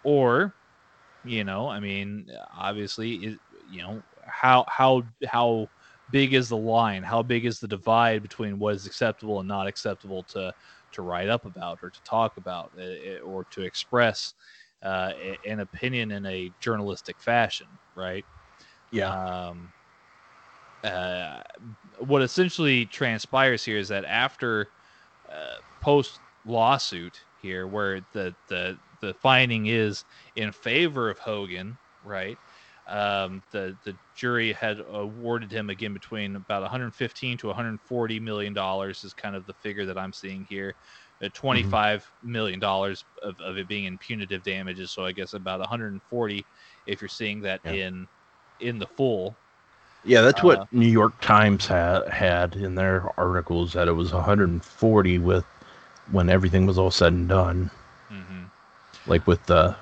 or, 0.05 0.57
you 1.25 1.45
know, 1.45 1.69
I 1.69 1.81
mean, 1.81 2.31
obviously, 2.53 3.15
it, 3.17 3.41
you 3.67 3.83
know, 3.83 4.05
how 4.27 4.65
how 4.69 5.05
how 5.27 5.71
big 6.11 6.35
is 6.35 6.49
the 6.49 6.57
line? 6.57 7.03
How 7.03 7.23
big 7.23 7.47
is 7.47 7.61
the 7.61 7.69
divide 7.69 8.23
between 8.23 8.59
what 8.59 8.75
is 8.75 8.87
acceptable 8.87 9.41
and 9.41 9.49
not 9.49 9.67
acceptable 9.67 10.25
to 10.25 10.55
to 10.93 11.03
write 11.03 11.29
up 11.29 11.45
about 11.47 11.81
or 11.83 11.91
to 11.91 12.03
talk 12.03 12.37
about 12.37 12.73
uh, 12.79 12.83
uh, 12.83 13.21
or 13.21 13.45
to 13.47 13.63
express 13.63 14.35
uh, 14.83 15.13
an 15.45 15.61
opinion 15.61 16.11
in 16.13 16.27
a 16.27 16.55
journalistic 16.61 17.21
fashion, 17.21 17.79
right? 17.95 18.27
Yeah. 18.91 19.11
Um, 19.11 19.73
uh, 20.85 21.41
what 21.99 22.23
essentially 22.23 22.87
transpires 22.87 23.65
here 23.65 23.79
is 23.79 23.89
that 23.89 24.05
after 24.05 24.73
uh, 25.29 25.57
post 25.81 26.21
lawsuit 26.45 27.25
here, 27.37 27.67
where 27.67 28.03
the 28.13 28.37
the 28.49 28.79
the 29.07 29.15
finding 29.15 29.67
is 29.67 30.05
in 30.37 30.53
favor 30.53 31.11
of 31.11 31.19
Hogan, 31.19 31.77
right? 32.05 32.39
Um, 32.87 33.43
the 33.51 33.77
the 33.85 33.95
jury 34.15 34.53
had 34.53 34.81
awarded 34.93 35.51
him 35.51 35.71
again 35.71 35.95
between 35.95 36.37
about 36.37 36.61
115 36.63 37.39
to 37.39 37.47
140 37.47 38.21
million 38.21 38.53
dollars 38.53 39.05
is 39.05 39.15
kind 39.15 39.35
of 39.35 39.47
the 39.47 39.55
figure 39.55 39.87
that 39.87 39.97
I'm 39.97 40.13
seeing 40.13 40.45
here. 40.49 40.75
Uh, 41.23 41.29
25 41.33 42.03
mm-hmm. 42.03 42.33
million 42.33 42.61
dollars 42.61 43.05
of, 43.23 43.41
of 43.41 43.57
it 43.57 43.69
being 43.69 43.85
in 43.85 43.97
punitive 43.97 44.43
damages, 44.43 44.91
so 44.91 45.05
I 45.05 45.13
guess 45.13 45.33
about 45.33 45.61
140 45.61 46.45
if 46.87 47.01
you're 47.01 47.09
seeing 47.09 47.41
that 47.43 47.61
yeah. 47.65 47.73
in 47.73 48.09
in 48.61 48.79
the 48.79 48.87
full. 48.87 49.35
Yeah, 50.05 50.21
that's 50.21 50.43
what 50.43 50.59
uh, 50.59 50.67
New 50.71 50.89
York 50.89 51.19
Times 51.23 51.67
had 51.67 52.07
had 52.09 52.57
in 52.57 52.75
their 52.75 53.09
articles 53.19 53.73
that 53.73 53.89
it 53.89 53.93
was 53.93 54.13
140 54.13 55.19
with 55.19 55.47
when 56.11 56.29
everything 56.29 56.67
was 56.67 56.77
all 56.77 56.91
said 56.91 57.15
and 57.15 57.29
done. 57.29 57.71
Like 59.07 59.27
with 59.27 59.45
the 59.47 59.77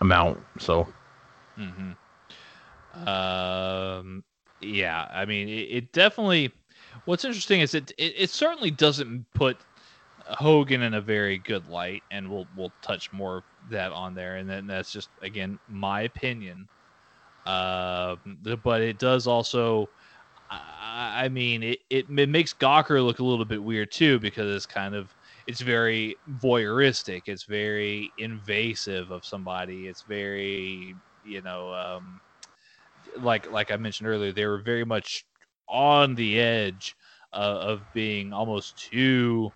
amount. 0.00 0.40
So 0.58 0.86
Mm-hmm. 1.58 3.08
Um, 3.08 4.24
yeah, 4.60 5.08
I 5.12 5.24
mean, 5.24 5.48
it, 5.48 5.68
it, 5.70 5.92
definitely. 5.92 6.52
What's 7.04 7.24
interesting 7.24 7.60
is 7.60 7.74
it, 7.74 7.92
it 7.98 8.14
it 8.16 8.30
certainly 8.30 8.70
doesn't 8.70 9.26
put 9.34 9.58
Hogan 10.26 10.82
in 10.82 10.94
a 10.94 11.00
very 11.00 11.38
good 11.38 11.68
light, 11.68 12.02
and 12.10 12.28
we'll 12.30 12.46
we'll 12.56 12.72
touch 12.82 13.12
more 13.12 13.38
of 13.38 13.44
that 13.70 13.92
on 13.92 14.14
there, 14.14 14.36
and 14.36 14.48
then 14.48 14.66
that's 14.66 14.92
just 14.92 15.08
again 15.22 15.58
my 15.68 16.02
opinion. 16.02 16.68
Uh, 17.44 18.16
but 18.62 18.80
it 18.80 18.98
does 18.98 19.26
also. 19.26 19.88
I, 20.48 21.28
mean, 21.28 21.64
it, 21.64 21.80
it, 21.90 22.06
it 22.08 22.28
makes 22.28 22.54
Gawker 22.54 23.04
look 23.04 23.18
a 23.18 23.24
little 23.24 23.44
bit 23.44 23.60
weird 23.60 23.90
too 23.90 24.20
because 24.20 24.54
it's 24.54 24.66
kind 24.66 24.94
of 24.94 25.12
it's 25.46 25.60
very 25.60 26.16
voyeuristic. 26.28 27.22
It's 27.26 27.44
very 27.44 28.12
invasive 28.18 29.10
of 29.10 29.24
somebody. 29.24 29.86
It's 29.86 30.02
very 30.02 30.96
you 31.22 31.42
know, 31.42 31.72
um, 31.74 32.20
like 33.18 33.50
like 33.50 33.70
I 33.70 33.76
mentioned 33.76 34.08
earlier, 34.08 34.32
they 34.32 34.46
were 34.46 34.62
very 34.62 34.84
much 34.84 35.24
on 35.68 36.14
the 36.14 36.40
edge 36.40 36.96
uh, 37.32 37.58
of 37.60 37.92
being 37.92 38.32
almost 38.32 38.78
too 38.90 39.52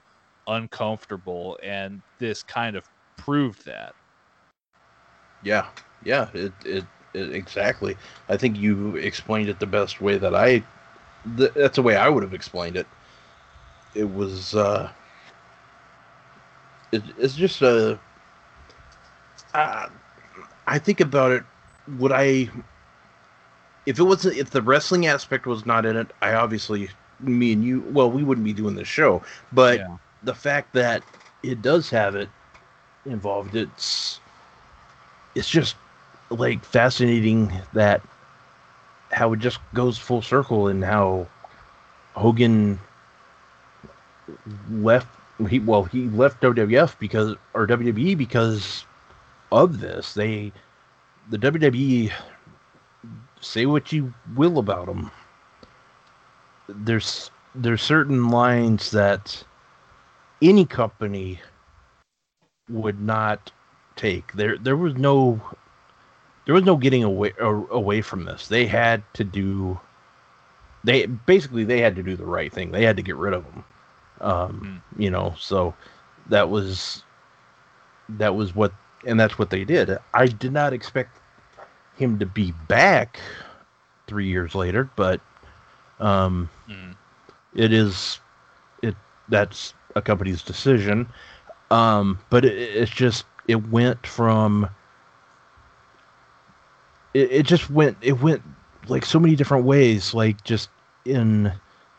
uncomfortable, 0.47 1.59
and 1.62 2.03
this 2.18 2.43
kind 2.43 2.76
of 2.76 2.88
proved 3.16 3.66
that. 3.66 3.95
Yeah, 5.43 5.68
yeah, 6.05 6.28
it, 6.34 6.53
it, 6.64 6.84
it 7.14 7.34
exactly. 7.34 7.97
I 8.28 8.36
think 8.36 8.57
you 8.59 8.97
explained 8.97 9.49
it 9.49 9.59
the 9.59 9.66
best 9.66 10.01
way 10.01 10.18
that 10.18 10.34
I. 10.34 10.62
Th- 11.36 11.53
that's 11.55 11.76
the 11.76 11.82
way 11.82 11.97
I 11.97 12.09
would 12.09 12.22
have 12.22 12.34
explained 12.34 12.76
it. 12.76 12.86
It 13.95 14.05
was. 14.05 14.55
uh 14.55 14.91
it, 16.93 17.03
It's 17.18 17.34
just 17.34 17.62
a. 17.62 17.99
Uh, 19.55 19.88
I 20.66 20.78
think 20.78 21.01
about 21.01 21.32
it 21.32 21.43
would 21.99 22.12
I 22.12 22.49
if 23.86 23.99
it 23.99 24.03
wasn't 24.03 24.36
if 24.36 24.51
the 24.51 24.62
wrestling 24.62 25.07
aspect 25.07 25.47
was 25.47 25.66
not 25.66 25.86
in 25.86 25.97
it, 25.97 26.09
I 26.22 26.34
obviously 26.34 26.88
me 27.18 27.53
and 27.53 27.64
you 27.64 27.80
well 27.91 28.11
we 28.11 28.22
wouldn't 28.22 28.45
be 28.45 28.53
doing 28.53 28.74
this 28.74 28.88
show. 28.88 29.22
But 29.53 29.78
yeah. 29.78 29.97
the 30.22 30.34
fact 30.34 30.72
that 30.74 31.03
it 31.43 31.62
does 31.62 31.91
have 31.91 32.14
it 32.14 32.28
involved, 33.07 33.57
it's 33.57 34.20
it's 35.34 35.49
just 35.49 35.76
like 36.30 36.64
fascinating 36.64 37.53
that 37.72 38.03
how 39.11 39.32
it 39.32 39.41
just 39.41 39.59
goes 39.74 39.99
full 39.99 40.22
circle 40.22 40.68
and 40.68 40.84
how 40.84 41.26
Hogan 42.14 42.78
left 44.70 45.09
he 45.47 45.59
well 45.59 45.84
he 45.84 46.09
left 46.09 46.43
WWF 46.43 46.99
because 46.99 47.36
or 47.55 47.66
WWE 47.66 48.16
because 48.16 48.84
of 49.53 49.80
this. 49.80 50.14
They 50.14 50.53
the 51.30 51.38
WWE 51.38 52.12
say 53.41 53.66
what 53.66 53.93
you 53.93 54.12
will 54.36 54.59
about 54.59 54.86
them. 54.86 55.11
There's 56.68 57.30
there's 57.55 57.82
certain 57.82 58.28
lines 58.28 58.91
that 58.91 59.43
any 60.43 60.64
company 60.64 61.41
would 62.68 63.01
not 63.01 63.53
take. 63.97 64.32
There 64.34 64.59
there 64.59 64.76
was 64.76 64.95
no 64.95 65.41
there 66.47 66.55
was 66.55 66.64
no 66.64 66.76
getting 66.76 67.05
away 67.05 67.32
away 67.41 68.03
from 68.03 68.24
this. 68.24 68.49
They 68.49 68.66
had 68.66 69.03
to 69.14 69.24
do 69.24 69.80
they 70.84 71.07
basically 71.07 71.64
they 71.64 71.80
had 71.80 71.97
to 71.97 72.03
do 72.03 72.16
the 72.16 72.24
right 72.24 72.53
thing. 72.53 72.70
They 72.70 72.84
had 72.84 72.97
to 72.97 73.03
get 73.03 73.16
rid 73.16 73.34
of 73.34 73.45
them. 73.45 73.64
Um, 74.21 74.83
mm. 74.97 75.03
you 75.03 75.11
know, 75.11 75.35
so 75.39 75.75
that 76.29 76.51
was 76.51 77.05
that 78.09 78.35
was 78.35 78.55
what 78.55 78.73
and 79.07 79.18
that's 79.18 79.39
what 79.39 79.51
they 79.51 79.64
did. 79.64 79.97
I 80.14 80.27
did 80.27 80.53
not 80.53 80.73
expect 80.73 81.18
him 81.97 82.18
to 82.18 82.27
be 82.27 82.53
back 82.68 83.21
three 84.07 84.27
years 84.27 84.55
later, 84.55 84.91
but 84.97 85.21
um, 86.01 86.51
mm. 86.68 86.95
it 87.55 87.73
is 87.73 88.21
it 88.83 88.95
that's 89.29 89.75
a 89.97 90.03
company's 90.03 90.43
decision. 90.43 91.09
Um, 91.71 92.18
but 92.31 92.45
it, 92.45 92.57
it's 92.57 92.91
just 92.91 93.25
it 93.49 93.68
went 93.68 94.07
from 94.07 94.68
it, 97.14 97.31
it 97.33 97.47
just 97.47 97.71
went 97.71 97.97
it 98.01 98.21
went 98.21 98.43
like 98.89 99.05
so 99.05 99.18
many 99.18 99.37
different 99.37 99.64
ways, 99.64 100.14
like 100.14 100.43
just 100.45 100.68
in 101.05 101.53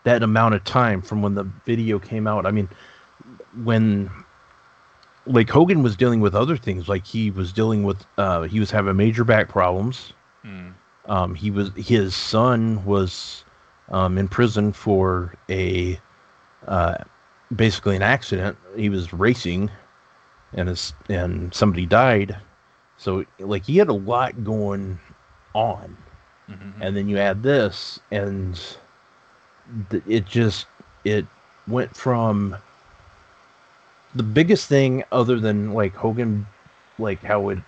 that 0.03 0.23
amount 0.23 0.55
of 0.55 0.63
time 0.63 1.01
from 1.01 1.21
when 1.21 1.35
the 1.35 1.43
video 1.65 1.99
came 1.99 2.27
out. 2.27 2.45
I 2.45 2.51
mean, 2.51 2.69
when 3.63 4.09
like 5.25 5.49
Hogan 5.49 5.83
was 5.83 5.95
dealing 5.95 6.19
with 6.19 6.35
other 6.35 6.57
things. 6.57 6.89
Like 6.89 7.05
he 7.05 7.31
was 7.31 7.53
dealing 7.53 7.83
with, 7.83 8.05
uh, 8.17 8.43
he 8.43 8.59
was 8.59 8.71
having 8.71 8.95
major 8.95 9.23
back 9.23 9.49
problems. 9.49 10.13
Mm. 10.45 10.73
Um, 11.05 11.35
he 11.35 11.51
was 11.51 11.71
his 11.75 12.15
son 12.15 12.83
was 12.85 13.43
um, 13.89 14.17
in 14.17 14.27
prison 14.27 14.71
for 14.71 15.33
a 15.49 15.99
uh, 16.67 16.95
basically 17.55 17.95
an 17.95 18.01
accident. 18.01 18.57
He 18.75 18.89
was 18.89 19.13
racing, 19.13 19.69
and 20.53 20.69
his 20.69 20.93
and 21.09 21.53
somebody 21.53 21.85
died. 21.85 22.37
So 22.97 23.25
like 23.39 23.65
he 23.65 23.77
had 23.77 23.89
a 23.89 23.93
lot 23.93 24.43
going 24.43 24.99
on, 25.53 25.97
mm-hmm. 26.49 26.81
and 26.81 26.95
then 26.95 27.09
you 27.09 27.17
add 27.17 27.41
this, 27.41 27.99
and 28.11 28.59
it 30.07 30.25
just 30.25 30.65
it 31.03 31.25
went 31.67 31.95
from 31.95 32.55
the 34.15 34.23
biggest 34.23 34.67
thing 34.67 35.03
other 35.11 35.39
than 35.39 35.73
like 35.73 35.93
Hogan, 35.95 36.45
like 36.99 37.23
how 37.23 37.49
it, 37.49 37.59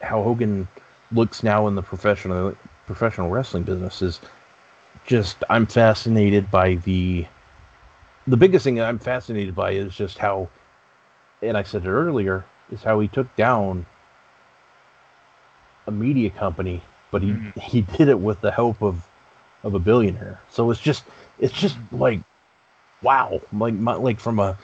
how 0.00 0.22
Hogan 0.22 0.66
looks 1.12 1.42
now 1.42 1.66
in 1.66 1.74
the 1.74 1.82
professional 1.82 2.56
professional 2.86 3.30
wrestling 3.30 3.62
business 3.62 4.02
is 4.02 4.20
just 5.06 5.44
I'm 5.50 5.66
fascinated 5.66 6.50
by 6.50 6.76
the 6.76 7.26
the 8.26 8.36
biggest 8.36 8.64
thing 8.64 8.80
I'm 8.80 8.98
fascinated 8.98 9.54
by 9.54 9.72
is 9.72 9.94
just 9.94 10.18
how 10.18 10.48
and 11.42 11.56
I 11.56 11.62
said 11.62 11.84
it 11.84 11.88
earlier 11.88 12.44
is 12.70 12.82
how 12.82 13.00
he 13.00 13.08
took 13.08 13.34
down 13.36 13.86
a 15.86 15.90
media 15.90 16.30
company 16.30 16.82
but 17.10 17.22
he 17.22 17.30
mm-hmm. 17.30 17.60
he 17.60 17.82
did 17.82 18.08
it 18.08 18.18
with 18.18 18.40
the 18.40 18.50
help 18.50 18.82
of 18.82 19.06
of 19.62 19.74
a 19.74 19.78
billionaire 19.78 20.40
so 20.48 20.70
it's 20.70 20.80
just 20.80 21.04
it's 21.40 21.54
just 21.54 21.76
like 21.92 22.20
wow 23.02 23.40
like 23.52 23.74
my, 23.74 23.94
like 23.94 24.20
from 24.20 24.38
a 24.38 24.56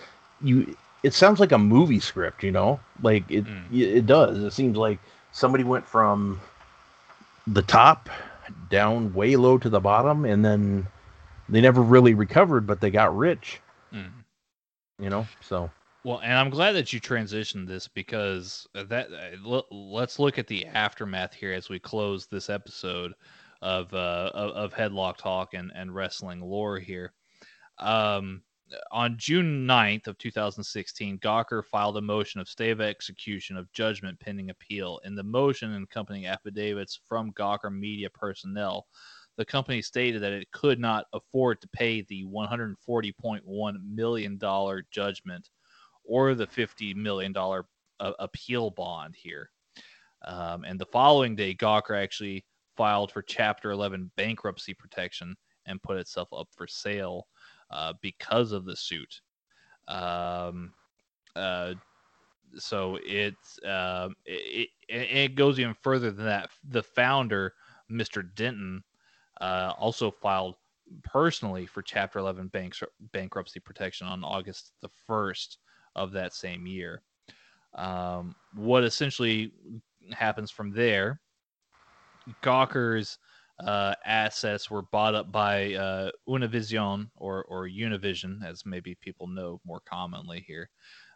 you 0.42 0.76
it 1.06 1.14
sounds 1.14 1.38
like 1.38 1.52
a 1.52 1.58
movie 1.58 2.00
script, 2.00 2.42
you 2.42 2.50
know? 2.50 2.80
Like 3.00 3.30
it 3.30 3.44
mm. 3.44 3.72
it 3.72 4.06
does. 4.06 4.38
It 4.38 4.52
seems 4.52 4.76
like 4.76 4.98
somebody 5.30 5.62
went 5.62 5.86
from 5.86 6.40
the 7.46 7.62
top 7.62 8.08
down 8.70 9.14
way 9.14 9.36
low 9.36 9.56
to 9.58 9.68
the 9.68 9.78
bottom 9.78 10.24
and 10.24 10.44
then 10.44 10.86
they 11.48 11.60
never 11.60 11.80
really 11.80 12.14
recovered 12.14 12.66
but 12.66 12.80
they 12.80 12.90
got 12.90 13.16
rich. 13.16 13.60
Mm. 13.92 14.10
You 14.98 15.10
know? 15.10 15.26
So 15.40 15.70
well, 16.02 16.20
and 16.22 16.32
I'm 16.32 16.50
glad 16.50 16.72
that 16.72 16.92
you 16.92 17.00
transitioned 17.00 17.68
this 17.68 17.86
because 17.86 18.66
that 18.74 19.08
uh, 19.12 19.62
let's 19.70 20.18
look 20.18 20.38
at 20.38 20.48
the 20.48 20.66
aftermath 20.66 21.34
here 21.34 21.52
as 21.52 21.68
we 21.68 21.78
close 21.78 22.26
this 22.26 22.50
episode 22.50 23.14
of 23.62 23.92
uh, 23.92 24.30
of, 24.34 24.74
Headlock 24.74 25.16
Talk 25.16 25.54
and, 25.54 25.72
and 25.74 25.94
wrestling 25.94 26.40
lore 26.40 26.78
here. 26.78 27.12
Um, 27.78 28.42
on 28.90 29.16
June 29.16 29.66
9th 29.66 30.08
of 30.08 30.18
2016, 30.18 31.18
Gawker 31.20 31.64
filed 31.64 31.96
a 31.96 32.00
motion 32.00 32.40
of 32.40 32.48
stay 32.48 32.70
of 32.70 32.80
execution 32.80 33.56
of 33.56 33.72
judgment 33.72 34.18
pending 34.18 34.50
appeal. 34.50 35.00
In 35.04 35.14
the 35.14 35.22
motion 35.22 35.72
and 35.72 35.84
accompanying 35.84 36.26
affidavits 36.26 36.98
from 37.08 37.32
Gawker 37.32 37.72
media 37.72 38.10
personnel, 38.10 38.86
the 39.36 39.44
company 39.44 39.82
stated 39.82 40.22
that 40.22 40.32
it 40.32 40.50
could 40.50 40.80
not 40.80 41.06
afford 41.12 41.60
to 41.60 41.68
pay 41.68 42.02
the 42.02 42.24
$140.1 42.24 43.74
million 43.84 44.40
judgment 44.90 45.50
or 46.04 46.34
the 46.34 46.46
$50 46.46 46.96
million 46.96 47.34
uh, 47.36 48.12
appeal 48.18 48.70
bond 48.70 49.14
here. 49.16 49.50
Um, 50.24 50.64
and 50.64 50.80
the 50.80 50.86
following 50.86 51.36
day, 51.36 51.54
Gawker 51.54 52.02
actually 52.02 52.44
filed 52.76 53.12
for 53.12 53.22
Chapter 53.22 53.70
11 53.70 54.10
bankruptcy 54.16 54.74
protection 54.74 55.36
and 55.66 55.82
put 55.82 55.98
itself 55.98 56.28
up 56.32 56.48
for 56.54 56.66
sale 56.66 57.26
uh, 57.70 57.92
because 58.00 58.52
of 58.52 58.64
the 58.64 58.76
suit. 58.76 59.20
Um, 59.88 60.72
uh, 61.34 61.74
so 62.56 62.98
it's 63.04 63.58
uh, 63.64 64.08
it, 64.24 64.68
it, 64.88 65.34
goes 65.34 65.58
even 65.58 65.74
further 65.82 66.10
than 66.10 66.24
that. 66.26 66.50
The 66.68 66.82
founder, 66.82 67.54
Mr. 67.90 68.26
Denton, 68.34 68.82
uh, 69.40 69.72
also 69.78 70.10
filed 70.10 70.56
personally 71.02 71.66
for 71.66 71.82
Chapter 71.82 72.18
11 72.18 72.48
banks, 72.48 72.82
bankruptcy 73.12 73.60
protection 73.60 74.06
on 74.06 74.24
August 74.24 74.72
the 74.80 74.90
1st 75.08 75.56
of 75.96 76.12
that 76.12 76.34
same 76.34 76.66
year. 76.66 77.02
Um, 77.74 78.34
what 78.54 78.84
essentially 78.84 79.52
happens 80.12 80.50
from 80.50 80.72
there, 80.72 81.20
Gawker's 82.42 83.18
uh, 83.64 83.94
assets 84.04 84.70
were 84.70 84.82
bought 84.82 85.14
up 85.14 85.32
by 85.32 85.74
uh, 85.74 86.10
Univision 86.28 87.08
or, 87.16 87.44
or 87.44 87.68
Univision, 87.68 88.44
as 88.44 88.66
maybe 88.66 88.94
people 88.96 89.26
know 89.26 89.60
more 89.64 89.80
commonly 89.80 90.44
here. 90.46 90.68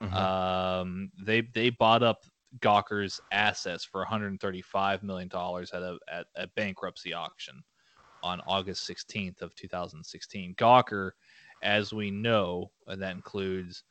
Mm-hmm. 0.03 0.15
Um, 0.15 1.11
they 1.23 1.43
they 1.43 1.71
bought 1.71 2.03
up 2.03 2.25
Gawker's 2.61 3.21
assets 3.31 3.85
for 3.85 4.01
135 4.01 5.03
million 5.03 5.29
dollars 5.29 5.71
at 5.73 5.83
a 5.83 5.99
at 6.11 6.27
a 6.37 6.47
bankruptcy 6.49 7.13
auction 7.13 7.63
on 8.23 8.41
August 8.47 8.89
16th 8.89 9.43
of 9.43 9.55
2016. 9.55 10.55
Gawker, 10.55 11.13
as 11.63 11.93
we 11.93 12.11
know, 12.11 12.71
and 12.87 13.01
that 13.03 13.15
includes 13.15 13.85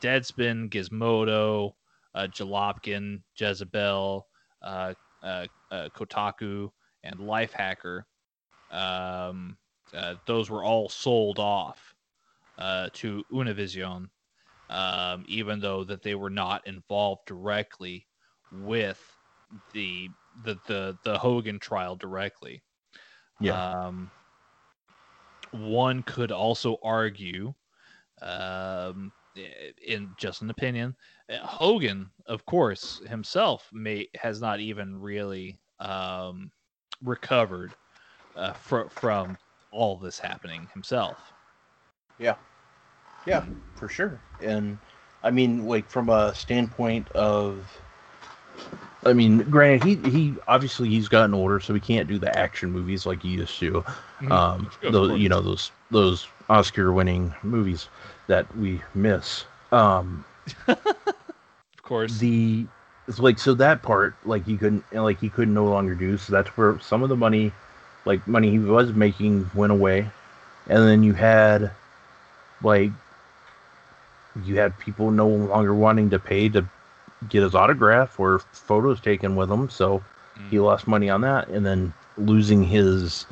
Deadspin, 0.00 0.68
Gizmodo, 0.70 1.72
uh, 2.14 2.26
Jalopnik, 2.30 3.20
Jezebel, 3.36 4.26
uh, 4.62 4.94
uh, 5.22 5.46
uh, 5.72 5.88
Kotaku, 5.96 6.70
and 7.02 7.18
Lifehacker. 7.18 8.04
Um, 8.70 9.56
uh, 9.92 10.14
those 10.26 10.50
were 10.50 10.62
all 10.62 10.88
sold 10.88 11.38
off 11.38 11.94
uh, 12.58 12.88
to 12.94 13.24
Univision, 13.32 14.08
um, 14.70 15.24
even 15.26 15.58
though 15.60 15.82
that 15.84 16.02
they 16.02 16.14
were 16.14 16.30
not 16.30 16.66
involved 16.66 17.22
directly 17.26 18.06
with 18.52 19.00
the 19.72 20.08
the 20.44 20.58
the, 20.66 20.96
the 21.04 21.18
Hogan 21.18 21.58
trial 21.58 21.96
directly. 21.96 22.62
Yeah. 23.40 23.86
Um, 23.86 24.10
one 25.50 26.02
could 26.04 26.32
also 26.32 26.78
argue, 26.82 27.52
um, 28.22 29.12
in 29.86 30.10
just 30.16 30.40
an 30.40 30.48
opinion, 30.48 30.94
uh, 31.28 31.46
Hogan, 31.46 32.08
of 32.26 32.46
course, 32.46 33.02
himself 33.06 33.68
may 33.72 34.08
has 34.14 34.40
not 34.40 34.60
even 34.60 34.98
really 34.98 35.58
um, 35.82 36.50
recovered 37.04 37.72
uh, 38.36 38.52
fr- 38.52 38.88
from 38.88 39.36
all 39.70 39.96
this 39.96 40.18
happening 40.18 40.68
himself. 40.72 41.32
Yeah, 42.18 42.36
yeah, 43.26 43.44
for 43.76 43.88
sure. 43.88 44.20
And 44.40 44.78
I 45.22 45.30
mean, 45.30 45.66
like 45.66 45.88
from 45.88 46.08
a 46.08 46.34
standpoint 46.34 47.10
of 47.12 47.66
I 49.04 49.12
mean, 49.12 49.38
granted, 49.50 49.84
he 49.84 50.10
he 50.10 50.34
obviously 50.46 50.88
he's 50.88 51.08
gotten 51.08 51.34
older, 51.34 51.58
so 51.58 51.74
he 51.74 51.80
can't 51.80 52.08
do 52.08 52.18
the 52.18 52.36
action 52.38 52.70
movies 52.70 53.04
like 53.04 53.22
he 53.22 53.30
used 53.30 53.58
to. 53.58 53.72
Mm-hmm. 53.72 54.32
Um, 54.32 54.70
those 54.82 55.18
you 55.18 55.28
know 55.28 55.40
those 55.40 55.72
those 55.90 56.26
Oscar-winning 56.48 57.34
movies 57.42 57.88
that 58.28 58.54
we 58.56 58.80
miss. 58.94 59.44
Um, 59.72 60.24
of 60.68 60.78
course, 61.82 62.18
the 62.18 62.66
it's 63.08 63.18
like 63.18 63.38
so 63.38 63.54
that 63.54 63.82
part 63.82 64.14
like 64.24 64.44
he 64.44 64.56
couldn't 64.56 64.84
like 64.92 65.20
he 65.20 65.28
couldn't 65.28 65.54
no 65.54 65.66
longer 65.66 65.94
do. 65.94 66.16
So 66.16 66.32
that's 66.32 66.48
where 66.56 66.78
some 66.80 67.02
of 67.02 67.08
the 67.08 67.16
money, 67.16 67.52
like 68.04 68.26
money 68.26 68.50
he 68.50 68.58
was 68.58 68.92
making, 68.92 69.50
went 69.54 69.72
away, 69.72 70.08
and 70.68 70.88
then 70.88 71.02
you 71.02 71.12
had 71.12 71.70
like 72.62 72.90
you 74.44 74.58
had 74.58 74.78
people 74.78 75.10
no 75.10 75.28
longer 75.28 75.74
wanting 75.74 76.10
to 76.10 76.18
pay 76.18 76.48
to 76.50 76.64
get 77.28 77.42
his 77.42 77.54
autograph 77.54 78.18
or 78.18 78.38
photos 78.52 79.00
taken 79.00 79.36
with 79.36 79.50
him. 79.50 79.68
So 79.68 80.02
mm. 80.38 80.48
he 80.50 80.60
lost 80.60 80.86
money 80.86 81.10
on 81.10 81.22
that, 81.22 81.48
and 81.48 81.66
then 81.66 81.92
losing 82.16 82.62
his 82.62 83.26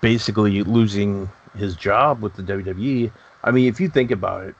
basically 0.00 0.62
losing 0.62 1.30
his 1.56 1.76
job 1.76 2.22
with 2.22 2.34
the 2.34 2.42
WWE. 2.42 3.10
I 3.42 3.50
mean, 3.50 3.68
if 3.68 3.80
you 3.80 3.88
think 3.88 4.10
about 4.10 4.44
it, 4.44 4.54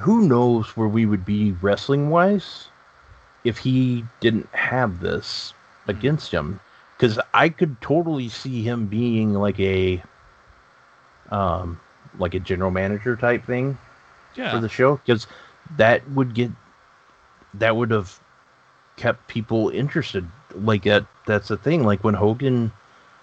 who 0.00 0.26
knows 0.26 0.76
where 0.76 0.88
we 0.88 1.06
would 1.06 1.24
be 1.24 1.52
wrestling 1.62 2.10
wise 2.10 2.68
if 3.44 3.58
he 3.58 4.04
didn't 4.20 4.48
have 4.54 5.00
this 5.00 5.52
mm. 5.86 5.96
against 5.96 6.32
him? 6.32 6.60
Because 6.96 7.18
I 7.32 7.48
could 7.48 7.80
totally 7.80 8.28
see 8.28 8.62
him 8.62 8.86
being 8.86 9.34
like 9.34 9.58
a 9.60 10.02
um 11.30 11.80
like 12.18 12.34
a 12.34 12.40
general 12.40 12.70
manager 12.70 13.16
type 13.16 13.44
thing 13.44 13.76
yeah. 14.36 14.52
for 14.52 14.60
the 14.60 14.68
show 14.68 14.96
because 14.96 15.26
that 15.76 16.08
would 16.10 16.34
get 16.34 16.50
that 17.54 17.76
would 17.76 17.90
have 17.90 18.20
kept 18.96 19.26
people 19.28 19.70
interested. 19.70 20.26
Like 20.54 20.84
that 20.84 21.06
that's 21.26 21.48
the 21.48 21.56
thing. 21.56 21.84
Like 21.84 22.04
when 22.04 22.14
Hogan 22.14 22.72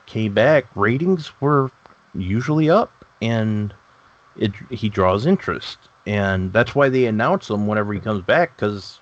came 0.05 0.33
back, 0.33 0.65
ratings 0.75 1.31
were 1.39 1.71
usually 2.13 2.69
up 2.69 3.05
and 3.21 3.73
it 4.35 4.51
he 4.69 4.89
draws 4.89 5.25
interest. 5.25 5.77
And 6.05 6.51
that's 6.51 6.73
why 6.73 6.89
they 6.89 7.05
announce 7.05 7.49
him 7.49 7.67
whenever 7.67 7.93
he 7.93 7.99
comes 7.99 8.23
back 8.23 8.55
because 8.55 8.99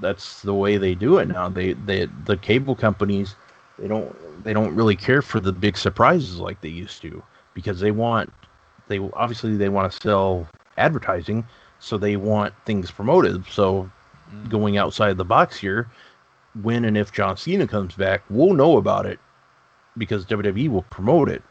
that's 0.00 0.42
the 0.42 0.54
way 0.54 0.76
they 0.76 0.94
do 0.94 1.18
it 1.18 1.28
now. 1.28 1.48
They 1.48 1.72
they 1.72 2.08
the 2.26 2.36
cable 2.36 2.74
companies 2.74 3.36
they 3.78 3.88
don't 3.88 4.44
they 4.44 4.52
don't 4.52 4.74
really 4.74 4.96
care 4.96 5.22
for 5.22 5.40
the 5.40 5.52
big 5.52 5.76
surprises 5.76 6.38
like 6.38 6.60
they 6.60 6.68
used 6.68 7.00
to 7.02 7.22
because 7.54 7.80
they 7.80 7.90
want 7.90 8.32
they 8.88 8.98
obviously 9.14 9.56
they 9.56 9.68
want 9.68 9.90
to 9.90 10.00
sell 10.00 10.46
advertising 10.76 11.44
so 11.84 11.98
they 11.98 12.16
want 12.16 12.54
things 12.64 12.90
promoted. 12.90 13.44
So 13.46 13.90
mm. 14.32 14.48
going 14.48 14.78
outside 14.78 15.16
the 15.16 15.24
box 15.24 15.56
here, 15.56 15.90
when 16.62 16.84
and 16.84 16.96
if 16.96 17.12
John 17.12 17.36
Cena 17.36 17.66
comes 17.66 17.94
back, 17.94 18.22
we'll 18.30 18.54
know 18.54 18.76
about 18.76 19.06
it 19.06 19.18
because 19.98 20.24
WWE 20.24 20.70
will 20.70 20.82
promote 20.82 21.28
it, 21.28 21.42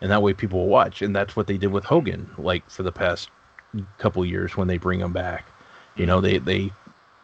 and 0.00 0.10
that 0.10 0.22
way 0.22 0.32
people 0.32 0.60
will 0.60 0.68
watch. 0.68 1.00
And 1.00 1.14
that's 1.14 1.36
what 1.36 1.46
they 1.46 1.58
did 1.58 1.72
with 1.72 1.84
Hogan, 1.84 2.30
like 2.38 2.68
for 2.68 2.82
the 2.82 2.92
past 2.92 3.30
couple 3.98 4.24
years 4.24 4.56
when 4.56 4.68
they 4.68 4.78
bring 4.78 5.00
them 5.00 5.12
back. 5.12 5.46
You 5.96 6.06
know, 6.06 6.20
they 6.20 6.38
they 6.38 6.72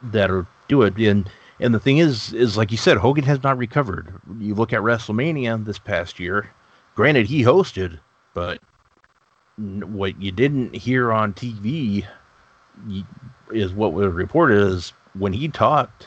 that 0.02 0.30
are 0.30 0.46
do 0.68 0.82
it 0.82 0.96
and. 0.96 1.30
And 1.60 1.74
the 1.74 1.80
thing 1.80 1.98
is, 1.98 2.32
is 2.34 2.56
like 2.56 2.70
you 2.70 2.76
said, 2.76 2.98
Hogan 2.98 3.24
has 3.24 3.42
not 3.42 3.58
recovered. 3.58 4.14
You 4.38 4.54
look 4.54 4.72
at 4.72 4.78
WrestleMania 4.78 5.64
this 5.64 5.76
past 5.76 6.20
year. 6.20 6.48
Granted, 6.94 7.26
he 7.26 7.42
hosted, 7.42 7.98
but 8.32 8.60
what 9.56 10.20
you 10.22 10.30
didn't 10.30 10.74
hear 10.76 11.10
on 11.10 11.34
TV 11.34 12.06
is 13.50 13.72
what 13.72 13.92
was 13.92 14.12
reported 14.12 14.58
is 14.58 14.92
when 15.14 15.32
he 15.32 15.48
talked, 15.48 16.06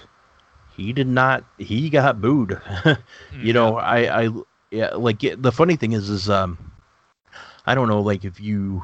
he 0.73 0.93
did 0.93 1.07
not. 1.07 1.43
He 1.57 1.89
got 1.89 2.21
booed. 2.21 2.59
you 3.41 3.51
know, 3.51 3.77
I, 3.77 4.23
I, 4.23 4.29
yeah, 4.71 4.91
like 4.91 5.19
the 5.19 5.51
funny 5.51 5.75
thing 5.75 5.91
is, 5.91 6.09
is 6.09 6.29
um, 6.29 6.71
I 7.65 7.75
don't 7.75 7.89
know, 7.89 8.01
like 8.01 8.23
if 8.23 8.39
you 8.39 8.83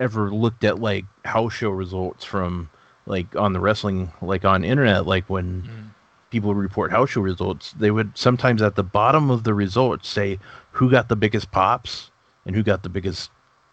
ever 0.00 0.32
looked 0.32 0.64
at 0.64 0.80
like 0.80 1.04
house 1.24 1.52
show 1.52 1.70
results 1.70 2.24
from 2.24 2.70
like 3.06 3.34
on 3.36 3.52
the 3.52 3.60
wrestling, 3.60 4.12
like 4.20 4.44
on 4.44 4.64
internet, 4.64 5.06
like 5.06 5.28
when 5.28 5.62
mm. 5.62 5.90
people 6.30 6.54
report 6.54 6.90
house 6.90 7.10
show 7.10 7.20
results, 7.20 7.72
they 7.78 7.90
would 7.90 8.16
sometimes 8.16 8.62
at 8.62 8.76
the 8.76 8.82
bottom 8.82 9.30
of 9.30 9.44
the 9.44 9.54
results 9.54 10.08
say 10.08 10.38
who 10.70 10.90
got 10.90 11.08
the 11.08 11.16
biggest 11.16 11.50
pops 11.50 12.10
and 12.46 12.54
who 12.54 12.62
got 12.62 12.82
the 12.82 12.88
biggest 12.88 13.30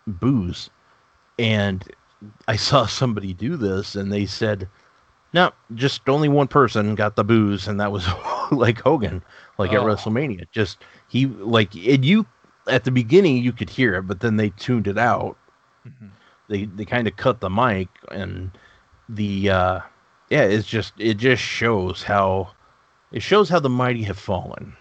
boos, 0.07 0.69
and 1.37 1.83
I 2.47 2.55
saw 2.67 2.85
somebody 2.85 3.33
do 3.33 3.55
this 3.57 3.95
and 3.95 4.11
they 4.11 4.25
said, 4.25 4.67
no, 5.33 5.51
just 5.75 6.07
only 6.09 6.27
one 6.27 6.47
person 6.47 6.95
got 6.95 7.15
the 7.15 7.23
boos, 7.23 7.67
and 7.67 7.79
that 7.79 7.91
was 7.91 8.07
like 8.51 8.81
Hogan, 8.81 9.21
like 9.57 9.73
oh. 9.73 9.75
at 9.75 9.81
WrestleMania. 9.81 10.47
Just 10.51 10.79
he 11.07 11.27
like 11.27 11.75
and 11.75 12.03
you 12.03 12.25
at 12.67 12.83
the 12.83 12.91
beginning 12.91 13.37
you 13.37 13.51
could 13.51 13.69
hear 13.69 13.95
it, 13.95 14.03
but 14.03 14.21
then 14.21 14.37
they 14.37 14.49
tuned 14.51 14.87
it 14.87 14.97
out. 14.97 15.37
Mm-hmm. 15.87 16.09
They 16.49 16.65
they 16.65 16.85
kind 16.85 17.07
of 17.07 17.15
cut 17.15 17.39
the 17.39 17.49
mic 17.49 17.89
and 18.11 18.51
the 19.07 19.49
uh 19.49 19.79
yeah, 20.29 20.43
it's 20.43 20.67
just 20.67 20.93
it 20.99 21.15
just 21.17 21.41
shows 21.41 22.03
how 22.03 22.51
it 23.11 23.21
shows 23.21 23.49
how 23.49 23.59
the 23.59 23.69
mighty 23.69 24.03
have 24.03 24.19
fallen. 24.19 24.75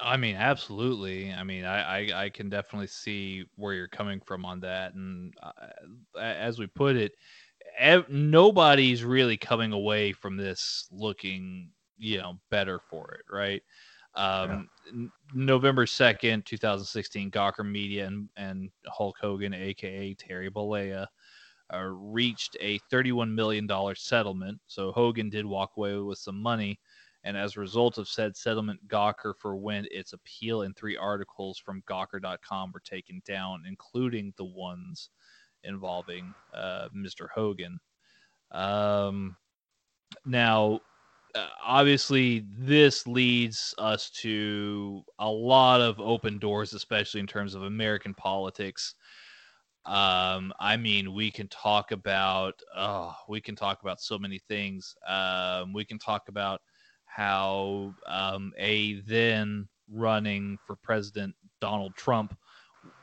I 0.00 0.16
mean, 0.16 0.36
absolutely. 0.36 1.32
I 1.32 1.42
mean, 1.44 1.64
I, 1.64 1.80
I, 2.10 2.24
I 2.24 2.28
can 2.30 2.48
definitely 2.48 2.86
see 2.86 3.44
where 3.56 3.74
you're 3.74 3.88
coming 3.88 4.20
from 4.20 4.44
on 4.44 4.60
that. 4.60 4.94
And 4.94 5.34
uh, 5.42 6.18
as 6.18 6.58
we 6.58 6.66
put 6.66 6.96
it, 6.96 7.12
ev- 7.78 8.08
nobody's 8.08 9.04
really 9.04 9.36
coming 9.36 9.72
away 9.72 10.12
from 10.12 10.36
this 10.36 10.88
looking, 10.92 11.70
you 11.98 12.18
know, 12.18 12.38
better 12.50 12.78
for 12.78 13.12
it, 13.14 13.24
right? 13.32 13.62
Um, 14.18 14.68
yeah. 14.92 15.06
November 15.32 15.86
2nd, 15.86 16.44
2016, 16.44 17.30
Gawker 17.30 17.64
Media 17.64 18.06
and, 18.06 18.28
and 18.36 18.70
Hulk 18.86 19.16
Hogan, 19.20 19.54
aka 19.54 20.14
Terry 20.14 20.50
Bollea, 20.50 21.06
uh, 21.72 21.82
reached 21.84 22.56
a 22.60 22.78
$31 22.92 23.32
million 23.32 23.68
settlement. 23.94 24.58
So 24.66 24.90
Hogan 24.92 25.30
did 25.30 25.46
walk 25.46 25.72
away 25.76 25.96
with 25.96 26.18
some 26.18 26.40
money. 26.40 26.80
And 27.24 27.36
as 27.36 27.56
a 27.56 27.60
result 27.60 27.98
of 27.98 28.08
said 28.08 28.36
settlement, 28.36 28.86
Gawker 28.88 29.34
forwent 29.36 29.88
its 29.90 30.12
appeal, 30.12 30.62
and 30.62 30.74
three 30.74 30.96
articles 30.96 31.58
from 31.58 31.82
Gawker.com 31.88 32.72
were 32.72 32.80
taken 32.80 33.20
down, 33.26 33.64
including 33.66 34.32
the 34.36 34.44
ones 34.44 35.10
involving 35.64 36.32
uh, 36.54 36.88
Mr. 36.96 37.28
Hogan. 37.34 37.78
Um, 38.52 39.36
now, 40.24 40.80
obviously, 41.64 42.46
this 42.56 43.06
leads 43.06 43.74
us 43.78 44.10
to 44.22 45.02
a 45.18 45.28
lot 45.28 45.80
of 45.80 46.00
open 46.00 46.38
doors, 46.38 46.72
especially 46.72 47.20
in 47.20 47.26
terms 47.26 47.54
of 47.54 47.62
American 47.62 48.14
politics. 48.14 48.94
Um, 49.84 50.52
I 50.60 50.76
mean, 50.76 51.14
we 51.14 51.30
can 51.30 51.48
talk 51.48 51.92
about, 51.92 52.60
oh, 52.76 53.14
we 53.28 53.40
can 53.40 53.56
talk 53.56 53.82
about 53.82 54.00
so 54.00 54.18
many 54.18 54.38
things. 54.48 54.94
Um, 55.06 55.72
we 55.72 55.84
can 55.84 55.98
talk 55.98 56.28
about 56.28 56.60
how 57.06 57.94
um, 58.06 58.52
a 58.58 59.00
then 59.00 59.66
running 59.90 60.58
for 60.66 60.76
president 60.76 61.34
Donald 61.60 61.94
Trump 61.96 62.36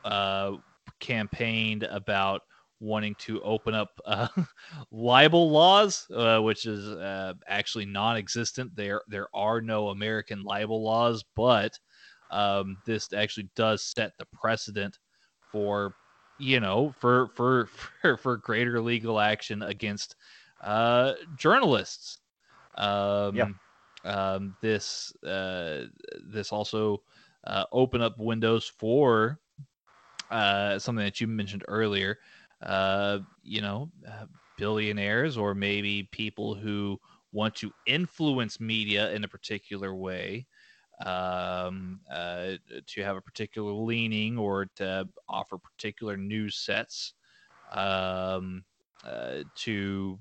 uh, 0.04 0.52
campaigned 1.00 1.82
about 1.84 2.42
wanting 2.80 3.14
to 3.16 3.40
open 3.42 3.74
up 3.74 4.00
uh, 4.04 4.28
libel 4.90 5.50
laws, 5.50 6.06
uh, 6.14 6.40
which 6.40 6.66
is 6.66 6.86
uh, 6.86 7.34
actually 7.46 7.86
non-existent. 7.86 8.74
There, 8.76 9.02
there 9.08 9.28
are 9.34 9.60
no 9.60 9.88
American 9.88 10.42
libel 10.42 10.82
laws, 10.82 11.24
but 11.34 11.78
um, 12.30 12.78
this 12.86 13.12
actually 13.12 13.48
does 13.54 13.82
set 13.82 14.12
the 14.18 14.26
precedent 14.26 14.98
for, 15.50 15.94
you 16.38 16.60
know, 16.60 16.94
for 16.98 17.28
for 17.28 17.66
for, 18.02 18.16
for 18.16 18.36
greater 18.36 18.80
legal 18.80 19.20
action 19.20 19.62
against 19.62 20.16
uh, 20.62 21.12
journalists. 21.36 22.18
Um, 22.74 23.36
yeah. 23.36 23.48
Um, 24.04 24.56
this 24.60 25.12
uh, 25.24 25.84
this 26.30 26.52
also 26.52 27.02
uh, 27.44 27.64
open 27.72 28.02
up 28.02 28.18
windows 28.18 28.70
for 28.78 29.40
uh, 30.30 30.78
something 30.78 31.04
that 31.04 31.20
you 31.20 31.26
mentioned 31.26 31.64
earlier 31.68 32.18
uh, 32.62 33.18
you 33.42 33.60
know, 33.60 33.90
uh, 34.08 34.26
billionaires 34.56 35.36
or 35.36 35.54
maybe 35.54 36.08
people 36.12 36.54
who 36.54 36.98
want 37.32 37.54
to 37.56 37.72
influence 37.86 38.60
media 38.60 39.10
in 39.12 39.24
a 39.24 39.28
particular 39.28 39.94
way, 39.94 40.46
um, 41.04 42.00
uh, 42.10 42.52
to 42.86 43.02
have 43.02 43.16
a 43.16 43.20
particular 43.20 43.72
leaning 43.72 44.38
or 44.38 44.66
to 44.76 45.06
offer 45.28 45.58
particular 45.58 46.16
news 46.16 46.56
sets, 46.56 47.14
um, 47.72 48.64
uh, 49.04 49.42
to 49.54 50.18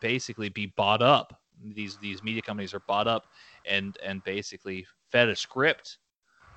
basically 0.00 0.48
be 0.48 0.66
bought 0.66 1.02
up. 1.02 1.40
These 1.62 1.98
these 1.98 2.22
media 2.22 2.42
companies 2.42 2.74
are 2.74 2.82
bought 2.86 3.06
up 3.06 3.28
and 3.64 3.96
and 4.04 4.22
basically 4.24 4.86
fed 5.10 5.28
a 5.28 5.36
script 5.36 5.98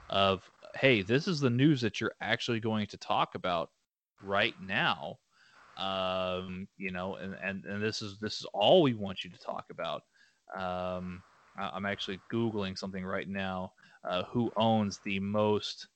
of 0.09 0.49
hey, 0.75 1.01
this 1.01 1.27
is 1.27 1.39
the 1.39 1.49
news 1.49 1.81
that 1.81 2.01
you're 2.01 2.15
actually 2.21 2.59
going 2.59 2.87
to 2.87 2.97
talk 2.97 3.35
about 3.35 3.69
right 4.23 4.55
now 4.61 5.17
um, 5.79 6.67
you 6.77 6.91
know 6.91 7.15
and, 7.15 7.35
and 7.41 7.65
and 7.65 7.81
this 7.81 8.01
is 8.01 8.17
this 8.19 8.39
is 8.39 8.45
all 8.53 8.81
we 8.81 8.93
want 8.93 9.23
you 9.23 9.29
to 9.29 9.39
talk 9.39 9.65
about. 9.71 10.03
Um, 10.55 11.23
I, 11.57 11.75
am 11.75 11.85
actually 11.85 12.19
googling 12.31 12.77
something 12.77 13.05
right 13.05 13.27
now 13.27 13.71
uh, 14.03 14.23
who 14.23 14.51
owns 14.57 14.99
the 14.99 15.19
most 15.19 15.87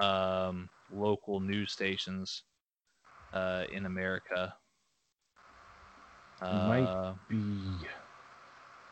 um, 0.00 0.68
local 0.92 1.40
news 1.40 1.72
stations 1.72 2.42
uh, 3.32 3.64
in 3.72 3.86
america. 3.86 4.54
Uh, 6.42 6.68
might 6.68 7.14
be 7.28 7.62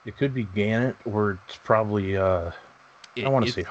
it 0.06 0.16
could 0.16 0.32
be 0.32 0.44
gannett 0.54 0.96
or 1.04 1.40
it's 1.46 1.56
probably 1.56 2.16
uh 2.16 2.50
it, 3.16 3.26
i 3.26 3.28
want 3.28 3.44
to 3.44 3.52
see 3.52 3.64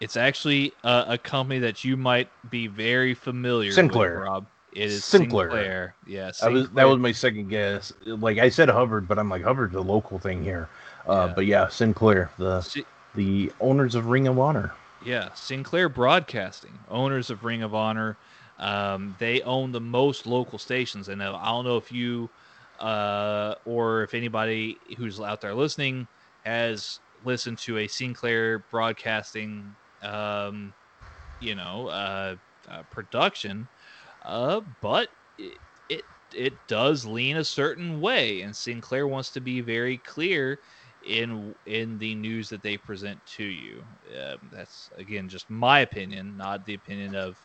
it's 0.00 0.16
actually 0.16 0.72
a, 0.84 1.04
a, 1.08 1.18
company 1.18 1.58
that 1.60 1.84
you 1.84 1.96
might 1.96 2.28
be 2.50 2.66
very 2.66 3.14
familiar 3.14 3.72
Sinclair. 3.72 4.20
with, 4.20 4.24
Rob. 4.24 4.46
It 4.72 4.82
is 4.84 5.04
Sinclair. 5.04 5.50
Sinclair. 5.50 5.94
Yeah, 6.06 6.30
Sinclair. 6.32 6.62
Was, 6.62 6.70
that 6.70 6.84
was 6.84 6.98
my 6.98 7.12
second 7.12 7.48
guess. 7.48 7.92
Like 8.04 8.38
I 8.38 8.48
said, 8.48 8.68
Hubbard, 8.68 9.08
but 9.08 9.18
I'm 9.18 9.30
like 9.30 9.42
Hubbard's 9.42 9.74
a 9.74 9.80
local 9.80 10.18
thing 10.18 10.42
here. 10.44 10.68
Uh, 11.08 11.26
yeah. 11.28 11.32
But 11.34 11.46
yeah, 11.46 11.68
Sinclair, 11.68 12.30
the 12.38 12.84
the 13.14 13.52
owners 13.60 13.94
of 13.94 14.06
Ring 14.06 14.26
of 14.28 14.38
Honor. 14.38 14.72
Yeah, 15.04 15.32
Sinclair 15.34 15.88
Broadcasting, 15.88 16.78
owners 16.90 17.30
of 17.30 17.44
Ring 17.44 17.62
of 17.62 17.74
Honor. 17.74 18.16
Um, 18.58 19.14
they 19.18 19.42
own 19.42 19.72
the 19.72 19.80
most 19.80 20.26
local 20.26 20.58
stations, 20.58 21.08
and 21.08 21.22
I 21.22 21.48
don't 21.50 21.64
know 21.64 21.76
if 21.76 21.92
you 21.92 22.28
uh, 22.80 23.54
or 23.64 24.02
if 24.02 24.14
anybody 24.14 24.78
who's 24.96 25.20
out 25.20 25.40
there 25.40 25.54
listening 25.54 26.06
has 26.44 27.00
listened 27.24 27.58
to 27.58 27.78
a 27.78 27.88
Sinclair 27.88 28.60
Broadcasting, 28.70 29.74
um, 30.02 30.74
you 31.40 31.54
know, 31.54 31.88
uh, 31.88 32.36
uh, 32.68 32.82
production. 32.90 33.68
Uh, 34.24 34.60
but 34.80 35.10
it, 35.38 35.58
it 35.88 36.04
it 36.34 36.66
does 36.68 37.06
lean 37.06 37.36
a 37.36 37.44
certain 37.44 38.00
way, 38.00 38.42
and 38.42 38.56
Sinclair 38.56 39.06
wants 39.08 39.30
to 39.32 39.40
be 39.40 39.60
very 39.60 39.98
clear 39.98 40.60
in 41.02 41.54
in 41.66 41.98
the 41.98 42.14
news 42.14 42.48
that 42.50 42.62
they 42.62 42.76
present 42.78 43.24
to 43.26 43.44
you. 43.44 43.84
Uh, 44.18 44.36
that's 44.50 44.90
again 44.96 45.28
just 45.28 45.50
my 45.50 45.80
opinion, 45.80 46.36
not 46.36 46.64
the 46.64 46.74
opinion 46.74 47.14
of 47.14 47.38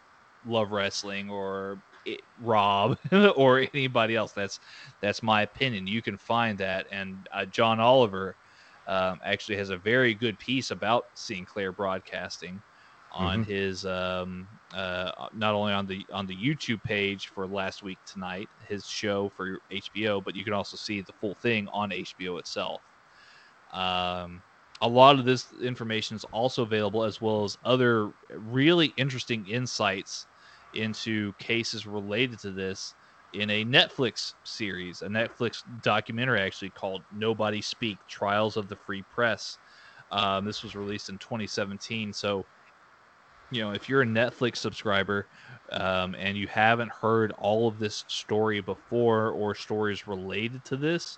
Love 0.43 0.71
Wrestling 0.71 1.29
or 1.29 1.79
it, 2.05 2.21
Rob 2.37 2.97
or 3.35 3.59
anybody 3.73 4.15
else. 4.15 4.33
That's 4.33 4.59
that's 5.01 5.21
my 5.23 5.43
opinion. 5.43 5.87
You 5.87 6.01
can 6.01 6.17
find 6.17 6.57
that, 6.59 6.87
and 6.91 7.27
uh, 7.31 7.45
John 7.45 7.79
Oliver 7.79 8.37
um, 8.87 9.19
actually 9.23 9.57
has 9.57 9.69
a 9.69 9.77
very 9.77 10.13
good 10.13 10.37
piece 10.39 10.71
about 10.71 11.07
Sinclair 11.13 11.71
Broadcasting 11.71 12.61
on 13.13 13.41
mm-hmm. 13.41 13.51
his 13.51 13.85
um, 13.85 14.47
uh, 14.73 15.11
not 15.33 15.53
only 15.53 15.73
on 15.73 15.85
the 15.85 16.05
on 16.11 16.25
the 16.25 16.35
YouTube 16.35 16.81
page 16.83 17.27
for 17.27 17.45
last 17.45 17.83
week 17.83 17.97
tonight, 18.05 18.47
his 18.67 18.85
show 18.87 19.29
for 19.29 19.59
HBO, 19.71 20.23
but 20.23 20.35
you 20.35 20.43
can 20.43 20.53
also 20.53 20.77
see 20.77 21.01
the 21.01 21.13
full 21.13 21.35
thing 21.35 21.67
on 21.69 21.89
HBO 21.89 22.39
itself. 22.39 22.81
Um, 23.73 24.41
a 24.81 24.87
lot 24.87 25.19
of 25.19 25.25
this 25.25 25.47
information 25.61 26.15
is 26.15 26.23
also 26.31 26.63
available, 26.63 27.03
as 27.03 27.21
well 27.21 27.43
as 27.43 27.57
other 27.63 28.11
really 28.29 28.93
interesting 28.97 29.45
insights 29.47 30.25
into 30.73 31.33
cases 31.33 31.85
related 31.85 32.39
to 32.39 32.51
this 32.51 32.95
in 33.33 33.49
a 33.49 33.65
Netflix 33.65 34.33
series, 34.43 35.01
a 35.01 35.07
Netflix 35.07 35.63
documentary 35.81 36.41
actually 36.41 36.69
called 36.69 37.01
"Nobody 37.13 37.61
Speak: 37.61 37.97
Trials 38.07 38.57
of 38.57 38.67
the 38.67 38.75
Free 38.75 39.03
Press." 39.13 39.57
Um, 40.11 40.45
this 40.45 40.63
was 40.63 40.75
released 40.75 41.09
in 41.09 41.17
2017, 41.17 42.11
so 42.11 42.45
you 43.51 43.61
know, 43.61 43.71
if 43.71 43.89
you're 43.89 44.01
a 44.01 44.05
Netflix 44.05 44.57
subscriber 44.57 45.27
um, 45.71 46.15
and 46.15 46.37
you 46.37 46.47
haven't 46.47 46.91
heard 46.91 47.33
all 47.33 47.67
of 47.67 47.79
this 47.79 48.05
story 48.07 48.61
before 48.61 49.31
or 49.31 49.53
stories 49.53 50.07
related 50.07 50.63
to 50.65 50.77
this, 50.77 51.17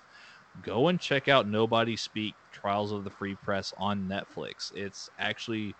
go 0.62 0.88
and 0.88 1.00
check 1.00 1.28
out 1.28 1.48
Nobody 1.48 1.96
Speak 1.96 2.34
Trials 2.52 2.92
of 2.92 3.04
the 3.04 3.10
Free 3.10 3.36
Press 3.36 3.72
on 3.78 4.08
Netflix. 4.08 4.74
It's 4.74 5.08
actually 5.18 5.74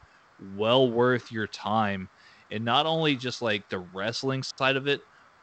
well 0.57 0.91
worth 0.91 1.31
your 1.33 1.49
time. 1.49 2.09
And 2.51 2.65
not 2.65 2.87
only 2.87 3.17
just 3.17 3.43
like 3.43 3.69
the 3.69 3.81
wrestling 3.81 4.45
side 4.45 4.77
of 4.77 4.87
it, 4.87 5.01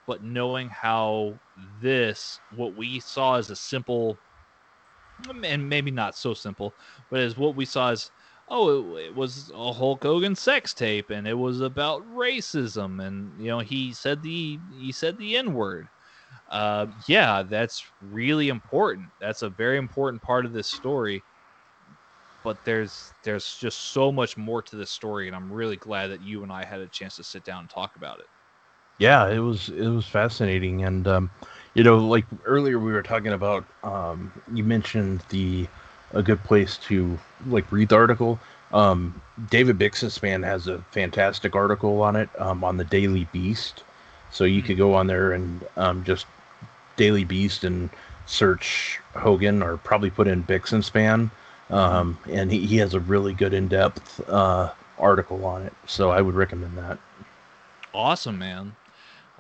but 0.08 0.24
knowing 0.24 0.70
how 0.70 1.34
this, 1.82 2.40
what 2.56 2.76
we 2.76 3.00
saw 3.00 3.36
as 3.36 3.50
a 3.50 3.56
simple, 3.56 4.18
and 5.44 5.70
maybe 5.70 5.92
not 5.92 6.18
so 6.18 6.34
simple, 6.34 6.74
but 7.10 7.20
as 7.20 7.38
what 7.38 7.56
we 7.56 7.66
saw 7.66 7.92
as 7.92 8.12
oh, 8.52 8.98
it, 8.98 9.06
it, 9.06 9.16
was 9.16 9.52
a 9.56 9.74
Hulk 9.74 10.04
Hogan 10.04 10.36
sex 10.36 10.74
tape, 10.74 11.10
and 11.10 11.28
it 11.28 11.34
was 11.34 11.62
about 11.62 12.04
racism, 12.14 13.06
and 13.06 13.32
you 13.40 13.48
know 13.48 13.60
he 13.60 13.94
said 13.94 14.22
the 14.22 14.60
he 14.78 14.92
said 14.92 15.18
the 15.18 15.38
N 15.38 15.54
word. 15.54 15.88
Uh, 16.50 16.88
yeah, 17.08 17.44
that's 17.44 17.84
really 18.02 18.50
important. 18.50 19.08
That's 19.22 19.42
a 19.42 19.50
very 19.50 19.78
important 19.78 20.22
part 20.22 20.46
of 20.46 20.52
this 20.52 20.68
story. 20.68 21.24
But 22.44 22.64
there's 22.66 23.14
there's 23.24 23.58
just 23.58 23.94
so 23.94 24.12
much 24.12 24.36
more 24.36 24.62
to 24.64 24.76
this 24.76 24.92
story, 24.92 25.28
and 25.28 25.36
I'm 25.36 25.52
really 25.52 25.78
glad 25.78 26.08
that 26.08 26.22
you 26.22 26.44
and 26.44 26.52
I 26.52 26.66
had 26.66 26.82
a 26.82 26.88
chance 26.88 27.16
to 27.16 27.24
sit 27.24 27.46
down 27.46 27.62
and 27.62 27.70
talk 27.70 27.96
about 27.96 28.20
it. 28.20 28.26
Yeah, 29.02 29.30
it 29.30 29.40
was 29.40 29.70
it 29.70 29.88
was 29.90 30.06
fascinating, 30.06 30.84
and 30.84 31.08
um, 31.08 31.32
you 31.74 31.84
know, 31.84 31.98
like 31.98 32.26
earlier 32.46 32.78
we 32.80 32.92
were 32.92 33.02
talking 33.02 33.34
about. 33.34 33.66
Um, 33.84 34.32
you 34.54 34.64
mentioned 34.64 35.22
the 35.30 35.68
a 36.14 36.22
good 36.22 36.44
place 36.44 36.78
to 36.90 37.18
like 37.48 37.72
read 37.72 37.90
the 37.90 37.96
article. 37.96 38.40
Um, 38.72 39.20
David 39.50 39.80
Bixenspan 39.80 40.46
has 40.46 40.68
a 40.68 40.80
fantastic 40.92 41.56
article 41.56 42.02
on 42.04 42.16
it 42.16 42.30
um, 42.40 42.64
on 42.64 42.78
the 42.78 42.84
Daily 42.84 43.26
Beast, 43.32 43.84
so 44.30 44.44
you 44.44 44.62
could 44.62 44.78
go 44.78 44.94
on 44.94 45.08
there 45.08 45.32
and 45.32 45.66
um, 45.78 46.04
just 46.04 46.28
Daily 46.96 47.24
Beast 47.24 47.64
and 47.64 47.90
search 48.28 49.00
Hogan 49.16 49.64
or 49.64 49.78
probably 49.78 50.12
put 50.12 50.28
in 50.28 50.44
Bixenspan, 50.44 51.32
um, 51.72 52.20
and 52.30 52.52
he, 52.52 52.68
he 52.68 52.78
has 52.78 52.94
a 52.94 53.00
really 53.00 53.34
good 53.34 53.54
in 53.54 53.68
depth 53.68 54.22
uh, 54.30 54.70
article 55.00 55.44
on 55.46 55.64
it. 55.64 55.74
So 55.88 56.12
I 56.12 56.22
would 56.22 56.36
recommend 56.36 56.78
that. 56.78 57.00
Awesome, 57.94 58.38
man. 58.38 58.76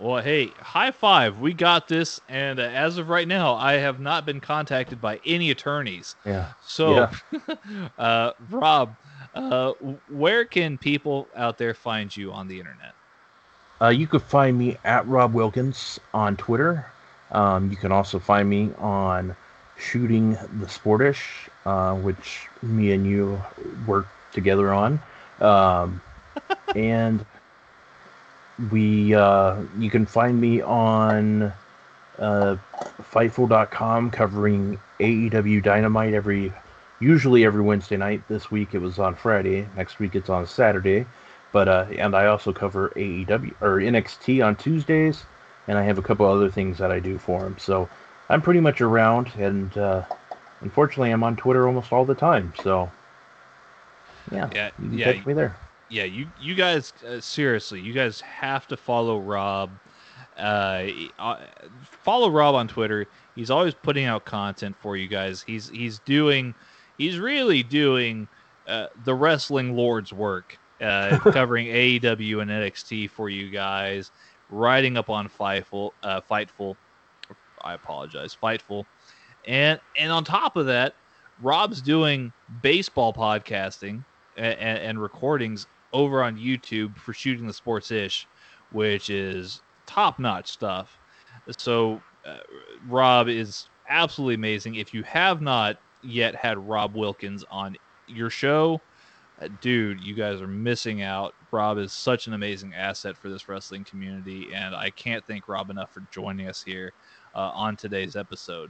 Well, 0.02 0.24
hey, 0.24 0.48
high 0.60 0.90
five. 0.90 1.40
We 1.40 1.54
got 1.54 1.88
this. 1.88 2.20
And 2.28 2.60
uh, 2.60 2.64
as 2.64 2.98
of 2.98 3.08
right 3.08 3.28
now, 3.28 3.54
I 3.54 3.74
have 3.74 4.00
not 4.00 4.26
been 4.26 4.40
contacted 4.40 5.00
by 5.00 5.20
any 5.24 5.52
attorneys. 5.52 6.16
Yeah. 6.26 6.48
So, 6.64 7.08
Yeah. 7.32 7.56
uh, 8.00 8.32
Rob, 8.50 8.96
uh, 9.36 9.74
where 10.10 10.46
can 10.46 10.80
people 10.80 11.28
out 11.36 11.60
there 11.60 11.76
find 11.76 12.16
you 12.16 12.32
on 12.32 12.48
the 12.48 12.58
internet? 12.58 12.94
Uh, 13.80 13.90
you 13.90 14.08
could 14.08 14.24
find 14.24 14.58
me 14.58 14.76
at 14.84 15.08
Rob 15.08 15.36
Wilkins 15.36 16.00
on 16.16 16.36
Twitter. 16.36 16.84
Um, 17.32 17.70
you 17.70 17.78
can 17.78 17.92
also 17.92 18.18
find 18.18 18.50
me 18.50 18.72
on 18.80 19.36
Shooting 19.78 20.32
the 20.32 20.66
Sportish, 20.66 21.48
uh, 21.68 21.94
which 21.94 22.48
me 22.64 22.92
and 22.92 23.06
you 23.06 23.40
work 23.86 24.08
together 24.34 24.74
on. 24.74 25.00
Um, 25.40 26.02
and 26.76 27.24
we, 28.70 29.16
uh, 29.16 29.56
you 29.80 29.90
can 29.90 30.06
find 30.06 30.40
me 30.40 30.62
on 30.62 31.54
uh, 32.20 32.58
Fightful.com 33.02 34.12
covering 34.12 34.80
AEW 35.00 35.64
Dynamite 35.64 36.14
every, 36.14 36.54
usually 37.00 37.46
every 37.46 37.62
Wednesday 37.62 37.98
night. 37.98 38.22
This 38.28 38.52
week 38.52 38.74
it 38.74 38.80
was 38.80 39.00
on 39.00 39.16
Friday. 39.16 39.68
Next 39.76 40.00
week 40.00 40.16
it's 40.16 40.30
on 40.30 40.46
Saturday. 40.46 41.06
But 41.52 41.68
uh, 41.68 41.86
and 41.98 42.16
I 42.16 42.28
also 42.28 42.54
cover 42.54 42.92
AEW 42.96 43.54
or 43.62 43.80
NXT 43.80 44.46
on 44.46 44.56
Tuesdays, 44.56 45.26
and 45.68 45.78
I 45.78 45.84
have 45.84 45.98
a 45.98 46.02
couple 46.02 46.26
other 46.26 46.50
things 46.50 46.78
that 46.78 46.92
I 46.92 47.00
do 47.00 47.18
for 47.18 47.42
them. 47.42 47.58
So 47.60 47.90
I'm 48.30 48.42
pretty 48.42 48.62
much 48.62 48.80
around, 48.80 49.32
and 49.38 49.78
uh, 49.78 50.04
unfortunately, 50.62 51.12
I'm 51.12 51.24
on 51.24 51.36
Twitter 51.36 51.68
almost 51.68 51.92
all 51.92 52.06
the 52.06 52.16
time. 52.16 52.54
So 52.64 52.90
yeah, 54.32 54.50
Yeah, 54.54 54.72
you 54.80 54.90
can 54.90 55.00
yeah, 55.00 55.14
catch 55.14 55.26
me 55.26 55.34
there. 55.34 55.58
Yeah 55.92 56.06
you 56.06 56.28
you 56.42 56.56
guys 56.56 56.94
uh, 57.08 57.20
seriously 57.20 57.80
you 57.80 57.94
guys 57.94 58.22
have 58.22 58.68
to 58.68 58.78
follow 58.78 59.20
rob 59.20 59.70
uh, 60.38 60.88
uh, 61.20 61.38
follow 61.84 62.30
rob 62.30 62.56
on 62.56 62.68
twitter. 62.68 63.06
He's 63.36 63.52
always 63.52 63.74
putting 63.74 64.06
out 64.06 64.26
content 64.26 64.76
for 64.80 64.98
you 64.98 65.08
guys. 65.08 65.44
He's 65.46 65.70
he's 65.70 66.00
doing 66.00 66.56
he's 66.98 67.20
really 67.20 67.64
doing 67.64 68.28
uh, 68.68 68.88
the 69.04 69.14
wrestling 69.14 69.76
lord's 69.76 70.14
work 70.14 70.58
uh, 70.80 71.20
covering 71.32 71.68
aew 71.68 72.42
and 72.42 72.50
nxt 72.50 73.10
for 73.10 73.30
you 73.30 73.50
guys 73.50 74.12
writing 74.50 74.98
up 74.98 75.10
on 75.10 75.30
fightful 75.30 75.92
uh, 76.04 76.22
fightful. 76.22 76.76
I 77.64 77.74
apologize 77.74 78.36
fightful. 78.42 78.86
And 79.46 79.80
and 79.98 80.12
on 80.12 80.24
top 80.24 80.56
of 80.56 80.66
that 80.68 80.96
rob's 81.42 81.82
doing 81.82 82.32
baseball 82.62 83.14
podcasting 83.14 84.04
and, 84.38 84.60
and 84.60 85.02
recordings 85.02 85.68
over 85.94 86.24
on 86.24 86.38
YouTube 86.38 86.98
for 86.98 87.14
shooting 87.14 87.48
the 87.48 87.54
sports 87.54 87.92
ish, 87.92 88.28
which 88.72 89.10
is 89.10 89.62
top 89.86 90.20
notch 90.20 90.48
stuff. 90.50 90.98
So, 91.58 92.02
uh, 92.26 92.38
Rob 92.88 93.28
is 93.28 93.70
absolutely 93.90 94.36
amazing. 94.36 94.76
If 94.76 94.94
you 94.94 95.04
have 95.04 95.42
not 95.42 95.78
yet 96.04 96.36
had 96.36 96.58
Rob 96.58 96.96
Wilkins 96.96 97.44
on 97.50 97.76
your 98.08 98.30
show, 98.30 98.80
uh, 99.42 99.48
dude, 99.60 100.02
you 100.02 100.14
guys 100.14 100.42
are 100.42 100.48
missing 100.48 101.02
out. 101.02 101.34
Rob 101.52 101.78
is 101.78 101.92
such 101.92 102.28
an 102.28 102.34
amazing 102.34 102.74
asset 102.74 103.18
for 103.18 103.30
this 103.30 103.50
wrestling 103.50 103.84
community, 103.84 104.50
and 104.54 104.76
I 104.76 104.92
can't 104.92 105.26
thank 105.26 105.48
Rob 105.48 105.70
enough 105.70 105.94
for 105.94 106.04
joining 106.12 106.48
us 106.48 106.62
here 106.62 106.94
uh, 107.36 107.52
on 107.54 107.76
today's 107.76 108.16
episode. 108.16 108.70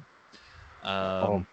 Um, 0.84 0.92
Oh, 0.92 1.46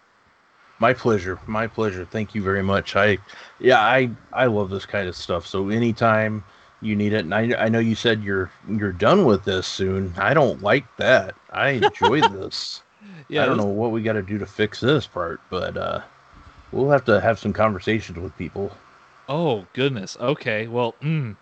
my 0.79 0.93
pleasure. 0.93 1.39
My 1.47 1.67
pleasure. 1.67 2.05
Thank 2.05 2.33
you 2.33 2.41
very 2.41 2.63
much. 2.63 2.95
I, 2.95 3.17
yeah, 3.59 3.79
I 3.79 4.09
I 4.33 4.45
love 4.45 4.69
this 4.69 4.85
kind 4.85 5.07
of 5.07 5.15
stuff. 5.15 5.45
So 5.45 5.69
anytime 5.69 6.43
you 6.81 6.95
need 6.95 7.13
it, 7.13 7.25
and 7.25 7.33
I 7.33 7.53
I 7.57 7.69
know 7.69 7.79
you 7.79 7.95
said 7.95 8.23
you're 8.23 8.49
you're 8.67 8.91
done 8.93 9.25
with 9.25 9.43
this 9.43 9.67
soon. 9.67 10.13
I 10.17 10.33
don't 10.33 10.61
like 10.61 10.85
that. 10.97 11.35
I 11.51 11.69
enjoy 11.71 12.21
this. 12.29 12.81
yeah, 13.29 13.43
I 13.43 13.45
don't 13.45 13.57
know 13.57 13.65
what 13.65 13.91
we 13.91 14.01
got 14.01 14.13
to 14.13 14.21
do 14.21 14.37
to 14.37 14.45
fix 14.45 14.79
this 14.79 15.05
part, 15.07 15.41
but 15.49 15.77
uh, 15.77 16.01
we'll 16.71 16.89
have 16.89 17.05
to 17.05 17.19
have 17.19 17.39
some 17.39 17.53
conversations 17.53 18.17
with 18.17 18.35
people. 18.37 18.71
Oh 19.27 19.65
goodness. 19.73 20.17
Okay. 20.19 20.67
Well, 20.67 20.95
mm, 21.01 21.35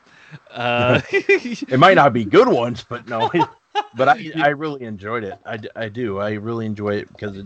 uh, 0.52 1.02
It 1.12 1.80
might 1.80 1.96
not 1.96 2.14
be 2.14 2.26
good 2.26 2.48
ones, 2.48 2.86
but 2.88 3.08
no. 3.08 3.30
but 3.96 4.10
I 4.10 4.32
I 4.40 4.48
really 4.50 4.84
enjoyed 4.84 5.24
it. 5.24 5.38
I, 5.46 5.60
I 5.76 5.90
do. 5.90 6.20
I 6.20 6.32
really 6.34 6.66
enjoy 6.66 6.96
it 6.96 7.08
because 7.10 7.38
it, 7.38 7.46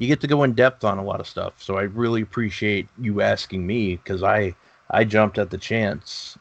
you 0.00 0.08
get 0.08 0.20
to 0.22 0.28
go 0.28 0.44
in 0.44 0.54
depth 0.54 0.84
on 0.84 0.98
a 0.98 1.04
lot 1.04 1.20
of 1.20 1.28
stuff. 1.28 1.62
So 1.62 1.76
I 1.78 1.84
really 1.84 2.22
appreciate 2.22 2.88
you 3.00 3.22
asking 3.22 3.66
me 3.66 3.96
because 3.98 4.24
I 4.24 4.56
I 4.90 5.04
jumped 5.04 5.38
at 5.38 5.50
the 5.50 5.58
chance. 5.58 6.38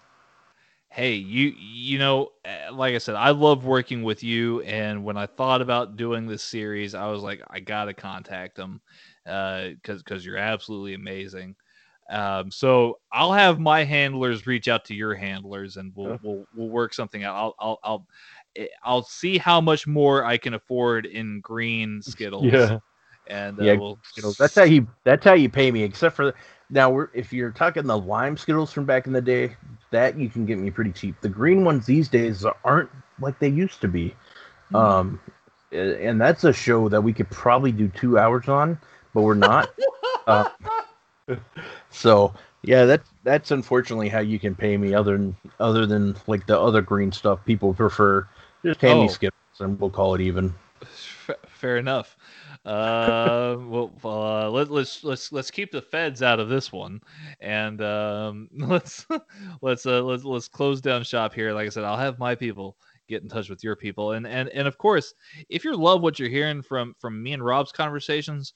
hey, 0.90 1.14
you 1.14 1.50
you 1.58 2.00
know, 2.00 2.30
uh, 2.46 2.74
like 2.74 2.96
I 2.96 2.98
said, 3.00 3.16
I 3.16 3.32
love 3.32 3.66
working 3.66 4.04
with 4.04 4.24
you, 4.24 4.62
and 4.62 5.04
when 5.04 5.18
I 5.18 5.26
thought 5.28 5.62
about 5.62 5.98
doing 5.98 6.28
this 6.28 6.44
series, 6.44 6.96
I 6.96 7.08
was 7.08 7.22
like, 7.24 7.42
I 7.50 7.60
gotta 7.60 7.94
contact 7.94 8.56
them 8.56 8.82
because 9.26 10.04
because 10.04 10.26
you're 10.26 10.38
absolutely 10.38 10.94
amazing. 10.96 11.56
Um, 12.12 12.52
so 12.52 13.00
I'll 13.14 13.34
have 13.34 13.60
my 13.60 13.86
handlers 13.86 14.48
reach 14.48 14.68
out 14.68 14.86
to 14.88 14.96
your 14.96 15.16
handlers, 15.16 15.78
and 15.78 15.94
we'll 15.96 16.14
Yeah. 16.14 16.18
we'll 16.22 16.48
we'll 16.54 16.70
work 16.70 16.94
something 16.94 17.24
out. 17.24 17.36
I'll 17.36 17.56
I'll 17.60 17.80
I'll 17.84 18.08
eh, 18.58 18.68
I'll 18.84 19.04
see 19.04 19.40
how 19.40 19.62
much 19.62 19.88
more 19.88 20.26
I 20.26 20.38
can 20.38 20.56
afford 20.56 21.08
in 21.08 21.42
green 21.42 22.02
Skittles. 22.04 22.76
And 23.30 23.60
uh, 23.60 23.64
Yeah, 23.64 23.74
we'll. 23.74 24.00
That's 24.38 24.56
how 24.56 24.64
you 24.64 24.88
that's 25.04 25.24
how 25.24 25.34
you 25.34 25.50
pay 25.50 25.72
me. 25.72 25.84
Except 25.84 26.16
for 26.16 26.34
now, 26.70 26.90
we're, 26.90 27.10
if 27.14 27.32
you're 27.34 27.52
talking 27.52 27.86
the 27.86 27.98
lime 27.98 28.38
Skittles 28.38 28.72
from 28.72 28.86
back 28.86 29.08
in 29.08 29.14
the 29.14 29.22
day, 29.22 29.56
that 29.92 30.18
you 30.18 30.30
can 30.30 30.46
get 30.46 30.58
me 30.58 30.70
pretty 30.70 30.92
cheap. 30.92 31.20
The 31.22 31.30
green 31.30 31.64
ones 31.64 31.86
these 31.86 32.10
days 32.10 32.46
aren't 32.64 32.90
like 33.20 33.40
they 33.40 33.50
used 33.50 33.82
to 33.82 33.88
be. 33.88 34.16
Um, 34.74 35.20
and 35.72 36.20
that's 36.22 36.44
a 36.44 36.54
show 36.54 36.90
that 36.90 37.02
we 37.02 37.14
could 37.14 37.30
probably 37.30 37.72
do 37.72 37.88
two 37.90 38.18
hours 38.20 38.48
on, 38.48 38.78
but 39.14 39.22
we're 39.22 39.34
not. 39.34 39.70
uh, 40.28 40.50
so 41.90 42.34
yeah, 42.64 42.86
that 42.86 43.02
that's 43.24 43.52
unfortunately 43.52 44.10
how 44.10 44.20
you 44.20 44.40
can 44.40 44.56
pay 44.56 44.78
me. 44.78 44.94
Other 44.94 45.18
than 45.18 45.36
other 45.60 45.86
than 45.86 46.16
like 46.28 46.46
the 46.46 46.60
other 46.60 46.82
green 46.82 47.12
stuff, 47.12 47.44
people 47.46 47.74
prefer 47.74 48.28
just 48.64 48.80
pay 48.80 48.92
Oh. 48.92 49.08
Skittles, 49.08 49.34
and 49.60 49.80
we'll 49.80 49.90
call 49.90 50.16
it 50.16 50.22
even. 50.22 50.54
F- 50.82 51.32
fair 51.48 51.78
enough. 51.78 52.18
Uh, 52.66 53.56
well, 53.62 53.92
uh, 54.04 54.50
let, 54.50 54.70
let's 54.70 55.04
let's 55.04 55.32
let's 55.32 55.50
keep 55.50 55.72
the 55.72 55.82
feds 55.82 56.22
out 56.22 56.42
of 56.42 56.50
this 56.50 56.72
one, 56.74 57.00
and 57.40 57.82
um, 57.82 58.50
let's 58.58 59.06
let's 59.62 59.86
uh, 59.86 60.04
let's 60.04 60.26
let's 60.26 60.48
close 60.50 60.82
down 60.82 61.04
shop 61.04 61.34
here. 61.34 61.54
Like 61.54 61.68
I 61.68 61.70
said, 61.70 61.86
I'll 61.86 61.98
have 61.98 62.20
my 62.20 62.36
people 62.36 62.76
get 63.08 63.24
in 63.24 63.30
touch 63.30 63.50
with 63.50 63.64
your 63.64 63.78
people, 63.78 64.12
and 64.12 64.28
and 64.28 64.50
and 64.50 64.68
of 64.68 64.78
course, 64.78 65.14
if 65.48 65.64
you 65.64 65.74
love 65.74 66.02
what 66.02 66.20
you're 66.20 66.30
hearing 66.30 66.62
from 66.62 66.94
from 67.00 67.24
me 67.24 67.32
and 67.32 67.44
Rob's 67.44 67.72
conversations, 67.72 68.54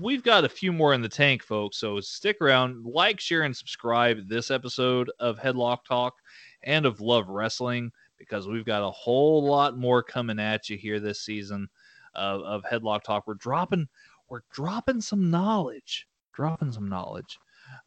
we've 0.00 0.22
got 0.22 0.44
a 0.44 0.48
few 0.48 0.72
more 0.72 0.94
in 0.94 1.02
the 1.02 1.08
tank, 1.08 1.42
folks. 1.42 1.76
So 1.76 2.00
stick 2.00 2.38
around, 2.40 2.86
like, 2.86 3.20
share, 3.20 3.42
and 3.42 3.54
subscribe 3.54 4.26
this 4.26 4.50
episode 4.50 5.10
of 5.20 5.38
Headlock 5.38 5.84
Talk 5.86 6.14
and 6.62 6.86
of 6.86 7.02
Love 7.02 7.28
Wrestling 7.28 7.92
because 8.18 8.48
we've 8.48 8.64
got 8.64 8.86
a 8.86 8.90
whole 8.90 9.44
lot 9.44 9.76
more 9.76 10.02
coming 10.02 10.38
at 10.38 10.70
you 10.70 10.78
here 10.78 10.98
this 10.98 11.20
season 11.20 11.68
of, 12.14 12.42
of 12.42 12.62
Headlock 12.64 13.02
Talk. 13.02 13.26
We're 13.26 13.34
dropping 13.34 13.88
we're 14.28 14.42
dropping 14.52 15.00
some 15.00 15.30
knowledge, 15.30 16.06
dropping 16.32 16.72
some 16.72 16.88
knowledge. 16.88 17.38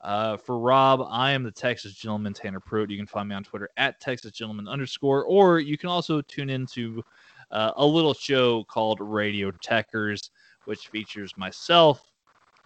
Uh, 0.01 0.37
for 0.37 0.59
Rob, 0.59 1.05
I 1.09 1.31
am 1.31 1.43
the 1.43 1.51
Texas 1.51 1.93
Gentleman 1.93 2.33
Tanner 2.33 2.59
Pruitt. 2.59 2.89
You 2.89 2.97
can 2.97 3.07
find 3.07 3.29
me 3.29 3.35
on 3.35 3.43
Twitter 3.43 3.69
at 3.77 3.99
Texas 3.99 4.31
Gentleman 4.31 4.67
underscore, 4.67 5.25
or 5.25 5.59
you 5.59 5.77
can 5.77 5.89
also 5.89 6.21
tune 6.21 6.49
into 6.49 7.03
uh, 7.51 7.71
a 7.75 7.85
little 7.85 8.13
show 8.13 8.63
called 8.65 8.99
Radio 9.01 9.51
Techers, 9.51 10.29
which 10.65 10.87
features 10.87 11.35
myself, 11.37 12.11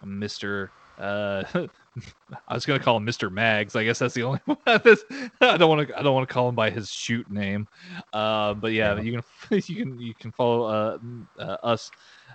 Mr. 0.04 0.68
Uh, 0.98 1.44
I 2.48 2.54
was 2.54 2.64
gonna 2.64 2.80
call 2.80 2.96
him 2.96 3.06
Mr. 3.06 3.30
Mags. 3.30 3.76
I 3.76 3.84
guess 3.84 3.98
that's 3.98 4.14
the 4.14 4.22
only 4.22 4.40
one. 4.46 4.56
That's- 4.64 5.04
I 5.40 5.56
don't 5.56 5.68
want 5.68 5.88
to. 5.88 5.98
I 5.98 6.02
don't 6.02 6.14
want 6.14 6.28
to 6.28 6.32
call 6.32 6.48
him 6.48 6.54
by 6.54 6.70
his 6.70 6.90
shoot 6.90 7.30
name. 7.30 7.68
Uh, 8.12 8.54
but 8.54 8.72
yeah, 8.72 8.94
Yeah. 8.96 9.02
you 9.02 9.12
can 9.50 9.60
you 9.66 9.76
can 9.76 10.00
you 10.00 10.14
can 10.14 10.32
follow 10.32 10.64
uh, 10.64 10.98
uh, 11.38 11.56
us 11.62 11.90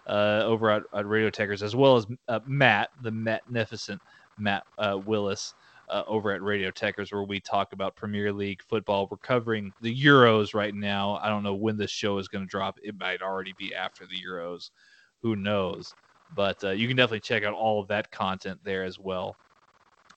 uh, 0.08 0.44
over 0.46 0.70
at, 0.70 0.84
at 0.94 1.08
Radio 1.08 1.30
Techers 1.30 1.62
as 1.62 1.76
well 1.76 1.98
as 1.98 2.06
uh, 2.28 2.40
Matt, 2.46 2.90
the 3.02 3.12
magnificent 3.12 4.02
Matt 4.38 4.64
uh, 4.78 5.00
Willis. 5.06 5.54
Uh, 5.90 6.04
over 6.06 6.34
at 6.34 6.42
Radio 6.42 6.70
Techers, 6.70 7.14
where 7.14 7.24
we 7.24 7.40
talk 7.40 7.72
about 7.72 7.96
Premier 7.96 8.34
League 8.34 8.62
football. 8.62 9.08
We're 9.10 9.16
covering 9.16 9.72
the 9.82 9.96
Euros 10.04 10.54
right 10.54 10.76
now. 10.76 11.18
I 11.24 11.30
don't 11.30 11.44
know 11.44 11.54
when 11.54 11.78
this 11.78 11.92
show 11.92 12.18
is 12.18 12.28
going 12.28 12.44
to 12.44 12.50
drop. 12.50 12.78
It 12.84 13.00
might 13.00 13.22
already 13.22 13.54
be 13.58 13.74
after 13.74 14.06
the 14.06 14.18
Euros. 14.22 14.72
Who 15.22 15.38
knows? 15.38 15.94
But 16.36 16.62
uh, 16.62 16.72
you 16.72 16.90
can 16.90 16.98
definitely 16.98 17.22
check 17.22 17.46
out 17.46 17.54
all 17.54 17.80
of 17.80 17.88
that 17.88 18.12
content 18.12 18.60
there 18.66 18.84
as 18.84 19.00
well. 19.00 19.38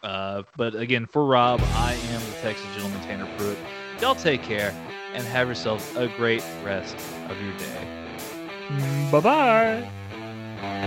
Uh, 0.03 0.43
but 0.57 0.75
again, 0.75 1.07
for 1.07 1.25
Rob, 1.25 1.61
I 1.75 1.93
am 1.93 2.21
the 2.21 2.37
Texas 2.41 2.67
Gentleman 2.75 3.01
Tanner 3.03 3.29
Pruitt. 3.37 3.59
Y'all 4.01 4.15
take 4.15 4.43
care 4.43 4.75
and 5.13 5.23
have 5.25 5.49
yourselves 5.49 5.95
a 5.97 6.09
great 6.09 6.43
rest 6.65 6.97
of 7.29 7.41
your 7.43 7.57
day. 7.59 9.11
Bye 9.11 9.21
bye. 9.21 10.87